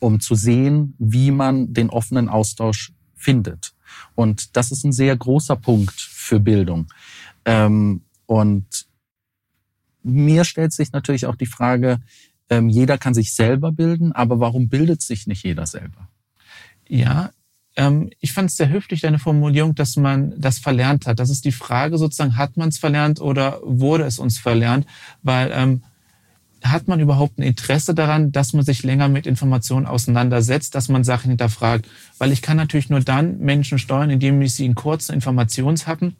um 0.00 0.20
zu 0.20 0.34
sehen, 0.34 0.94
wie 0.98 1.30
man 1.30 1.72
den 1.72 1.90
offenen 1.90 2.28
Austausch 2.28 2.92
findet. 3.16 3.74
Und 4.14 4.56
das 4.56 4.70
ist 4.70 4.84
ein 4.84 4.92
sehr 4.92 5.16
großer 5.16 5.56
Punkt 5.56 6.00
für 6.00 6.40
Bildung. 6.40 6.86
Ähm, 7.44 8.02
und 8.26 8.86
mir 10.02 10.44
stellt 10.44 10.72
sich 10.72 10.92
natürlich 10.92 11.26
auch 11.26 11.36
die 11.36 11.46
Frage, 11.46 12.00
ähm, 12.50 12.68
jeder 12.68 12.98
kann 12.98 13.14
sich 13.14 13.34
selber 13.34 13.72
bilden, 13.72 14.12
aber 14.12 14.40
warum 14.40 14.68
bildet 14.68 15.02
sich 15.02 15.26
nicht 15.26 15.44
jeder 15.44 15.66
selber? 15.66 16.08
Ja, 16.88 17.30
ähm, 17.76 18.10
ich 18.20 18.32
fand 18.32 18.50
es 18.50 18.56
sehr 18.56 18.70
höflich, 18.70 19.02
deine 19.02 19.18
Formulierung, 19.18 19.74
dass 19.74 19.96
man 19.96 20.34
das 20.38 20.58
verlernt 20.58 21.06
hat. 21.06 21.18
Das 21.18 21.30
ist 21.30 21.44
die 21.44 21.52
Frage 21.52 21.98
sozusagen, 21.98 22.36
hat 22.36 22.56
man 22.56 22.70
es 22.70 22.78
verlernt 22.78 23.20
oder 23.20 23.60
wurde 23.62 24.04
es 24.04 24.18
uns 24.18 24.38
verlernt? 24.38 24.86
Weil 25.22 25.52
hat 26.70 26.88
man 26.88 27.00
überhaupt 27.00 27.38
ein 27.38 27.42
Interesse 27.42 27.94
daran, 27.94 28.32
dass 28.32 28.52
man 28.52 28.64
sich 28.64 28.82
länger 28.82 29.08
mit 29.08 29.26
Informationen 29.26 29.86
auseinandersetzt, 29.86 30.74
dass 30.74 30.88
man 30.88 31.04
Sachen 31.04 31.30
hinterfragt? 31.30 31.88
Weil 32.18 32.32
ich 32.32 32.42
kann 32.42 32.56
natürlich 32.56 32.90
nur 32.90 33.00
dann 33.00 33.38
Menschen 33.38 33.78
steuern, 33.78 34.10
indem 34.10 34.40
ich 34.42 34.54
sie 34.54 34.66
in 34.66 34.74
kurzen 34.74 35.14
Informationshappen 35.14 36.16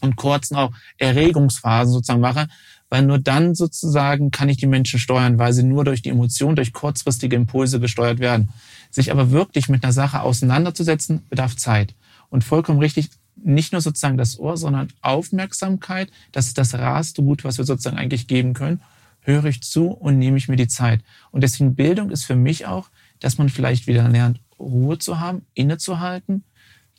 und 0.00 0.16
kurzen 0.16 0.56
auch 0.56 0.72
Erregungsphasen 0.98 1.92
sozusagen 1.92 2.20
mache, 2.20 2.48
weil 2.88 3.02
nur 3.02 3.18
dann 3.18 3.54
sozusagen 3.54 4.30
kann 4.30 4.48
ich 4.48 4.58
die 4.58 4.66
Menschen 4.66 4.98
steuern, 4.98 5.38
weil 5.38 5.52
sie 5.52 5.62
nur 5.62 5.84
durch 5.84 6.02
die 6.02 6.10
Emotionen, 6.10 6.56
durch 6.56 6.72
kurzfristige 6.72 7.36
Impulse 7.36 7.80
gesteuert 7.80 8.18
werden. 8.18 8.50
Sich 8.90 9.10
aber 9.10 9.30
wirklich 9.30 9.68
mit 9.68 9.82
einer 9.82 9.92
Sache 9.92 10.20
auseinanderzusetzen, 10.20 11.26
bedarf 11.28 11.56
Zeit. 11.56 11.94
Und 12.30 12.44
vollkommen 12.44 12.78
richtig, 12.78 13.08
nicht 13.36 13.72
nur 13.72 13.80
sozusagen 13.80 14.16
das 14.16 14.38
Ohr, 14.38 14.56
sondern 14.56 14.88
Aufmerksamkeit, 15.02 16.10
das 16.32 16.46
ist 16.46 16.58
das 16.58 16.74
rarste 16.74 17.22
Gut, 17.22 17.44
was 17.44 17.58
wir 17.58 17.64
sozusagen 17.64 17.98
eigentlich 17.98 18.26
geben 18.26 18.54
können 18.54 18.80
höre 19.26 19.46
ich 19.46 19.62
zu 19.62 19.88
und 19.88 20.18
nehme 20.18 20.38
ich 20.38 20.48
mir 20.48 20.56
die 20.56 20.68
Zeit. 20.68 21.02
Und 21.32 21.42
deswegen 21.42 21.74
Bildung 21.74 22.10
ist 22.10 22.24
für 22.24 22.36
mich 22.36 22.66
auch, 22.66 22.90
dass 23.18 23.38
man 23.38 23.48
vielleicht 23.48 23.86
wieder 23.86 24.08
lernt, 24.08 24.40
Ruhe 24.58 24.98
zu 24.98 25.20
haben, 25.20 25.42
innezuhalten, 25.54 26.44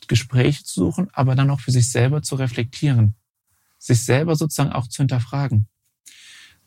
Gespräche 0.06 0.64
zu 0.64 0.84
suchen, 0.84 1.08
aber 1.12 1.34
dann 1.34 1.50
auch 1.50 1.60
für 1.60 1.72
sich 1.72 1.90
selber 1.90 2.22
zu 2.22 2.36
reflektieren, 2.36 3.14
sich 3.78 4.04
selber 4.04 4.36
sozusagen 4.36 4.72
auch 4.72 4.88
zu 4.88 4.98
hinterfragen. 4.98 5.66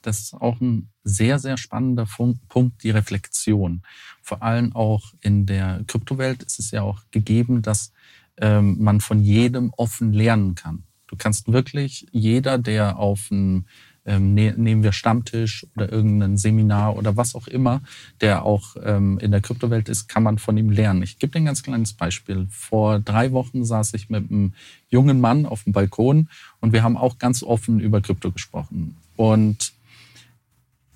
Das 0.02 0.20
ist 0.20 0.34
auch 0.34 0.60
ein 0.62 0.90
sehr, 1.04 1.38
sehr 1.38 1.58
spannender 1.58 2.08
Punkt, 2.50 2.84
die 2.84 2.90
Reflexion. 2.90 3.84
Vor 4.24 4.42
allem 4.42 4.76
auch 4.76 5.14
in 5.22 5.46
der 5.46 5.84
Kryptowelt 5.86 6.42
ist 6.42 6.60
es 6.60 6.72
ja 6.72 6.82
auch 6.82 7.04
gegeben, 7.12 7.62
dass 7.62 7.94
ähm, 8.38 8.78
man 8.80 9.00
von 9.00 9.22
jedem 9.22 9.72
offen 9.78 10.12
lernen 10.12 10.56
kann. 10.56 10.84
Du 11.06 11.16
kannst 11.18 11.52
wirklich 11.52 12.08
jeder, 12.12 12.58
der 12.58 12.98
auf 12.98 13.28
einem 13.32 13.66
ähm, 14.06 14.34
ne 14.34 14.54
nehmen 14.58 14.84
wir 14.84 14.92
Stammtisch 14.92 15.66
oder 15.76 15.92
irgendein 15.92 16.38
Seminar 16.38 16.98
oder 16.98 17.18
was 17.18 17.36
auch 17.36 17.48
immer, 17.48 17.82
der 18.20 18.44
auch 18.44 18.76
ähm, 18.84 19.20
in 19.20 19.32
der 19.32 19.42
Kryptowelt 19.42 19.90
ist, 19.90 20.08
kann 20.08 20.24
man 20.24 20.38
von 20.40 20.58
ihm 20.58 20.70
lernen. 20.70 21.04
Ich 21.04 21.20
gebe 21.20 21.32
dir 21.32 21.40
ein 21.40 21.46
ganz 21.46 21.64
kleines 21.64 21.94
Beispiel. 21.94 22.48
Vor 22.50 23.00
drei 23.00 23.32
Wochen 23.32 23.64
saß 23.64 23.94
ich 23.94 24.10
mit 24.10 24.30
einem 24.30 24.54
jungen 24.90 25.22
Mann 25.22 25.46
auf 25.46 25.64
dem 25.64 25.74
Balkon 25.74 26.30
und 26.60 26.74
wir 26.74 26.84
haben 26.84 26.98
auch 26.98 27.18
ganz 27.20 27.44
offen 27.44 27.80
über 27.80 28.02
Krypto 28.02 28.32
gesprochen. 28.32 28.98
Und 29.16 29.74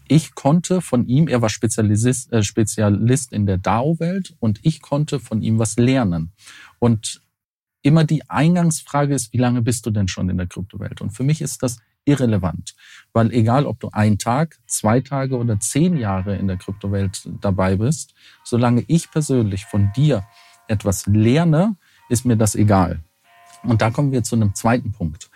ich 0.08 0.36
konnte 0.36 0.82
von 0.82 1.08
ihm, 1.08 1.28
er 1.28 1.42
war 1.42 1.50
Spezialist, 1.50 2.32
äh, 2.32 2.44
Spezialist 2.44 3.34
in 3.34 3.46
der 3.46 3.58
DAO-Welt 3.58 4.36
und 4.40 4.60
ich 4.64 4.82
konnte 4.82 5.20
von 5.20 5.42
ihm 5.42 5.60
was 5.60 5.78
lernen. 5.78 6.32
Und 6.80 7.22
immer 7.82 8.04
die 8.04 8.28
Eingangsfrage 8.30 9.14
ist, 9.14 9.34
wie 9.34 9.38
lange 9.38 9.62
bist 9.62 9.86
du 9.86 9.92
denn 9.92 10.08
schon 10.08 10.30
in 10.30 10.38
der 10.38 10.48
Kryptowelt? 10.48 11.02
Und 11.02 11.12
für 11.12 11.24
mich 11.24 11.42
ist 11.42 11.62
das 11.64 11.78
irrelevant, 12.06 12.76
weil 13.14 13.32
egal, 13.32 13.66
ob 13.66 13.80
du 13.80 13.90
einen 13.90 14.18
Tag, 14.18 14.58
zwei 14.68 15.02
Tage 15.02 15.38
oder 15.38 15.60
zehn 15.60 15.98
Jahre 15.98 16.36
in 16.36 16.48
der 16.48 16.58
Kryptowelt 16.58 17.30
dabei 17.42 17.76
bist, 17.76 18.14
solange 18.44 18.84
ich 18.88 19.12
persönlich 19.12 19.66
von 19.66 19.92
dir 19.96 20.26
etwas 20.68 21.06
lerne, 21.08 21.76
ist 22.10 22.26
mir 22.26 22.38
das 22.38 22.56
egal. 22.56 23.04
Und 23.64 23.82
da 23.82 23.90
kommen 23.90 24.12
wir 24.12 24.24
zu 24.24 24.36
einem 24.36 24.54
zweiten 24.54 24.92
Punkt. 24.92 25.30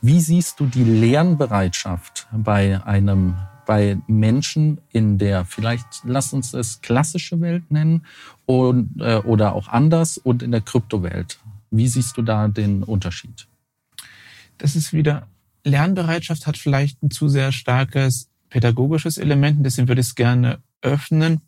Wie 0.00 0.20
siehst 0.20 0.60
du 0.60 0.66
die 0.66 0.84
Lernbereitschaft 0.84 2.28
bei 2.32 2.82
einem 2.84 3.36
bei 3.64 3.96
Menschen 4.08 4.80
in 4.90 5.18
der 5.18 5.44
vielleicht 5.44 6.02
lass 6.04 6.32
uns 6.32 6.52
es 6.52 6.80
klassische 6.80 7.40
Welt 7.40 7.70
nennen 7.70 8.04
und, 8.44 9.00
äh, 9.00 9.18
oder 9.18 9.54
auch 9.54 9.68
anders 9.68 10.18
und 10.18 10.42
in 10.42 10.50
der 10.50 10.60
Kryptowelt? 10.60 11.38
Wie 11.70 11.86
siehst 11.86 12.16
du 12.16 12.22
da 12.22 12.48
den 12.48 12.82
Unterschied? 12.82 13.46
Das 14.58 14.76
ist 14.76 14.92
wieder 14.92 15.28
Lernbereitschaft 15.64 16.46
hat 16.46 16.56
vielleicht 16.56 17.02
ein 17.02 17.10
zu 17.10 17.28
sehr 17.28 17.52
starkes 17.52 18.28
pädagogisches 18.50 19.18
Element. 19.18 19.64
Deswegen 19.64 19.88
würde 19.88 20.00
ich 20.00 20.08
es 20.08 20.14
gerne 20.14 20.58
öffnen 20.82 21.40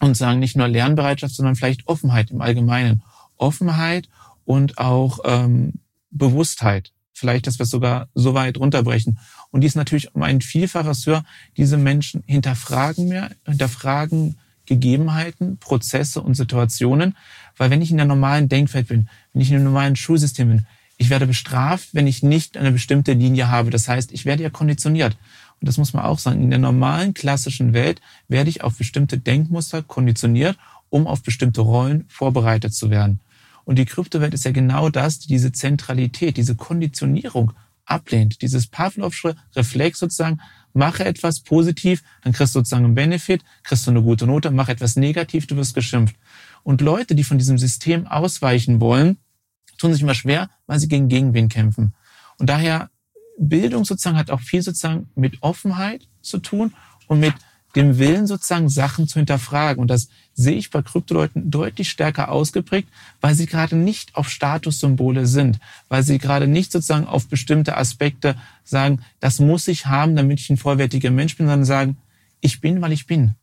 und 0.00 0.16
sagen, 0.16 0.40
nicht 0.40 0.56
nur 0.56 0.68
Lernbereitschaft, 0.68 1.34
sondern 1.34 1.56
vielleicht 1.56 1.86
Offenheit 1.88 2.30
im 2.30 2.40
Allgemeinen. 2.40 3.02
Offenheit 3.36 4.08
und 4.44 4.78
auch 4.78 5.20
ähm, 5.24 5.74
Bewusstheit. 6.10 6.92
Vielleicht, 7.12 7.46
dass 7.46 7.58
wir 7.58 7.64
es 7.64 7.70
sogar 7.70 8.08
so 8.14 8.34
weit 8.34 8.58
runterbrechen. 8.58 9.18
Und 9.50 9.60
die 9.60 9.68
ist 9.68 9.76
natürlich 9.76 10.14
um 10.14 10.22
ein 10.22 10.40
Vielfaches 10.40 11.06
höher. 11.06 11.24
Diese 11.56 11.76
Menschen 11.76 12.24
hinterfragen 12.26 13.08
mehr, 13.08 13.30
hinterfragen 13.46 14.36
Gegebenheiten, 14.66 15.58
Prozesse 15.58 16.20
und 16.20 16.34
Situationen. 16.34 17.16
Weil 17.56 17.70
wenn 17.70 17.82
ich 17.82 17.90
in 17.90 17.98
der 17.98 18.06
normalen 18.06 18.48
Denkfeld 18.48 18.88
bin, 18.88 19.08
wenn 19.32 19.42
ich 19.42 19.50
in 19.50 19.56
einem 19.56 19.64
normalen 19.64 19.94
Schulsystem 19.94 20.48
bin, 20.48 20.66
ich 20.96 21.10
werde 21.10 21.26
bestraft, 21.26 21.88
wenn 21.92 22.06
ich 22.06 22.22
nicht 22.22 22.56
eine 22.56 22.72
bestimmte 22.72 23.12
Linie 23.12 23.48
habe. 23.48 23.70
Das 23.70 23.88
heißt, 23.88 24.12
ich 24.12 24.24
werde 24.24 24.42
ja 24.42 24.50
konditioniert. 24.50 25.16
Und 25.60 25.68
das 25.68 25.76
muss 25.76 25.92
man 25.92 26.04
auch 26.04 26.18
sagen. 26.18 26.42
In 26.42 26.50
der 26.50 26.58
normalen 26.58 27.14
klassischen 27.14 27.72
Welt 27.72 28.00
werde 28.28 28.50
ich 28.50 28.62
auf 28.62 28.78
bestimmte 28.78 29.18
Denkmuster 29.18 29.82
konditioniert, 29.82 30.56
um 30.90 31.06
auf 31.06 31.22
bestimmte 31.22 31.62
Rollen 31.62 32.04
vorbereitet 32.08 32.74
zu 32.74 32.90
werden. 32.90 33.20
Und 33.64 33.78
die 33.78 33.86
Kryptowelt 33.86 34.34
ist 34.34 34.44
ja 34.44 34.52
genau 34.52 34.90
das, 34.90 35.18
die 35.18 35.28
diese 35.28 35.52
Zentralität, 35.52 36.36
diese 36.36 36.54
Konditionierung 36.54 37.52
ablehnt. 37.86 38.42
Dieses 38.42 38.66
Pavlovsche 38.66 39.36
Reflex 39.56 39.98
sozusagen, 39.98 40.40
mache 40.72 41.04
etwas 41.04 41.40
positiv, 41.40 42.02
dann 42.22 42.32
kriegst 42.32 42.54
du 42.54 42.58
sozusagen 42.58 42.84
einen 42.84 42.94
Benefit, 42.94 43.44
kriegst 43.62 43.86
du 43.86 43.90
eine 43.90 44.02
gute 44.02 44.26
Note, 44.26 44.50
mach 44.50 44.68
etwas 44.68 44.96
negativ, 44.96 45.46
du 45.46 45.56
wirst 45.56 45.74
geschimpft. 45.74 46.16
Und 46.62 46.80
Leute, 46.80 47.14
die 47.14 47.24
von 47.24 47.38
diesem 47.38 47.58
System 47.58 48.06
ausweichen 48.06 48.80
wollen, 48.80 49.18
tun 49.78 49.92
sich 49.92 50.02
immer 50.02 50.14
schwer, 50.14 50.48
weil 50.66 50.78
sie 50.78 50.88
gegen 50.88 51.08
Gegenwind 51.08 51.52
kämpfen. 51.52 51.94
Und 52.38 52.48
daher 52.48 52.90
Bildung 53.38 53.84
sozusagen 53.84 54.16
hat 54.16 54.30
auch 54.30 54.40
viel 54.40 54.62
sozusagen 54.62 55.08
mit 55.14 55.42
Offenheit 55.42 56.06
zu 56.22 56.38
tun 56.38 56.72
und 57.06 57.20
mit 57.20 57.34
dem 57.76 57.98
Willen 57.98 58.26
sozusagen 58.26 58.68
Sachen 58.68 59.08
zu 59.08 59.18
hinterfragen. 59.18 59.80
Und 59.80 59.88
das 59.88 60.08
sehe 60.32 60.56
ich 60.56 60.70
bei 60.70 60.82
Kryptoleuten 60.82 61.50
deutlich 61.50 61.90
stärker 61.90 62.30
ausgeprägt, 62.30 62.88
weil 63.20 63.34
sie 63.34 63.46
gerade 63.46 63.76
nicht 63.76 64.14
auf 64.14 64.30
Statussymbole 64.30 65.26
sind, 65.26 65.58
weil 65.88 66.02
sie 66.02 66.18
gerade 66.18 66.46
nicht 66.46 66.70
sozusagen 66.70 67.06
auf 67.06 67.26
bestimmte 67.26 67.76
Aspekte 67.76 68.36
sagen, 68.62 69.00
das 69.20 69.40
muss 69.40 69.66
ich 69.68 69.86
haben, 69.86 70.14
damit 70.14 70.40
ich 70.40 70.50
ein 70.50 70.56
vollwertiger 70.56 71.10
Mensch 71.10 71.36
bin, 71.36 71.46
sondern 71.46 71.64
sagen, 71.64 71.96
ich 72.40 72.60
bin, 72.60 72.80
weil 72.80 72.92
ich 72.92 73.06
bin 73.06 73.34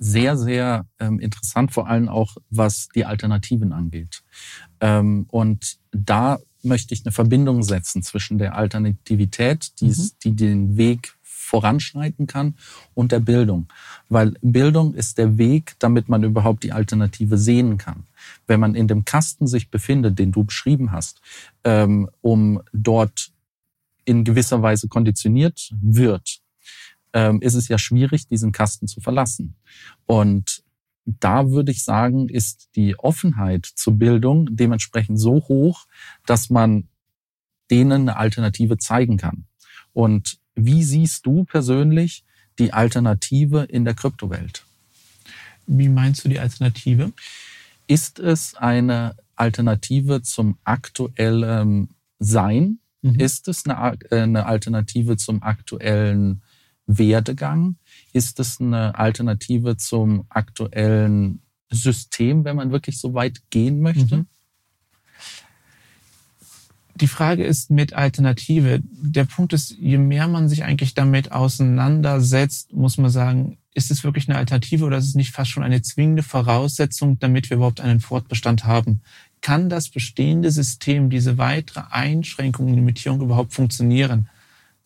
sehr, 0.00 0.36
sehr 0.36 0.86
ähm, 0.98 1.20
interessant, 1.20 1.72
vor 1.72 1.86
allem 1.86 2.08
auch 2.08 2.36
was 2.48 2.88
die 2.94 3.04
Alternativen 3.04 3.72
angeht. 3.72 4.22
Ähm, 4.80 5.26
und 5.28 5.76
da 5.92 6.38
möchte 6.62 6.94
ich 6.94 7.04
eine 7.04 7.12
Verbindung 7.12 7.62
setzen 7.62 8.02
zwischen 8.02 8.38
der 8.38 8.56
Alternativität, 8.56 9.78
die, 9.80 9.88
mhm. 9.88 10.10
die 10.24 10.36
den 10.36 10.76
Weg 10.76 11.14
voranschreiten 11.22 12.26
kann, 12.26 12.54
und 12.94 13.12
der 13.12 13.20
Bildung. 13.20 13.68
Weil 14.08 14.34
Bildung 14.40 14.94
ist 14.94 15.18
der 15.18 15.36
Weg, 15.36 15.74
damit 15.78 16.08
man 16.08 16.24
überhaupt 16.24 16.62
die 16.62 16.72
Alternative 16.72 17.36
sehen 17.36 17.76
kann. 17.76 18.04
Wenn 18.46 18.60
man 18.60 18.74
in 18.74 18.88
dem 18.88 19.04
Kasten 19.04 19.46
sich 19.46 19.70
befindet, 19.70 20.18
den 20.18 20.32
du 20.32 20.44
beschrieben 20.44 20.92
hast, 20.92 21.20
ähm, 21.64 22.08
um 22.22 22.62
dort 22.72 23.32
in 24.04 24.24
gewisser 24.24 24.62
Weise 24.62 24.88
konditioniert 24.88 25.74
wird, 25.80 26.40
ähm, 27.12 27.40
ist 27.40 27.54
es 27.54 27.68
ja 27.68 27.78
schwierig, 27.78 28.28
diesen 28.28 28.52
Kasten 28.52 28.86
zu 28.86 29.00
verlassen. 29.00 29.56
Und 30.06 30.62
da 31.04 31.50
würde 31.50 31.72
ich 31.72 31.82
sagen, 31.82 32.28
ist 32.28 32.68
die 32.76 32.98
Offenheit 32.98 33.66
zur 33.66 33.94
Bildung 33.94 34.48
dementsprechend 34.50 35.18
so 35.18 35.42
hoch, 35.48 35.86
dass 36.26 36.50
man 36.50 36.88
denen 37.70 38.02
eine 38.02 38.16
Alternative 38.16 38.78
zeigen 38.78 39.16
kann. 39.16 39.46
Und 39.92 40.38
wie 40.54 40.82
siehst 40.82 41.26
du 41.26 41.44
persönlich 41.44 42.24
die 42.58 42.72
Alternative 42.72 43.62
in 43.64 43.84
der 43.84 43.94
Kryptowelt? 43.94 44.64
Wie 45.66 45.88
meinst 45.88 46.24
du 46.24 46.28
die 46.28 46.40
Alternative? 46.40 47.12
Ist 47.86 48.18
es 48.18 48.54
eine 48.54 49.16
Alternative 49.36 50.22
zum 50.22 50.58
aktuellen 50.64 51.90
Sein? 52.18 52.78
Mhm. 53.02 53.14
Ist 53.18 53.48
es 53.48 53.66
eine, 53.66 53.98
eine 54.10 54.46
Alternative 54.46 55.16
zum 55.16 55.42
aktuellen 55.42 56.42
Werdegang? 56.98 57.76
Ist 58.12 58.40
es 58.40 58.60
eine 58.60 58.98
Alternative 58.98 59.76
zum 59.76 60.24
aktuellen 60.28 61.42
System, 61.70 62.44
wenn 62.44 62.56
man 62.56 62.72
wirklich 62.72 62.98
so 62.98 63.14
weit 63.14 63.50
gehen 63.50 63.80
möchte? 63.80 64.18
Mhm. 64.18 64.26
Die 66.96 67.08
Frage 67.08 67.44
ist 67.44 67.70
mit 67.70 67.94
Alternative. 67.94 68.82
Der 68.84 69.24
Punkt 69.24 69.54
ist, 69.54 69.70
je 69.70 69.96
mehr 69.96 70.28
man 70.28 70.50
sich 70.50 70.64
eigentlich 70.64 70.92
damit 70.92 71.32
auseinandersetzt, 71.32 72.74
muss 72.74 72.98
man 72.98 73.10
sagen, 73.10 73.56
ist 73.72 73.90
es 73.90 74.04
wirklich 74.04 74.28
eine 74.28 74.36
Alternative 74.36 74.84
oder 74.84 74.98
ist 74.98 75.08
es 75.08 75.14
nicht 75.14 75.30
fast 75.30 75.50
schon 75.50 75.62
eine 75.62 75.80
zwingende 75.80 76.22
Voraussetzung, 76.22 77.18
damit 77.18 77.48
wir 77.48 77.56
überhaupt 77.56 77.80
einen 77.80 78.00
Fortbestand 78.00 78.64
haben? 78.64 79.00
Kann 79.40 79.70
das 79.70 79.88
bestehende 79.88 80.50
System, 80.50 81.08
diese 81.08 81.38
weitere 81.38 81.84
Einschränkung 81.90 82.66
und 82.66 82.74
Limitierung 82.74 83.22
überhaupt 83.22 83.54
funktionieren? 83.54 84.28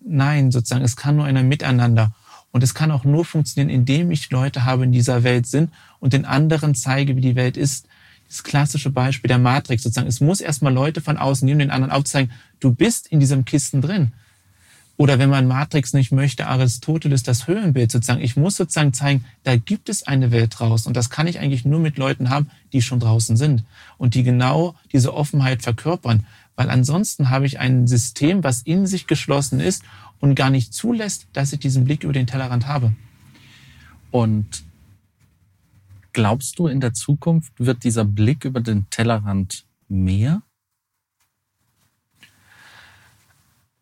Nein, 0.07 0.51
sozusagen, 0.51 0.85
es 0.85 0.97
kann 0.97 1.17
nur 1.17 1.25
ein 1.25 1.49
Miteinander. 1.49 2.12
Und 2.53 2.62
es 2.62 2.75
kann 2.75 2.93
auch 2.93 3.05
nur 3.05 3.25
funktionieren, 3.25 3.75
indem 3.75 4.11
ich 4.11 4.31
Leute 4.31 4.64
habe 4.64 4.85
in 4.85 4.93
dieser 4.93 5.25
Welt 5.25 5.47
sind 5.47 5.71
und 5.99 6.12
den 6.12 6.25
anderen 6.25 6.75
zeige, 6.75 7.17
wie 7.17 7.21
die 7.21 7.35
Welt 7.35 7.57
ist. 7.57 7.87
Das 8.29 8.45
klassische 8.45 8.90
Beispiel 8.90 9.29
der 9.29 9.38
Matrix 9.38 9.83
sozusagen. 9.83 10.07
Es 10.07 10.21
muss 10.21 10.40
erstmal 10.40 10.73
Leute 10.73 11.01
von 11.01 11.17
außen 11.17 11.45
nehmen, 11.45 11.59
den 11.59 11.71
anderen 11.71 11.93
aufzeigen, 11.93 12.31
du 12.61 12.73
bist 12.73 13.09
in 13.09 13.19
diesem 13.19 13.45
Kisten 13.45 13.81
drin. 13.81 14.12
Oder 14.97 15.19
wenn 15.19 15.31
man 15.31 15.49
Matrix 15.49 15.93
nicht 15.93 16.12
möchte, 16.12 16.47
Aristoteles 16.47 17.25
das 17.25 17.49
Höhenbild 17.49 17.90
sozusagen. 17.90 18.23
Ich 18.23 18.37
muss 18.37 18.57
sozusagen 18.57 18.93
zeigen, 18.93 19.25
da 19.43 19.57
gibt 19.57 19.88
es 19.88 20.07
eine 20.07 20.31
Welt 20.31 20.55
draußen. 20.57 20.87
Und 20.87 20.97
das 20.97 21.11
kann 21.11 21.27
ich 21.27 21.40
eigentlich 21.40 21.64
nur 21.64 21.81
mit 21.81 21.99
Leuten 21.99 22.31
haben, 22.31 22.49
die 22.73 22.81
schon 22.81 23.01
draußen 23.01 23.37
sind 23.37 23.64
und 23.99 24.14
die 24.14 24.23
genau 24.23 24.77
diese 24.93 25.12
Offenheit 25.12 25.62
verkörpern. 25.62 26.25
Weil 26.57 26.71
ansonsten 26.71 27.31
habe 27.31 27.47
ich 27.47 27.59
ein 27.59 27.87
System, 27.87 28.45
was 28.45 28.62
in 28.62 28.87
sich 28.87 29.07
geschlossen 29.07 29.61
ist 29.61 29.83
und 30.21 30.35
gar 30.35 30.51
nicht 30.51 30.73
zulässt, 30.73 31.27
dass 31.33 31.53
ich 31.53 31.59
diesen 31.59 31.85
Blick 31.85 32.05
über 32.05 32.12
den 32.12 32.27
Tellerrand 32.27 32.67
habe. 32.67 32.95
Und 34.11 34.62
glaubst 36.12 36.59
du, 36.59 36.69
in 36.69 36.81
der 36.81 36.95
Zukunft 36.95 37.53
wird 37.59 37.83
dieser 37.83 38.05
Blick 38.05 38.45
über 38.45 38.61
den 38.61 38.88
Tellerrand 38.90 39.67
mehr? 39.88 40.43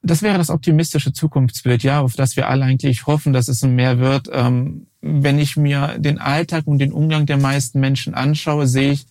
Das 0.05 0.23
wäre 0.23 0.39
das 0.39 0.51
optimistische 0.51 1.13
Zukunftsbild, 1.13 1.85
ja, 1.85 2.01
auf 2.01 2.15
das 2.15 2.37
wir 2.37 2.49
alle 2.49 2.65
eigentlich 2.65 3.07
hoffen, 3.07 3.33
dass 3.33 3.47
es 3.47 3.63
mehr 3.63 4.01
wird. 4.01 4.29
Ähm, 4.33 4.87
wenn 5.01 5.39
ich 5.39 5.57
mir 5.57 5.99
den 5.99 6.19
Alltag 6.19 6.67
und 6.67 6.79
den 6.79 6.93
Umgang 6.93 7.27
der 7.27 7.37
meisten 7.37 7.79
Menschen 7.79 8.15
anschaue, 8.15 8.67
sehe 8.67 8.93
ich, 8.93 9.07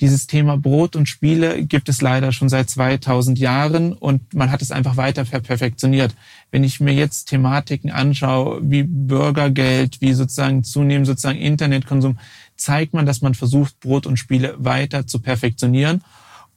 dieses 0.00 0.26
Thema 0.26 0.58
Brot 0.58 0.94
und 0.94 1.08
Spiele 1.08 1.64
gibt 1.64 1.88
es 1.88 2.02
leider 2.02 2.32
schon 2.32 2.48
seit 2.48 2.68
2000 2.68 3.38
Jahren 3.38 3.92
und 3.94 4.34
man 4.34 4.50
hat 4.50 4.60
es 4.60 4.70
einfach 4.70 4.96
weiter 4.96 5.24
perfektioniert. 5.24 6.14
Wenn 6.50 6.64
ich 6.64 6.80
mir 6.80 6.92
jetzt 6.92 7.26
Thematiken 7.26 7.90
anschaue, 7.90 8.60
wie 8.62 8.82
Bürgergeld, 8.82 10.00
wie 10.00 10.12
sozusagen 10.12 10.64
zunehmend 10.64 11.06
sozusagen 11.06 11.38
Internetkonsum, 11.38 12.18
zeigt 12.56 12.92
man, 12.92 13.06
dass 13.06 13.22
man 13.22 13.34
versucht, 13.34 13.80
Brot 13.80 14.06
und 14.06 14.18
Spiele 14.18 14.54
weiter 14.58 15.06
zu 15.06 15.20
perfektionieren. 15.20 16.02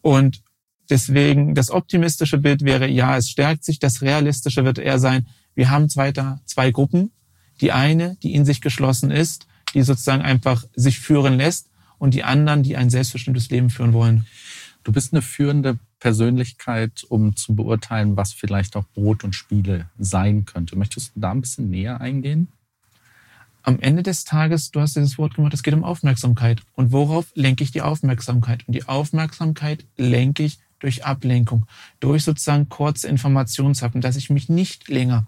Und 0.01 0.41
Deswegen 0.89 1.53
das 1.53 1.69
optimistische 1.69 2.39
Bild 2.39 2.63
wäre, 2.63 2.87
ja, 2.87 3.15
es 3.15 3.29
stärkt 3.29 3.63
sich. 3.63 3.77
Das 3.77 4.01
realistische 4.01 4.65
wird 4.65 4.79
eher 4.79 4.97
sein, 4.97 5.27
wir 5.53 5.69
haben 5.69 5.89
zweiter, 5.89 6.41
zwei 6.45 6.71
Gruppen. 6.71 7.11
Die 7.61 7.71
eine, 7.71 8.17
die 8.23 8.33
in 8.33 8.45
sich 8.45 8.61
geschlossen 8.61 9.11
ist, 9.11 9.45
die 9.73 9.83
sozusagen 9.83 10.23
einfach 10.23 10.65
sich 10.75 10.99
führen 10.99 11.37
lässt 11.37 11.68
und 11.99 12.13
die 12.13 12.23
anderen, 12.23 12.63
die 12.63 12.75
ein 12.75 12.89
selbstbestimmtes 12.89 13.49
Leben 13.49 13.69
führen 13.69 13.93
wollen. 13.93 14.25
Du 14.83 14.91
bist 14.91 15.13
eine 15.13 15.21
führende 15.21 15.77
Persönlichkeit, 15.99 17.05
um 17.07 17.35
zu 17.35 17.55
beurteilen, 17.55 18.17
was 18.17 18.33
vielleicht 18.33 18.75
auch 18.75 18.85
Brot 18.95 19.23
und 19.23 19.33
Spiele 19.33 19.89
sein 19.99 20.45
könnte. 20.45 20.77
Möchtest 20.77 21.15
du 21.15 21.19
da 21.19 21.31
ein 21.31 21.41
bisschen 21.41 21.69
näher 21.69 22.01
eingehen? 22.01 22.47
Am 23.61 23.79
Ende 23.79 24.01
des 24.03 24.23
Tages, 24.23 24.71
du 24.71 24.79
hast 24.79 24.95
dieses 24.95 25.17
Wort 25.17 25.35
gemacht, 25.35 25.53
es 25.53 25.63
geht 25.63 25.73
um 25.73 25.83
Aufmerksamkeit. 25.83 26.61
Und 26.73 26.91
worauf 26.93 27.27
lenke 27.35 27.63
ich 27.63 27.71
die 27.71 27.81
Aufmerksamkeit? 27.81 28.65
Und 28.67 28.73
die 28.73 28.87
Aufmerksamkeit 28.87 29.85
lenke 29.97 30.43
ich 30.43 30.59
durch 30.79 31.05
Ablenkung, 31.05 31.65
durch 31.99 32.23
sozusagen 32.23 32.69
kurze 32.69 33.09
Informationshappen, 33.09 33.99
dass 33.99 34.15
ich 34.15 34.29
mich 34.29 34.47
nicht 34.47 34.87
länger 34.87 35.27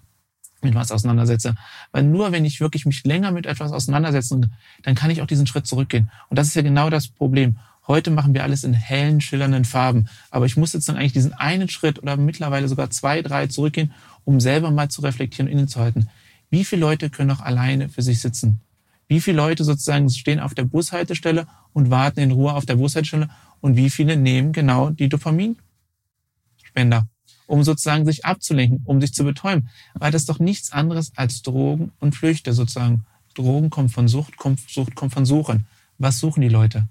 mit 0.63 0.75
was 0.75 0.91
auseinandersetze. 0.91 1.55
Weil 1.91 2.03
nur 2.03 2.31
wenn 2.31 2.45
ich 2.45 2.59
wirklich 2.59 2.85
mich 2.85 3.03
länger 3.03 3.31
mit 3.31 3.45
etwas 3.45 3.71
auseinandersetzen, 3.71 4.53
dann 4.83 4.95
kann 4.95 5.11
ich 5.11 5.21
auch 5.21 5.27
diesen 5.27 5.47
Schritt 5.47 5.67
zurückgehen. 5.67 6.09
Und 6.29 6.37
das 6.37 6.47
ist 6.47 6.55
ja 6.55 6.61
genau 6.61 6.89
das 6.89 7.07
Problem. 7.07 7.57
Heute 7.87 8.11
machen 8.11 8.33
wir 8.33 8.43
alles 8.43 8.63
in 8.63 8.73
hellen, 8.73 9.21
schillernden 9.21 9.65
Farben. 9.65 10.07
Aber 10.29 10.45
ich 10.45 10.55
muss 10.55 10.73
jetzt 10.73 10.87
dann 10.87 10.97
eigentlich 10.97 11.13
diesen 11.13 11.33
einen 11.33 11.67
Schritt 11.67 12.01
oder 12.01 12.15
mittlerweile 12.15 12.67
sogar 12.67 12.89
zwei, 12.89 13.21
drei 13.21 13.47
zurückgehen, 13.47 13.93
um 14.23 14.39
selber 14.39 14.71
mal 14.71 14.89
zu 14.89 15.01
reflektieren 15.01 15.47
und 15.47 15.53
innezuhalten. 15.57 16.09
Wie 16.49 16.63
viele 16.63 16.81
Leute 16.81 17.09
können 17.09 17.29
noch 17.29 17.41
alleine 17.41 17.89
für 17.89 18.01
sich 18.01 18.19
sitzen? 18.21 18.61
Wie 19.07 19.19
viele 19.19 19.37
Leute 19.37 19.63
sozusagen 19.63 20.09
stehen 20.09 20.39
auf 20.39 20.53
der 20.53 20.63
Bushaltestelle 20.63 21.47
und 21.73 21.89
warten 21.89 22.19
in 22.19 22.31
Ruhe 22.31 22.53
auf 22.53 22.65
der 22.65 22.75
Bushaltestelle 22.75 23.29
und 23.59 23.75
wie 23.75 23.89
viele 23.89 24.15
nehmen 24.15 24.53
genau 24.53 24.89
die 24.89 25.09
Dopaminspender, 25.09 27.07
um 27.51 27.65
sozusagen 27.65 28.05
sich 28.05 28.23
abzulenken, 28.23 28.79
um 28.85 29.01
sich 29.01 29.13
zu 29.13 29.25
betäuben. 29.25 29.67
Weil 29.93 30.13
das 30.13 30.25
doch 30.25 30.39
nichts 30.39 30.71
anderes 30.71 31.11
als 31.17 31.41
Drogen 31.41 31.91
und 31.99 32.15
Flüchte 32.15 32.53
sozusagen. 32.53 33.03
Drogen 33.33 33.69
kommt 33.69 33.91
von 33.91 34.07
Sucht, 34.07 34.37
kommt, 34.37 34.61
Sucht 34.69 34.95
kommt 34.95 35.13
von 35.13 35.25
Suchen. 35.25 35.67
Was 35.97 36.19
suchen 36.19 36.39
die 36.39 36.49
Leute? 36.49 36.87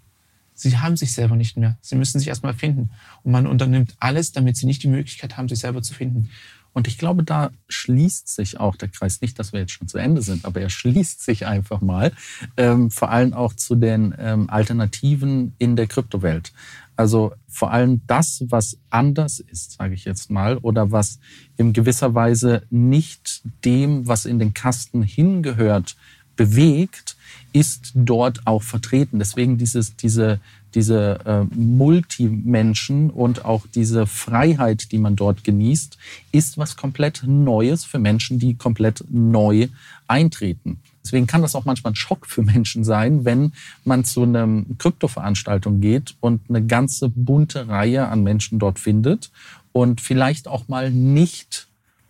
Sie 0.52 0.76
haben 0.76 0.98
sich 0.98 1.14
selber 1.14 1.34
nicht 1.34 1.56
mehr. 1.56 1.78
Sie 1.80 1.96
müssen 1.96 2.18
sich 2.18 2.28
erstmal 2.28 2.52
finden. 2.52 2.90
Und 3.22 3.32
man 3.32 3.46
unternimmt 3.46 3.94
alles, 4.00 4.32
damit 4.32 4.58
sie 4.58 4.66
nicht 4.66 4.82
die 4.82 4.88
Möglichkeit 4.88 5.38
haben, 5.38 5.48
sich 5.48 5.60
selber 5.60 5.80
zu 5.82 5.94
finden. 5.94 6.28
Und 6.74 6.86
ich 6.86 6.98
glaube, 6.98 7.24
da 7.24 7.50
schließt 7.68 8.28
sich 8.28 8.60
auch 8.60 8.76
der 8.76 8.88
Kreis. 8.88 9.22
Nicht, 9.22 9.38
dass 9.38 9.54
wir 9.54 9.60
jetzt 9.60 9.72
schon 9.72 9.88
zu 9.88 9.96
Ende 9.96 10.20
sind, 10.20 10.44
aber 10.44 10.60
er 10.60 10.68
schließt 10.68 11.22
sich 11.22 11.46
einfach 11.46 11.80
mal. 11.80 12.12
Ähm, 12.58 12.90
vor 12.90 13.10
allem 13.10 13.32
auch 13.32 13.54
zu 13.54 13.76
den 13.76 14.14
ähm, 14.18 14.50
Alternativen 14.50 15.54
in 15.58 15.74
der 15.74 15.86
Kryptowelt. 15.86 16.52
Also 17.00 17.32
vor 17.48 17.72
allem 17.72 18.02
das, 18.06 18.44
was 18.48 18.76
anders 18.90 19.40
ist, 19.40 19.72
sage 19.72 19.94
ich 19.94 20.04
jetzt 20.04 20.30
mal, 20.30 20.58
oder 20.58 20.92
was 20.92 21.18
in 21.56 21.72
gewisser 21.72 22.14
Weise 22.14 22.62
nicht 22.68 23.40
dem, 23.64 24.06
was 24.06 24.26
in 24.26 24.38
den 24.38 24.52
Kasten 24.52 25.02
hingehört, 25.02 25.96
bewegt, 26.36 27.16
ist 27.54 27.92
dort 27.94 28.46
auch 28.46 28.62
vertreten. 28.62 29.18
Deswegen 29.18 29.56
dieses, 29.56 29.96
diese, 29.96 30.40
diese 30.74 31.20
äh, 31.24 31.44
Multimenschen 31.54 33.10
und 33.10 33.44
auch 33.44 33.66
diese 33.74 34.06
Freiheit, 34.06 34.92
die 34.92 34.98
man 34.98 35.16
dort 35.16 35.44
genießt, 35.44 35.98
ist 36.32 36.58
was 36.58 36.76
komplett 36.76 37.22
Neues 37.26 37.84
für 37.84 37.98
Menschen, 37.98 38.38
die 38.38 38.56
komplett 38.56 39.04
neu 39.10 39.68
eintreten. 40.06 40.80
Deswegen 41.04 41.26
kann 41.26 41.42
das 41.42 41.54
auch 41.54 41.64
manchmal 41.64 41.92
ein 41.92 41.96
Schock 41.96 42.26
für 42.26 42.42
Menschen 42.42 42.84
sein, 42.84 43.24
wenn 43.24 43.52
man 43.84 44.04
zu 44.04 44.22
einer 44.22 44.64
Kryptoveranstaltung 44.78 45.80
geht 45.80 46.14
und 46.20 46.42
eine 46.48 46.64
ganze 46.64 47.08
bunte 47.08 47.68
Reihe 47.68 48.08
an 48.08 48.22
Menschen 48.22 48.58
dort 48.58 48.78
findet 48.78 49.30
und 49.72 50.00
vielleicht 50.00 50.46
auch 50.46 50.68
mal 50.68 50.90
nicht 50.90 51.68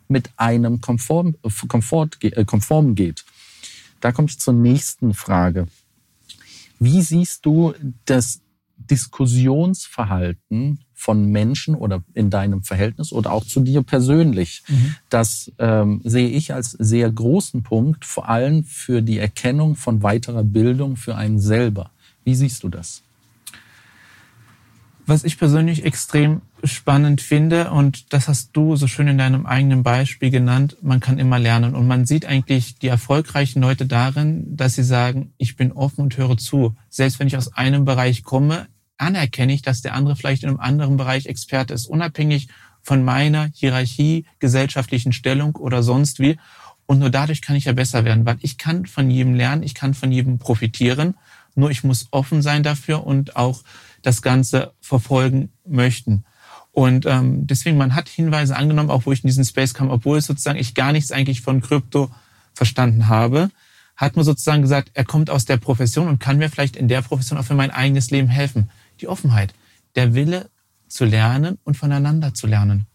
mit 0.09 0.31
einem 0.37 0.81
Komform, 0.81 1.37
Komfort, 1.69 2.19
äh, 2.21 2.45
konform 2.45 2.95
geht. 2.95 3.25
Da 4.01 4.13
komme 4.13 4.29
ich 4.29 4.41
zur 4.41 4.55
nächsten 4.55 5.15
Frage. 5.15 5.69
Wie 6.81 7.03
siehst 7.03 7.47
du 7.47 7.75
das 8.07 8.40
Diskussionsverhalten 8.89 10.81
von 10.95 11.27
Menschen 11.27 11.75
oder 11.75 12.03
in 12.15 12.31
deinem 12.31 12.63
Verhältnis 12.63 13.13
oder 13.13 13.33
auch 13.33 13.45
zu 13.45 13.61
dir 13.61 13.83
persönlich? 13.83 14.63
Mhm. 14.69 14.95
Das 15.09 15.53
ähm, 15.59 16.01
sehe 16.05 16.29
ich 16.29 16.53
als 16.55 16.73
sehr 16.73 17.11
großen 17.11 17.63
Punkt, 17.63 18.05
vor 18.05 18.29
allem 18.29 18.65
für 18.65 19.03
die 19.03 19.19
Erkennung 19.19 19.77
von 19.77 20.03
weiterer 20.03 20.45
Bildung 20.45 20.97
für 20.97 21.17
einen 21.17 21.41
selber. 21.41 21.91
Wie 22.25 22.35
siehst 22.35 22.63
du 22.63 22.69
das? 22.69 23.03
Was 25.07 25.25
ich 25.25 25.39
persönlich 25.39 25.85
extrem 25.85 26.43
spannend 26.63 27.21
finde, 27.21 27.71
und 27.71 28.13
das 28.13 28.29
hast 28.29 28.51
du 28.53 28.77
so 28.77 28.87
schön 28.87 29.09
in 29.09 29.19
deinem 29.19 29.45
eigenen 29.45 29.83
Beispiel 29.83 30.31
genannt, 30.31 30.77
man 30.83 31.01
kann 31.01 31.19
immer 31.19 31.39
lernen. 31.39 31.75
Und 31.75 31.89
man 31.89 32.07
sieht 32.07 32.27
eigentlich 32.27 32.79
die 32.79 32.87
erfolgreichen 32.87 33.61
Leute 33.61 33.87
darin, 33.87 34.57
dass 34.57 34.77
sie 34.77 34.85
sagen, 34.85 35.33
ich 35.37 35.57
bin 35.57 35.73
offen 35.73 36.03
und 36.03 36.17
höre 36.17 36.37
zu. 36.37 36.77
Selbst 36.89 37.19
wenn 37.19 37.27
ich 37.27 37.37
aus 37.37 37.53
einem 37.55 37.85
Bereich 37.85 38.23
komme, 38.23 38.69
anerkenne 39.01 39.53
ich, 39.53 39.63
dass 39.63 39.83
der 39.83 39.95
andere 39.95 40.17
vielleicht 40.17 40.43
in 40.43 40.51
einem 40.51 40.61
anderen 40.61 40.97
Bereich 40.97 41.27
Experte 41.27 41.75
ist, 41.75 41.87
unabhängig 41.87 42.49
von 42.83 43.05
meiner 43.05 43.51
Hierarchie, 43.55 44.27
gesellschaftlichen 44.39 45.13
Stellung 45.13 45.57
oder 45.57 45.83
sonst 45.83 46.19
wie. 46.19 46.39
Und 46.87 46.99
nur 46.99 47.11
dadurch 47.11 47.41
kann 47.41 47.57
ich 47.57 47.67
ja 47.67 47.73
besser 47.73 48.05
werden, 48.05 48.27
weil 48.27 48.39
ich 48.41 48.59
kann 48.59 48.87
von 48.87 49.11
jedem 49.11 49.35
lernen, 49.35 49.63
ich 49.63 49.75
kann 49.75 49.95
von 49.95 50.11
jedem 50.11 50.39
profitieren. 50.39 51.15
Nur 51.55 51.71
ich 51.71 51.85
muss 51.85 52.09
offen 52.11 52.43
sein 52.43 52.63
dafür 52.63 53.07
und 53.07 53.37
auch 53.37 53.63
das 54.03 54.23
Ganze 54.23 54.73
verfolgen 54.81 55.51
möchten. 55.67 56.25
Und 56.73 57.05
ähm, 57.07 57.47
deswegen, 57.47 57.77
man 57.77 57.95
hat 57.95 58.09
Hinweise 58.09 58.57
angenommen, 58.57 58.91
auch 58.91 59.07
wo 59.07 59.13
ich 59.13 59.25
in 59.25 59.29
diesen 59.29 59.45
Space 59.45 59.75
kam, 59.75 59.91
obwohl 59.91 60.21
sozusagen 60.21 60.59
ich 60.59 60.75
gar 60.75 60.93
nichts 60.93 61.11
eigentlich 61.11 61.41
von 61.41 61.61
Krypto 61.61 62.11
verstanden 62.55 63.09
habe, 63.09 63.51
hat 63.97 64.17
man 64.17 64.25
sozusagen 64.25 64.63
gesagt, 64.63 64.93
er 64.95 65.05
kommt 65.05 65.31
aus 65.31 65.45
der 65.45 65.59
Profession 65.59 66.09
und 66.09 66.21
kann 66.21 66.39
mir 66.39 66.49
vielleicht 66.49 66.77
in 66.77 66.89
der 66.89 67.03
Profession 67.03 67.39
auch 67.39 67.45
für 67.45 67.55
mein 67.55 67.71
eigenes 67.71 68.11
Leben 68.11 68.29
helfen. 68.29 68.71
Die 69.01 69.09
Offenheit, 69.09 69.55
der 69.95 70.15
Wille 70.15 70.51
zu 70.89 71.05
lernen 71.05 71.59
und 71.65 71.77
voneinander 71.77 72.35
zu 72.35 72.47
lernen. 72.47 72.87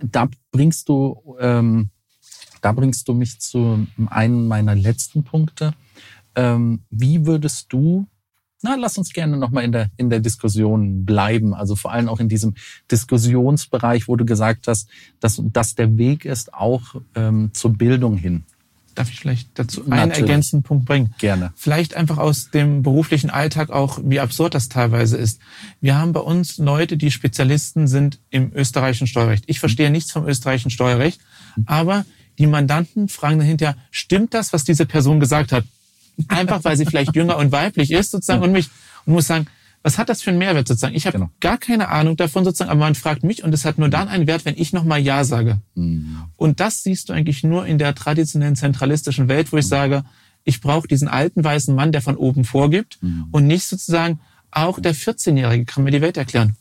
Da 0.00 0.28
bringst 0.52 0.88
du, 0.88 1.36
ähm, 1.40 1.90
da 2.60 2.72
bringst 2.72 3.08
du 3.08 3.14
mich 3.14 3.40
zu 3.40 3.86
einem 4.06 4.46
meiner 4.46 4.74
letzten 4.74 5.24
Punkte. 5.24 5.74
Ähm, 6.34 6.84
wie 6.90 7.26
würdest 7.26 7.72
du 7.72 8.06
na, 8.60 8.74
lass 8.74 8.98
uns 8.98 9.12
gerne 9.12 9.36
nochmal 9.36 9.62
in 9.62 9.70
der, 9.70 9.90
in 9.96 10.10
der 10.10 10.18
Diskussion 10.18 11.04
bleiben. 11.04 11.54
Also 11.54 11.76
vor 11.76 11.92
allem 11.92 12.08
auch 12.08 12.18
in 12.18 12.28
diesem 12.28 12.54
Diskussionsbereich, 12.90 14.08
wo 14.08 14.16
du 14.16 14.24
gesagt 14.24 14.66
hast, 14.66 14.88
dass 15.20 15.40
das 15.44 15.76
der 15.76 15.96
Weg 15.96 16.24
ist, 16.24 16.52
auch 16.54 16.96
ähm, 17.14 17.50
zur 17.54 17.74
Bildung 17.74 18.16
hin. 18.16 18.44
Darf 18.98 19.10
ich 19.10 19.20
vielleicht 19.20 19.50
dazu 19.54 19.88
einen 19.88 20.10
ergänzenden 20.10 20.64
Punkt 20.64 20.84
bringen? 20.84 21.14
Gerne. 21.18 21.52
Vielleicht 21.54 21.94
einfach 21.94 22.18
aus 22.18 22.50
dem 22.50 22.82
beruflichen 22.82 23.30
Alltag 23.30 23.70
auch, 23.70 24.00
wie 24.02 24.18
absurd 24.18 24.54
das 24.54 24.68
teilweise 24.68 25.16
ist. 25.16 25.40
Wir 25.80 25.96
haben 25.96 26.12
bei 26.12 26.18
uns 26.18 26.58
Leute, 26.58 26.96
die 26.96 27.12
Spezialisten 27.12 27.86
sind 27.86 28.18
im 28.30 28.50
österreichischen 28.52 29.06
Steuerrecht. 29.06 29.44
Ich 29.46 29.60
verstehe 29.60 29.92
nichts 29.92 30.10
vom 30.10 30.26
österreichischen 30.26 30.72
Steuerrecht, 30.72 31.20
aber 31.64 32.06
die 32.40 32.48
Mandanten 32.48 33.06
fragen 33.06 33.38
dann 33.38 33.46
hinterher, 33.46 33.76
stimmt 33.92 34.34
das, 34.34 34.52
was 34.52 34.64
diese 34.64 34.84
Person 34.84 35.20
gesagt 35.20 35.52
hat? 35.52 35.62
Einfach 36.26 36.64
weil 36.64 36.76
sie 36.76 36.84
vielleicht 36.84 37.14
jünger 37.14 37.36
und 37.36 37.52
weiblich 37.52 37.92
ist 37.92 38.10
sozusagen 38.10 38.42
und 38.42 38.50
mich 38.50 38.68
und 39.06 39.12
muss 39.12 39.28
sagen, 39.28 39.46
was 39.82 39.98
hat 39.98 40.08
das 40.08 40.22
für 40.22 40.30
einen 40.30 40.38
Mehrwert 40.38 40.66
sozusagen? 40.66 40.94
Ich 40.94 41.06
habe 41.06 41.18
genau. 41.18 41.30
gar 41.40 41.58
keine 41.58 41.88
Ahnung 41.88 42.16
davon 42.16 42.44
sozusagen, 42.44 42.70
aber 42.70 42.80
man 42.80 42.94
fragt 42.94 43.22
mich 43.22 43.44
und 43.44 43.52
es 43.54 43.64
hat 43.64 43.78
nur 43.78 43.88
dann 43.88 44.08
einen 44.08 44.26
Wert, 44.26 44.44
wenn 44.44 44.56
ich 44.56 44.72
nochmal 44.72 45.00
Ja 45.00 45.24
sage. 45.24 45.60
Mhm. 45.74 46.18
Und 46.36 46.60
das 46.60 46.82
siehst 46.82 47.08
du 47.08 47.12
eigentlich 47.12 47.44
nur 47.44 47.66
in 47.66 47.78
der 47.78 47.94
traditionellen 47.94 48.56
zentralistischen 48.56 49.28
Welt, 49.28 49.52
wo 49.52 49.56
ich 49.56 49.66
mhm. 49.66 49.70
sage, 49.70 50.04
ich 50.44 50.60
brauche 50.60 50.88
diesen 50.88 51.08
alten 51.08 51.44
weißen 51.44 51.74
Mann, 51.74 51.92
der 51.92 52.02
von 52.02 52.16
oben 52.16 52.44
vorgibt 52.44 52.98
mhm. 53.02 53.26
und 53.30 53.46
nicht 53.46 53.64
sozusagen 53.64 54.20
auch 54.50 54.80
der 54.80 54.94
14-Jährige 54.94 55.64
kann 55.64 55.84
mir 55.84 55.90
die 55.90 56.00
Welt 56.00 56.16
erklären. 56.16 56.56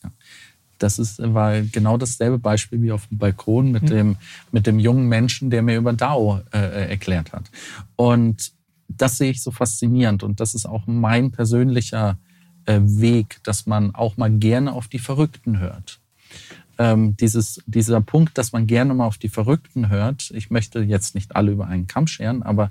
Das 0.78 1.00
ist, 1.00 1.20
war 1.20 1.62
genau 1.62 1.98
dasselbe 1.98 2.38
Beispiel 2.38 2.82
wie 2.82 2.92
auf 2.92 3.08
dem 3.08 3.18
Balkon 3.18 3.72
mit, 3.72 3.84
mhm. 3.84 3.88
dem, 3.88 4.16
mit 4.52 4.68
dem 4.68 4.78
jungen 4.78 5.08
Menschen, 5.08 5.50
der 5.50 5.64
mir 5.64 5.78
über 5.78 5.94
DAO 5.94 6.42
äh, 6.54 6.60
äh, 6.60 6.90
erklärt 6.90 7.34
hat. 7.34 7.50
Und 7.96 8.52
das 8.90 9.18
sehe 9.18 9.32
ich 9.32 9.42
so 9.42 9.52
faszinierend 9.52 10.22
und 10.22 10.40
das 10.40 10.54
ist 10.54 10.66
auch 10.66 10.86
mein 10.86 11.32
persönlicher 11.32 12.12
äh, 12.12 12.27
Weg, 12.68 13.40
dass 13.44 13.66
man 13.66 13.96
auch 13.96 14.18
mal 14.18 14.32
gerne 14.32 14.74
auf 14.74 14.88
die 14.88 15.00
Verrückten 15.00 15.60
hört. 15.60 16.00
Ähm, 16.80 17.18
dieses, 17.18 17.62
dieser 17.66 18.02
Punkt, 18.02 18.38
dass 18.38 18.52
man 18.52 18.68
gerne 18.68 18.94
mal 18.94 19.08
auf 19.08 19.18
die 19.18 19.30
Verrückten 19.30 19.90
hört, 19.90 20.32
ich 20.32 20.52
möchte 20.52 20.80
jetzt 20.80 21.16
nicht 21.16 21.36
alle 21.36 21.52
über 21.52 21.68
einen 21.68 21.88
Kamm 21.88 22.06
scheren, 22.06 22.44
aber 22.44 22.70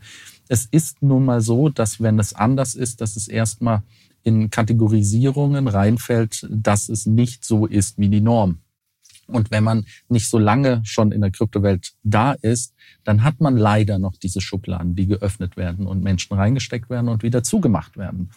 es 0.49 0.67
ist 0.67 1.03
nun 1.03 1.25
mal 1.25 1.41
so, 1.41 1.69
dass 1.69 2.01
wenn 2.01 2.19
es 2.21 2.33
anders 2.33 2.75
ist, 2.77 3.01
dass 3.01 3.17
es 3.17 3.27
erstmal 3.27 3.83
in 4.23 4.51
Kategorisierungen 4.51 5.67
reinfällt, 5.67 6.47
dass 6.51 6.89
es 6.89 7.07
nicht 7.07 7.45
so 7.45 7.67
ist 7.67 7.99
wie 7.99 8.09
die 8.09 8.21
Norm. 8.21 8.59
Und 9.29 9.51
wenn 9.51 9.65
man 9.65 9.87
nicht 10.09 10.29
so 10.29 10.39
lange 10.39 10.83
schon 10.85 11.11
in 11.11 11.21
der 11.21 11.31
Kryptowelt 11.31 11.95
da 12.05 12.33
ist, 12.33 12.75
dann 13.05 13.25
hat 13.25 13.41
man 13.41 13.57
leider 13.57 13.99
noch 13.99 14.17
diese 14.17 14.41
Schubladen, 14.41 14.95
die 14.95 15.07
geöffnet 15.07 15.57
werden 15.57 15.87
und 15.87 16.03
Menschen 16.03 16.37
reingesteckt 16.37 16.91
werden 16.91 17.09
und 17.09 17.23
wieder 17.23 17.43
zugemacht 17.43 17.97
werden. 17.97 18.31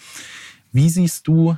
Wie 0.71 0.89
siehst 0.89 1.27
du 1.27 1.57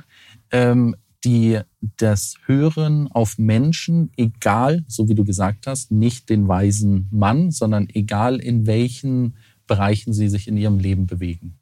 ähm, 0.50 0.96
die, 1.24 1.60
das 1.98 2.34
Hören 2.46 3.08
auf 3.08 3.38
Menschen, 3.38 4.10
egal, 4.16 4.84
so 4.88 5.08
wie 5.08 5.14
du 5.14 5.24
gesagt 5.24 5.66
hast, 5.66 5.90
nicht 5.90 6.28
den 6.28 6.48
weisen 6.48 7.08
Mann, 7.10 7.50
sondern 7.50 7.88
egal 7.92 8.40
in 8.40 8.66
welchen 8.66 9.36
Bereichen 9.66 10.12
sie 10.12 10.28
sich 10.28 10.48
in 10.48 10.56
ihrem 10.56 10.78
Leben 10.78 11.06
bewegen? 11.06 11.58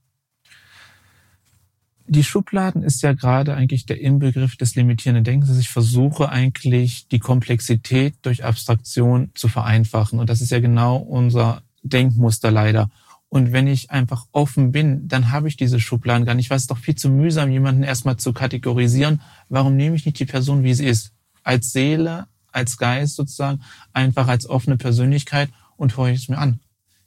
die 2.10 2.24
Schubladen 2.24 2.82
ist 2.82 3.02
ja 3.02 3.12
gerade 3.12 3.54
eigentlich 3.54 3.86
der 3.86 4.00
Inbegriff 4.00 4.56
des 4.56 4.74
limitierenden 4.74 5.22
Denkens. 5.22 5.56
Ich 5.58 5.68
versuche 5.68 6.28
eigentlich 6.28 7.06
die 7.06 7.20
Komplexität 7.20 8.14
durch 8.22 8.44
Abstraktion 8.44 9.30
zu 9.34 9.46
vereinfachen. 9.46 10.18
Und 10.18 10.28
das 10.28 10.40
ist 10.40 10.50
ja 10.50 10.58
genau 10.58 10.96
unser 10.96 11.62
Denkmuster 11.84 12.50
leider. 12.50 12.90
Und 13.30 13.52
wenn 13.52 13.66
ich 13.66 13.90
einfach 13.90 14.26
offen 14.32 14.72
bin, 14.72 15.08
dann 15.08 15.30
habe 15.30 15.48
ich 15.48 15.56
diese 15.56 15.80
Schubladen 15.80 16.26
gar 16.26 16.34
nicht. 16.34 16.50
Weil 16.50 16.58
es 16.58 16.64
ist 16.64 16.70
doch 16.70 16.78
viel 16.78 16.96
zu 16.96 17.08
mühsam, 17.08 17.50
jemanden 17.50 17.82
erstmal 17.82 18.18
zu 18.18 18.34
kategorisieren. 18.34 19.22
Warum 19.48 19.76
nehme 19.76 19.96
ich 19.96 20.04
nicht 20.04 20.18
die 20.18 20.26
Person, 20.26 20.62
wie 20.62 20.74
sie 20.74 20.86
ist? 20.86 21.12
Als 21.42 21.72
Seele, 21.72 22.26
als 22.52 22.76
Geist 22.76 23.16
sozusagen, 23.16 23.62
einfach 23.92 24.28
als 24.28 24.46
offene 24.46 24.76
Persönlichkeit 24.76 25.48
und 25.76 25.96
höre 25.96 26.08
ich 26.08 26.22
es 26.22 26.28
mir 26.28 26.38
an. 26.38 26.60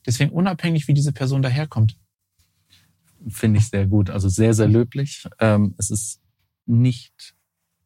Deswegen 0.06 0.32
unabhängig, 0.32 0.88
wie 0.88 0.94
diese 0.94 1.12
Person 1.12 1.42
daherkommt 1.42 1.98
finde 3.28 3.60
ich 3.60 3.70
sehr 3.70 3.88
gut. 3.88 4.10
Also 4.10 4.30
sehr, 4.30 4.54
sehr 4.54 4.68
löblich. 4.68 5.28
Ähm, 5.40 5.76
es 5.78 5.90
ist 5.90 6.22
nicht 6.66 7.36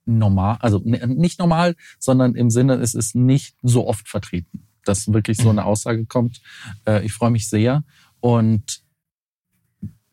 normal, 0.06 0.58
also 0.62 0.82
nicht 0.84 1.40
normal, 1.40 1.76
sondern 2.00 2.36
im 2.36 2.50
Sinne, 2.50 2.76
es 2.76 2.94
ist 2.94 3.16
nicht 3.16 3.58
so 3.62 3.88
oft 3.88 4.08
vertreten, 4.08 4.68
dass 4.86 5.12
wirklich 5.12 5.38
so 5.38 5.50
eine 5.50 5.62
mhm. 5.62 5.68
Aussage 5.68 6.06
kommt. 6.06 6.42
Äh, 6.86 7.06
ich 7.06 7.14
freue 7.14 7.32
mich 7.32 7.50
sehr. 7.50 7.84
Und 8.20 8.82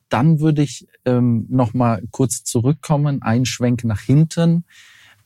dann 0.08 0.40
würde 0.40 0.62
ich 0.62 0.86
ähm, 1.04 1.46
noch 1.48 1.74
mal 1.74 2.02
kurz 2.10 2.44
zurückkommen, 2.44 3.22
einen 3.22 3.46
Schwenk 3.46 3.84
nach 3.84 4.00
hinten. 4.00 4.64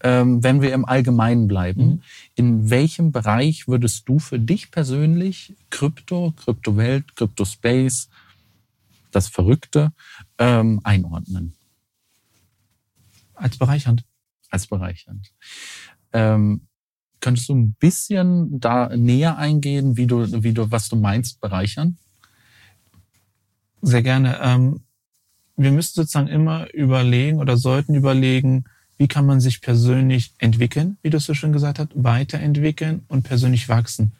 Ähm, 0.00 0.44
wenn 0.44 0.62
wir 0.62 0.72
im 0.72 0.84
Allgemeinen 0.84 1.48
bleiben, 1.48 1.86
mhm. 1.86 2.02
in 2.36 2.70
welchem 2.70 3.10
Bereich 3.10 3.66
würdest 3.66 4.08
du 4.08 4.20
für 4.20 4.38
dich 4.38 4.70
persönlich 4.70 5.56
Krypto, 5.70 6.32
Kryptowelt, 6.36 7.16
Kryptospace, 7.16 8.08
das 9.10 9.26
Verrückte 9.28 9.92
ähm, 10.38 10.80
einordnen. 10.84 11.54
Als 13.34 13.58
bereichernd. 13.58 14.04
Als 14.50 14.68
bereichernd. 14.68 15.32
Ähm, 16.12 16.62
könntest 17.20 17.48
du 17.48 17.54
ein 17.54 17.74
bisschen 17.74 18.60
da 18.60 18.96
näher 18.96 19.36
eingehen, 19.36 19.96
wie 19.96 20.06
du, 20.06 20.42
wie 20.42 20.52
du, 20.52 20.70
was 20.70 20.88
du 20.88 20.96
meinst, 20.96 21.40
bereichern? 21.40 21.98
Sehr 23.82 24.02
gerne. 24.02 24.38
Ähm, 24.42 24.80
wir 25.56 25.72
müssen 25.72 25.94
sozusagen 25.94 26.28
immer 26.28 26.72
überlegen 26.72 27.38
oder 27.38 27.56
sollten 27.56 27.94
überlegen, 27.94 28.64
wie 28.96 29.08
kann 29.08 29.26
man 29.26 29.40
sich 29.40 29.60
persönlich 29.60 30.34
entwickeln, 30.38 30.98
wie 31.02 31.10
du 31.10 31.18
es 31.18 31.24
so 31.24 31.34
schön 31.34 31.52
gesagt 31.52 31.78
hast, 31.78 31.90
weiterentwickeln 31.94 33.04
und 33.08 33.22
persönlich 33.22 33.68
wachsen. 33.68 34.12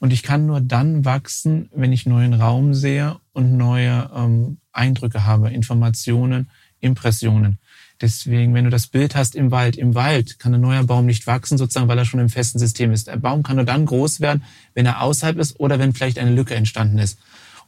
Und 0.00 0.12
ich 0.12 0.22
kann 0.22 0.46
nur 0.46 0.60
dann 0.60 1.04
wachsen, 1.04 1.70
wenn 1.74 1.92
ich 1.92 2.06
neuen 2.06 2.34
Raum 2.34 2.72
sehe 2.74 3.16
und 3.32 3.56
neue 3.56 4.10
ähm, 4.14 4.58
Eindrücke 4.72 5.24
habe, 5.24 5.50
Informationen, 5.50 6.50
Impressionen. 6.80 7.58
Deswegen, 8.00 8.54
wenn 8.54 8.64
du 8.64 8.70
das 8.70 8.86
Bild 8.86 9.16
hast 9.16 9.34
im 9.34 9.50
Wald, 9.50 9.76
im 9.76 9.96
Wald 9.96 10.38
kann 10.38 10.54
ein 10.54 10.60
neuer 10.60 10.84
Baum 10.84 11.06
nicht 11.06 11.26
wachsen, 11.26 11.58
sozusagen, 11.58 11.88
weil 11.88 11.98
er 11.98 12.04
schon 12.04 12.20
im 12.20 12.28
festen 12.28 12.60
System 12.60 12.92
ist. 12.92 13.08
Der 13.08 13.16
Baum 13.16 13.42
kann 13.42 13.56
nur 13.56 13.64
dann 13.64 13.86
groß 13.86 14.20
werden, 14.20 14.44
wenn 14.74 14.86
er 14.86 15.02
außerhalb 15.02 15.36
ist 15.38 15.58
oder 15.58 15.80
wenn 15.80 15.92
vielleicht 15.92 16.18
eine 16.18 16.30
Lücke 16.32 16.54
entstanden 16.54 16.98
ist. 16.98 17.18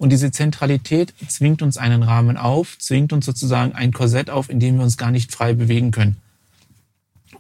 Und 0.01 0.11
diese 0.11 0.31
Zentralität 0.31 1.13
zwingt 1.29 1.61
uns 1.61 1.77
einen 1.77 2.03
Rahmen 2.03 2.39
auf, 2.39 2.79
zwingt 2.79 3.13
uns 3.13 3.27
sozusagen 3.27 3.75
ein 3.75 3.93
Korsett 3.93 4.31
auf, 4.31 4.49
in 4.49 4.59
dem 4.59 4.77
wir 4.77 4.83
uns 4.83 4.97
gar 4.97 5.11
nicht 5.11 5.31
frei 5.31 5.53
bewegen 5.53 5.91
können. 5.91 6.17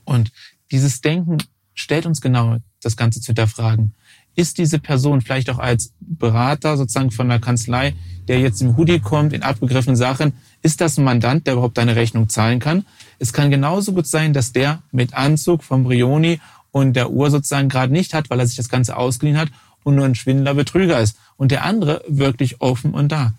Und 0.04 0.30
dieses 0.70 1.00
Denken 1.00 1.38
stellt 1.74 2.04
uns 2.04 2.20
genau 2.20 2.58
das 2.82 2.96
Ganze 2.96 3.20
zu 3.20 3.28
hinterfragen 3.28 3.94
ist 4.36 4.58
diese 4.58 4.78
Person 4.78 5.20
vielleicht 5.20 5.50
auch 5.50 5.58
als 5.58 5.92
Berater 6.00 6.76
sozusagen 6.76 7.10
von 7.10 7.28
der 7.28 7.40
Kanzlei, 7.40 7.94
der 8.28 8.40
jetzt 8.40 8.62
im 8.62 8.76
Hoodie 8.76 9.00
kommt, 9.00 9.32
in 9.32 9.42
abgegriffenen 9.42 9.96
Sachen, 9.96 10.34
ist 10.62 10.80
das 10.80 10.98
ein 10.98 11.04
Mandant, 11.04 11.46
der 11.46 11.54
überhaupt 11.54 11.78
deine 11.78 11.96
Rechnung 11.96 12.28
zahlen 12.28 12.58
kann? 12.58 12.86
Es 13.18 13.32
kann 13.32 13.50
genauso 13.50 13.92
gut 13.92 14.06
sein, 14.06 14.32
dass 14.32 14.52
der 14.52 14.82
mit 14.92 15.14
Anzug 15.14 15.64
vom 15.64 15.84
Brioni 15.84 16.40
und 16.70 16.94
der 16.94 17.10
Uhr 17.10 17.30
sozusagen 17.30 17.68
gerade 17.68 17.92
nicht 17.92 18.14
hat, 18.14 18.30
weil 18.30 18.38
er 18.38 18.46
sich 18.46 18.56
das 18.56 18.68
Ganze 18.68 18.96
ausgeliehen 18.96 19.38
hat 19.38 19.48
und 19.84 19.96
nur 19.96 20.04
ein 20.04 20.14
Schwindler 20.14 20.54
Betrüger 20.54 21.00
ist. 21.00 21.16
Und 21.36 21.50
der 21.50 21.64
andere 21.64 22.02
wirklich 22.08 22.60
offen 22.60 22.92
und 22.92 23.10
da. 23.10 23.32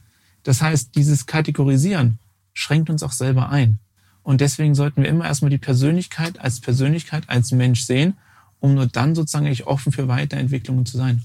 Das 0.44 0.62
heißt, 0.62 0.96
dieses 0.96 1.26
Kategorisieren 1.26 2.20
schränkt 2.54 2.90
uns 2.90 3.04
auch 3.04 3.12
selber 3.12 3.50
ein. 3.50 3.80
Und 4.24 4.42
deswegen 4.42 4.76
sollten 4.76 5.04
wir 5.04 5.10
immer 5.10 5.26
erstmal 5.26 5.52
die 5.52 5.58
Persönlichkeit 5.58 6.40
als 6.40 6.60
Persönlichkeit, 6.60 7.24
als 7.28 7.52
Mensch 7.52 7.82
sehen 7.82 8.16
um 8.62 8.76
nur 8.76 8.86
dann 8.86 9.16
sozusagen 9.16 9.48
eigentlich 9.48 9.68
offen 9.68 9.92
für 9.92 10.08
Weiterentwicklungen 10.08 10.86
zu 10.86 10.96
sein. 10.96 11.24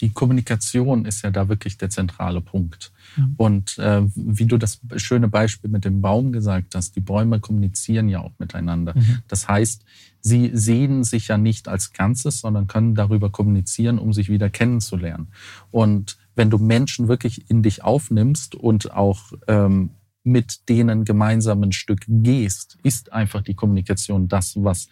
Die 0.00 0.10
Kommunikation 0.10 1.06
ist 1.06 1.22
ja 1.22 1.30
da 1.30 1.48
wirklich 1.48 1.78
der 1.78 1.88
zentrale 1.88 2.42
Punkt. 2.42 2.92
Mhm. 3.16 3.34
Und 3.38 3.78
äh, 3.78 4.02
wie 4.14 4.44
du 4.44 4.58
das 4.58 4.78
schöne 4.96 5.26
Beispiel 5.26 5.70
mit 5.70 5.86
dem 5.86 6.02
Baum 6.02 6.32
gesagt 6.32 6.74
hast, 6.74 6.94
die 6.94 7.00
Bäume 7.00 7.40
kommunizieren 7.40 8.10
ja 8.10 8.20
auch 8.20 8.32
miteinander. 8.38 8.92
Mhm. 8.94 9.20
Das 9.26 9.48
heißt, 9.48 9.84
sie 10.26 10.50
sehen 10.54 11.04
sich 11.04 11.28
ja 11.28 11.38
nicht 11.38 11.68
als 11.68 11.92
Ganzes, 11.92 12.40
sondern 12.40 12.66
können 12.66 12.96
darüber 12.96 13.30
kommunizieren, 13.30 14.00
um 14.00 14.12
sich 14.12 14.28
wieder 14.28 14.50
kennenzulernen. 14.50 15.28
Und 15.70 16.18
wenn 16.34 16.50
du 16.50 16.58
Menschen 16.58 17.06
wirklich 17.06 17.48
in 17.48 17.62
dich 17.62 17.84
aufnimmst 17.84 18.56
und 18.56 18.92
auch 18.92 19.32
ähm, 19.46 19.90
mit 20.24 20.68
denen 20.68 21.04
gemeinsam 21.04 21.62
ein 21.62 21.70
Stück 21.70 22.00
gehst, 22.08 22.76
ist 22.82 23.12
einfach 23.12 23.42
die 23.42 23.54
Kommunikation 23.54 24.26
das, 24.26 24.54
was 24.56 24.88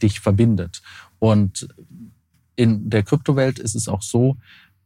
dich 0.00 0.20
verbindet. 0.20 0.80
Und 1.18 1.68
in 2.56 2.88
der 2.88 3.02
Kryptowelt 3.02 3.58
ist 3.58 3.74
es 3.74 3.88
auch 3.88 4.02
so, 4.02 4.38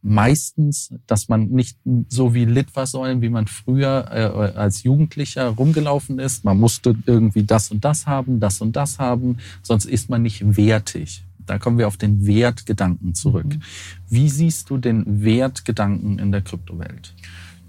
meistens, 0.03 0.93
dass 1.07 1.29
man 1.29 1.49
nicht 1.49 1.79
so 2.09 2.35
wie 2.35 2.45
Litfaßsäulen, 2.45 3.23
wie 3.23 3.29
man 3.29 3.47
früher 3.47 4.09
äh, 4.11 4.59
als 4.59 4.83
Jugendlicher 4.83 5.49
rumgelaufen 5.49 6.19
ist. 6.19 6.45
Man 6.45 6.59
musste 6.59 6.97
irgendwie 7.07 7.45
das 7.45 7.71
und 7.71 7.85
das 7.85 8.07
haben, 8.07 8.41
das 8.41 8.61
und 8.61 8.75
das 8.75 8.99
haben, 8.99 9.39
sonst 9.63 9.87
ist 9.87 10.11
man 10.11 10.23
nicht 10.23 10.57
wertig. 10.57 11.25
Da 11.47 11.59
kommen 11.59 11.79
wir 11.79 11.89
auf 11.89 11.97
den 11.97 12.27
Wertgedanken 12.27 13.15
zurück. 13.15 13.47
Mhm. 13.47 13.63
Wie 14.09 14.29
siehst 14.29 14.71
du 14.71 14.79
den 14.79 15.23
Wertgedanken 15.23 16.19
in 16.19 16.33
der 16.33 16.43
Kryptowelt? 16.43 17.15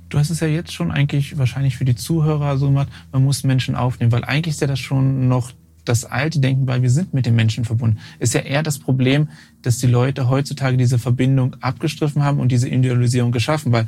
Du 0.10 0.20
hast 0.20 0.30
es 0.30 0.42
ja 0.42 0.48
jetzt 0.48 0.72
schon 0.72 0.92
eigentlich 0.92 1.38
wahrscheinlich 1.38 1.78
für 1.78 1.86
die 1.86 1.96
Zuhörer 1.96 2.58
so 2.58 2.68
gemacht, 2.68 2.90
man 3.12 3.24
muss 3.24 3.44
Menschen 3.44 3.76
aufnehmen, 3.76 4.12
weil 4.12 4.24
eigentlich 4.24 4.54
ist 4.54 4.62
ja 4.62 4.68
das 4.68 4.80
schon 4.80 5.28
noch 5.28 5.52
das 5.86 6.06
alte 6.06 6.40
Denken, 6.40 6.68
weil 6.68 6.82
wir 6.82 6.90
sind 6.90 7.14
mit 7.14 7.26
den 7.26 7.36
Menschen 7.36 7.66
verbunden. 7.66 8.00
Ist 8.20 8.34
ja 8.34 8.42
eher 8.42 8.64
das 8.64 8.80
Problem, 8.80 9.30
dass 9.62 9.80
die 9.80 9.88
Leute 9.88 10.30
heutzutage 10.30 10.78
diese 10.78 11.00
Verbindung 11.00 11.56
abgestriffen 11.62 12.24
haben 12.24 12.40
und 12.40 12.52
diese 12.52 12.70
Individualisierung 12.70 13.32
geschaffen, 13.32 13.72
weil 13.72 13.88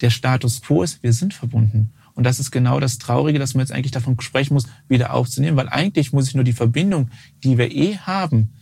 der 0.00 0.10
Status 0.10 0.62
quo 0.62 0.82
ist, 0.82 1.02
wir 1.02 1.12
sind 1.12 1.34
verbunden. 1.34 1.92
Und 2.14 2.24
das 2.24 2.40
ist 2.40 2.50
genau 2.50 2.80
das 2.80 2.98
Traurige, 2.98 3.38
dass 3.38 3.54
man 3.54 3.60
jetzt 3.60 3.72
eigentlich 3.72 3.92
davon 3.92 4.20
sprechen 4.20 4.54
muss, 4.54 4.66
wieder 4.88 5.12
aufzunehmen, 5.12 5.56
weil 5.56 5.68
eigentlich 5.68 6.12
muss 6.12 6.28
ich 6.28 6.34
nur 6.34 6.44
die 6.44 6.52
Verbindung, 6.52 7.10
die 7.42 7.58
wir 7.58 7.72
eh 7.72 7.96
haben, 7.96 8.52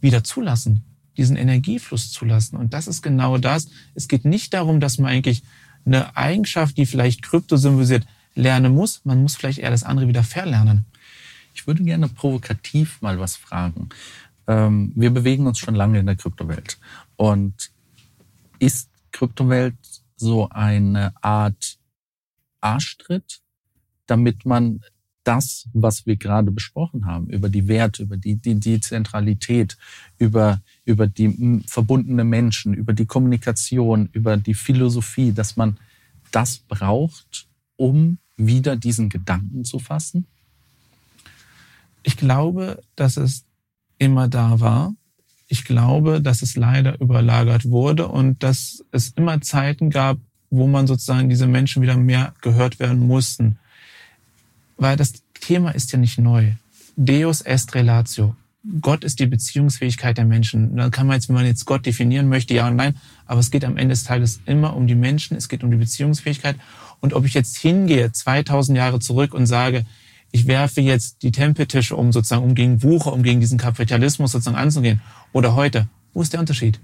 wieder 0.00 0.24
zulassen, 0.24 0.82
diesen 1.16 1.36
Energiefluss 1.36 2.10
zulassen. 2.10 2.56
Und 2.56 2.72
das 2.72 2.88
ist 2.88 3.02
genau 3.02 3.38
das. 3.38 3.68
Es 3.94 4.08
geht 4.08 4.24
nicht 4.24 4.54
darum, 4.54 4.80
dass 4.80 4.98
man 4.98 5.10
eigentlich 5.10 5.42
eine 5.84 6.16
Eigenschaft, 6.16 6.76
die 6.76 6.86
vielleicht 6.86 7.22
Krypto 7.22 7.56
symbolisiert, 7.56 8.06
lernen 8.34 8.74
muss. 8.74 9.02
Man 9.04 9.20
muss 9.20 9.36
vielleicht 9.36 9.58
eher 9.58 9.70
das 9.70 9.82
andere 9.82 10.08
wieder 10.08 10.24
verlernen. 10.24 10.86
Ich 11.54 11.66
würde 11.66 11.82
gerne 11.84 12.08
provokativ 12.08 13.00
mal 13.02 13.18
was 13.18 13.36
fragen. 13.36 13.88
Ähm, 14.46 14.92
wir 14.94 15.10
bewegen 15.10 15.46
uns 15.46 15.58
schon 15.58 15.74
lange 15.74 16.00
in 16.00 16.06
der 16.06 16.16
Kryptowelt. 16.16 16.78
Und 17.16 17.70
ist 18.58 18.90
Kryptowelt 19.12 19.76
so 20.16 20.48
eine 20.50 21.12
Art 21.20 21.78
Arschtritt, 22.60 23.40
damit 24.06 24.46
man 24.46 24.80
das, 25.24 25.68
was 25.72 26.06
wir 26.06 26.16
gerade 26.16 26.50
besprochen 26.50 27.06
haben, 27.06 27.28
über 27.28 27.48
die 27.48 27.68
Werte, 27.68 28.02
über 28.02 28.16
die, 28.16 28.36
die 28.36 28.58
Dezentralität, 28.58 29.76
über, 30.18 30.60
über 30.84 31.06
die 31.06 31.62
verbundene 31.66 32.24
Menschen, 32.24 32.74
über 32.74 32.92
die 32.92 33.06
Kommunikation, 33.06 34.08
über 34.12 34.36
die 34.36 34.54
Philosophie, 34.54 35.32
dass 35.32 35.56
man 35.56 35.78
das 36.32 36.58
braucht, 36.58 37.46
um 37.76 38.18
wieder 38.36 38.76
diesen 38.76 39.08
Gedanken 39.08 39.64
zu 39.64 39.78
fassen? 39.78 40.26
Ich 42.02 42.16
glaube, 42.16 42.82
dass 42.96 43.16
es 43.16 43.44
immer 43.98 44.28
da 44.28 44.60
war. 44.60 44.94
Ich 45.48 45.64
glaube, 45.64 46.20
dass 46.20 46.42
es 46.42 46.56
leider 46.56 47.00
überlagert 47.00 47.66
wurde 47.66 48.08
und 48.08 48.42
dass 48.42 48.84
es 48.90 49.10
immer 49.10 49.40
Zeiten 49.40 49.90
gab, 49.90 50.18
wo 50.50 50.66
man 50.66 50.86
sozusagen 50.86 51.28
diese 51.28 51.46
Menschen 51.46 51.82
wieder 51.82 51.96
mehr 51.96 52.34
gehört 52.40 52.78
werden 52.78 53.06
mussten. 53.06 53.58
Weil 54.76 54.96
das 54.96 55.12
Thema 55.34 55.70
ist 55.70 55.92
ja 55.92 55.98
nicht 55.98 56.18
neu. 56.18 56.52
Deus 56.96 57.40
est 57.42 57.74
relatio. 57.74 58.34
Gott 58.80 59.02
ist 59.02 59.18
die 59.18 59.26
Beziehungsfähigkeit 59.26 60.16
der 60.16 60.24
Menschen. 60.24 60.76
Da 60.76 60.88
kann 60.88 61.06
man 61.06 61.16
jetzt, 61.16 61.28
wenn 61.28 61.34
man 61.34 61.46
jetzt 61.46 61.64
Gott 61.64 61.84
definieren 61.84 62.28
möchte, 62.28 62.54
ja 62.54 62.68
und 62.68 62.76
nein, 62.76 62.96
aber 63.26 63.40
es 63.40 63.50
geht 63.50 63.64
am 63.64 63.76
Ende 63.76 63.92
des 63.92 64.04
Tages 64.04 64.40
immer 64.46 64.76
um 64.76 64.86
die 64.86 64.94
Menschen, 64.94 65.36
es 65.36 65.48
geht 65.48 65.64
um 65.64 65.70
die 65.70 65.76
Beziehungsfähigkeit. 65.76 66.56
Und 67.00 67.12
ob 67.12 67.24
ich 67.24 67.34
jetzt 67.34 67.56
hingehe, 67.56 68.12
2000 68.12 68.78
Jahre 68.78 69.00
zurück 69.00 69.34
und 69.34 69.46
sage, 69.46 69.84
ich 70.32 70.46
werfe 70.46 70.80
jetzt 70.80 71.22
die 71.22 71.30
Tempeltische 71.30 71.94
um, 71.94 72.10
sozusagen, 72.10 72.42
um 72.42 72.54
gegen 72.54 72.82
Wucher, 72.82 73.12
um 73.12 73.22
gegen 73.22 73.40
diesen 73.40 73.58
Kapitalismus 73.58 74.32
sozusagen 74.32 74.56
anzugehen, 74.56 75.00
oder 75.32 75.54
heute, 75.54 75.88
wo 76.14 76.22
ist 76.22 76.32
der 76.32 76.40
Unterschied? 76.40 76.80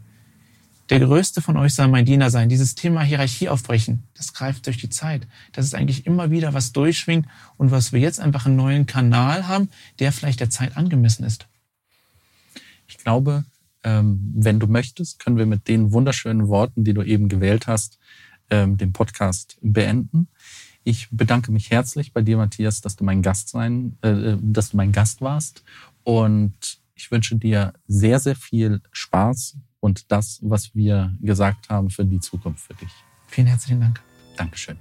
Der 0.90 1.00
Größte 1.00 1.42
von 1.42 1.56
euch 1.56 1.74
soll 1.74 1.88
mein 1.88 2.06
Diener 2.06 2.30
sein. 2.30 2.48
Dieses 2.48 2.74
Thema 2.74 3.02
Hierarchie 3.02 3.48
aufbrechen, 3.48 4.04
das 4.14 4.32
greift 4.32 4.66
durch 4.66 4.78
die 4.78 4.88
Zeit. 4.88 5.26
Das 5.52 5.66
ist 5.66 5.74
eigentlich 5.74 6.06
immer 6.06 6.30
wieder 6.30 6.54
was 6.54 6.72
durchschwingt 6.72 7.26
und 7.56 7.70
was 7.70 7.92
wir 7.92 8.00
jetzt 8.00 8.20
einfach 8.20 8.46
einen 8.46 8.56
neuen 8.56 8.86
Kanal 8.86 9.48
haben, 9.48 9.68
der 9.98 10.12
vielleicht 10.12 10.40
der 10.40 10.48
Zeit 10.48 10.76
angemessen 10.78 11.24
ist. 11.24 11.46
Ich 12.86 12.96
glaube, 12.96 13.44
ähm, 13.82 14.32
wenn 14.34 14.60
du 14.60 14.66
möchtest, 14.66 15.18
können 15.18 15.36
wir 15.36 15.46
mit 15.46 15.68
den 15.68 15.92
wunderschönen 15.92 16.48
Worten, 16.48 16.84
die 16.84 16.94
du 16.94 17.02
eben 17.02 17.28
gewählt 17.28 17.66
hast, 17.66 17.98
ähm, 18.50 18.78
den 18.78 18.92
Podcast 18.92 19.58
beenden. 19.60 20.28
Ich 20.88 21.10
bedanke 21.10 21.52
mich 21.52 21.70
herzlich 21.70 22.14
bei 22.14 22.22
dir, 22.22 22.38
Matthias, 22.38 22.80
dass 22.80 22.96
du 22.96 23.04
mein 23.04 23.20
Gast 23.20 23.50
sein, 23.50 23.98
äh, 24.00 24.08
äh 24.08 24.38
dass 24.40 24.70
du 24.70 24.78
mein 24.78 24.90
Gast 24.90 25.20
warst. 25.20 25.62
Und 26.02 26.80
ich 26.94 27.10
wünsche 27.10 27.36
dir 27.36 27.74
sehr, 27.86 28.18
sehr 28.20 28.34
viel 28.34 28.80
Spaß 28.90 29.58
und 29.80 30.10
das, 30.10 30.40
was 30.42 30.74
wir 30.74 31.14
gesagt 31.20 31.68
haben 31.68 31.90
für 31.90 32.06
die 32.06 32.20
Zukunft 32.20 32.64
für 32.64 32.72
dich. 32.72 32.92
Vielen 33.26 33.48
herzlichen 33.48 33.82
Dank. 33.82 34.00
Dankeschön. 34.38 34.78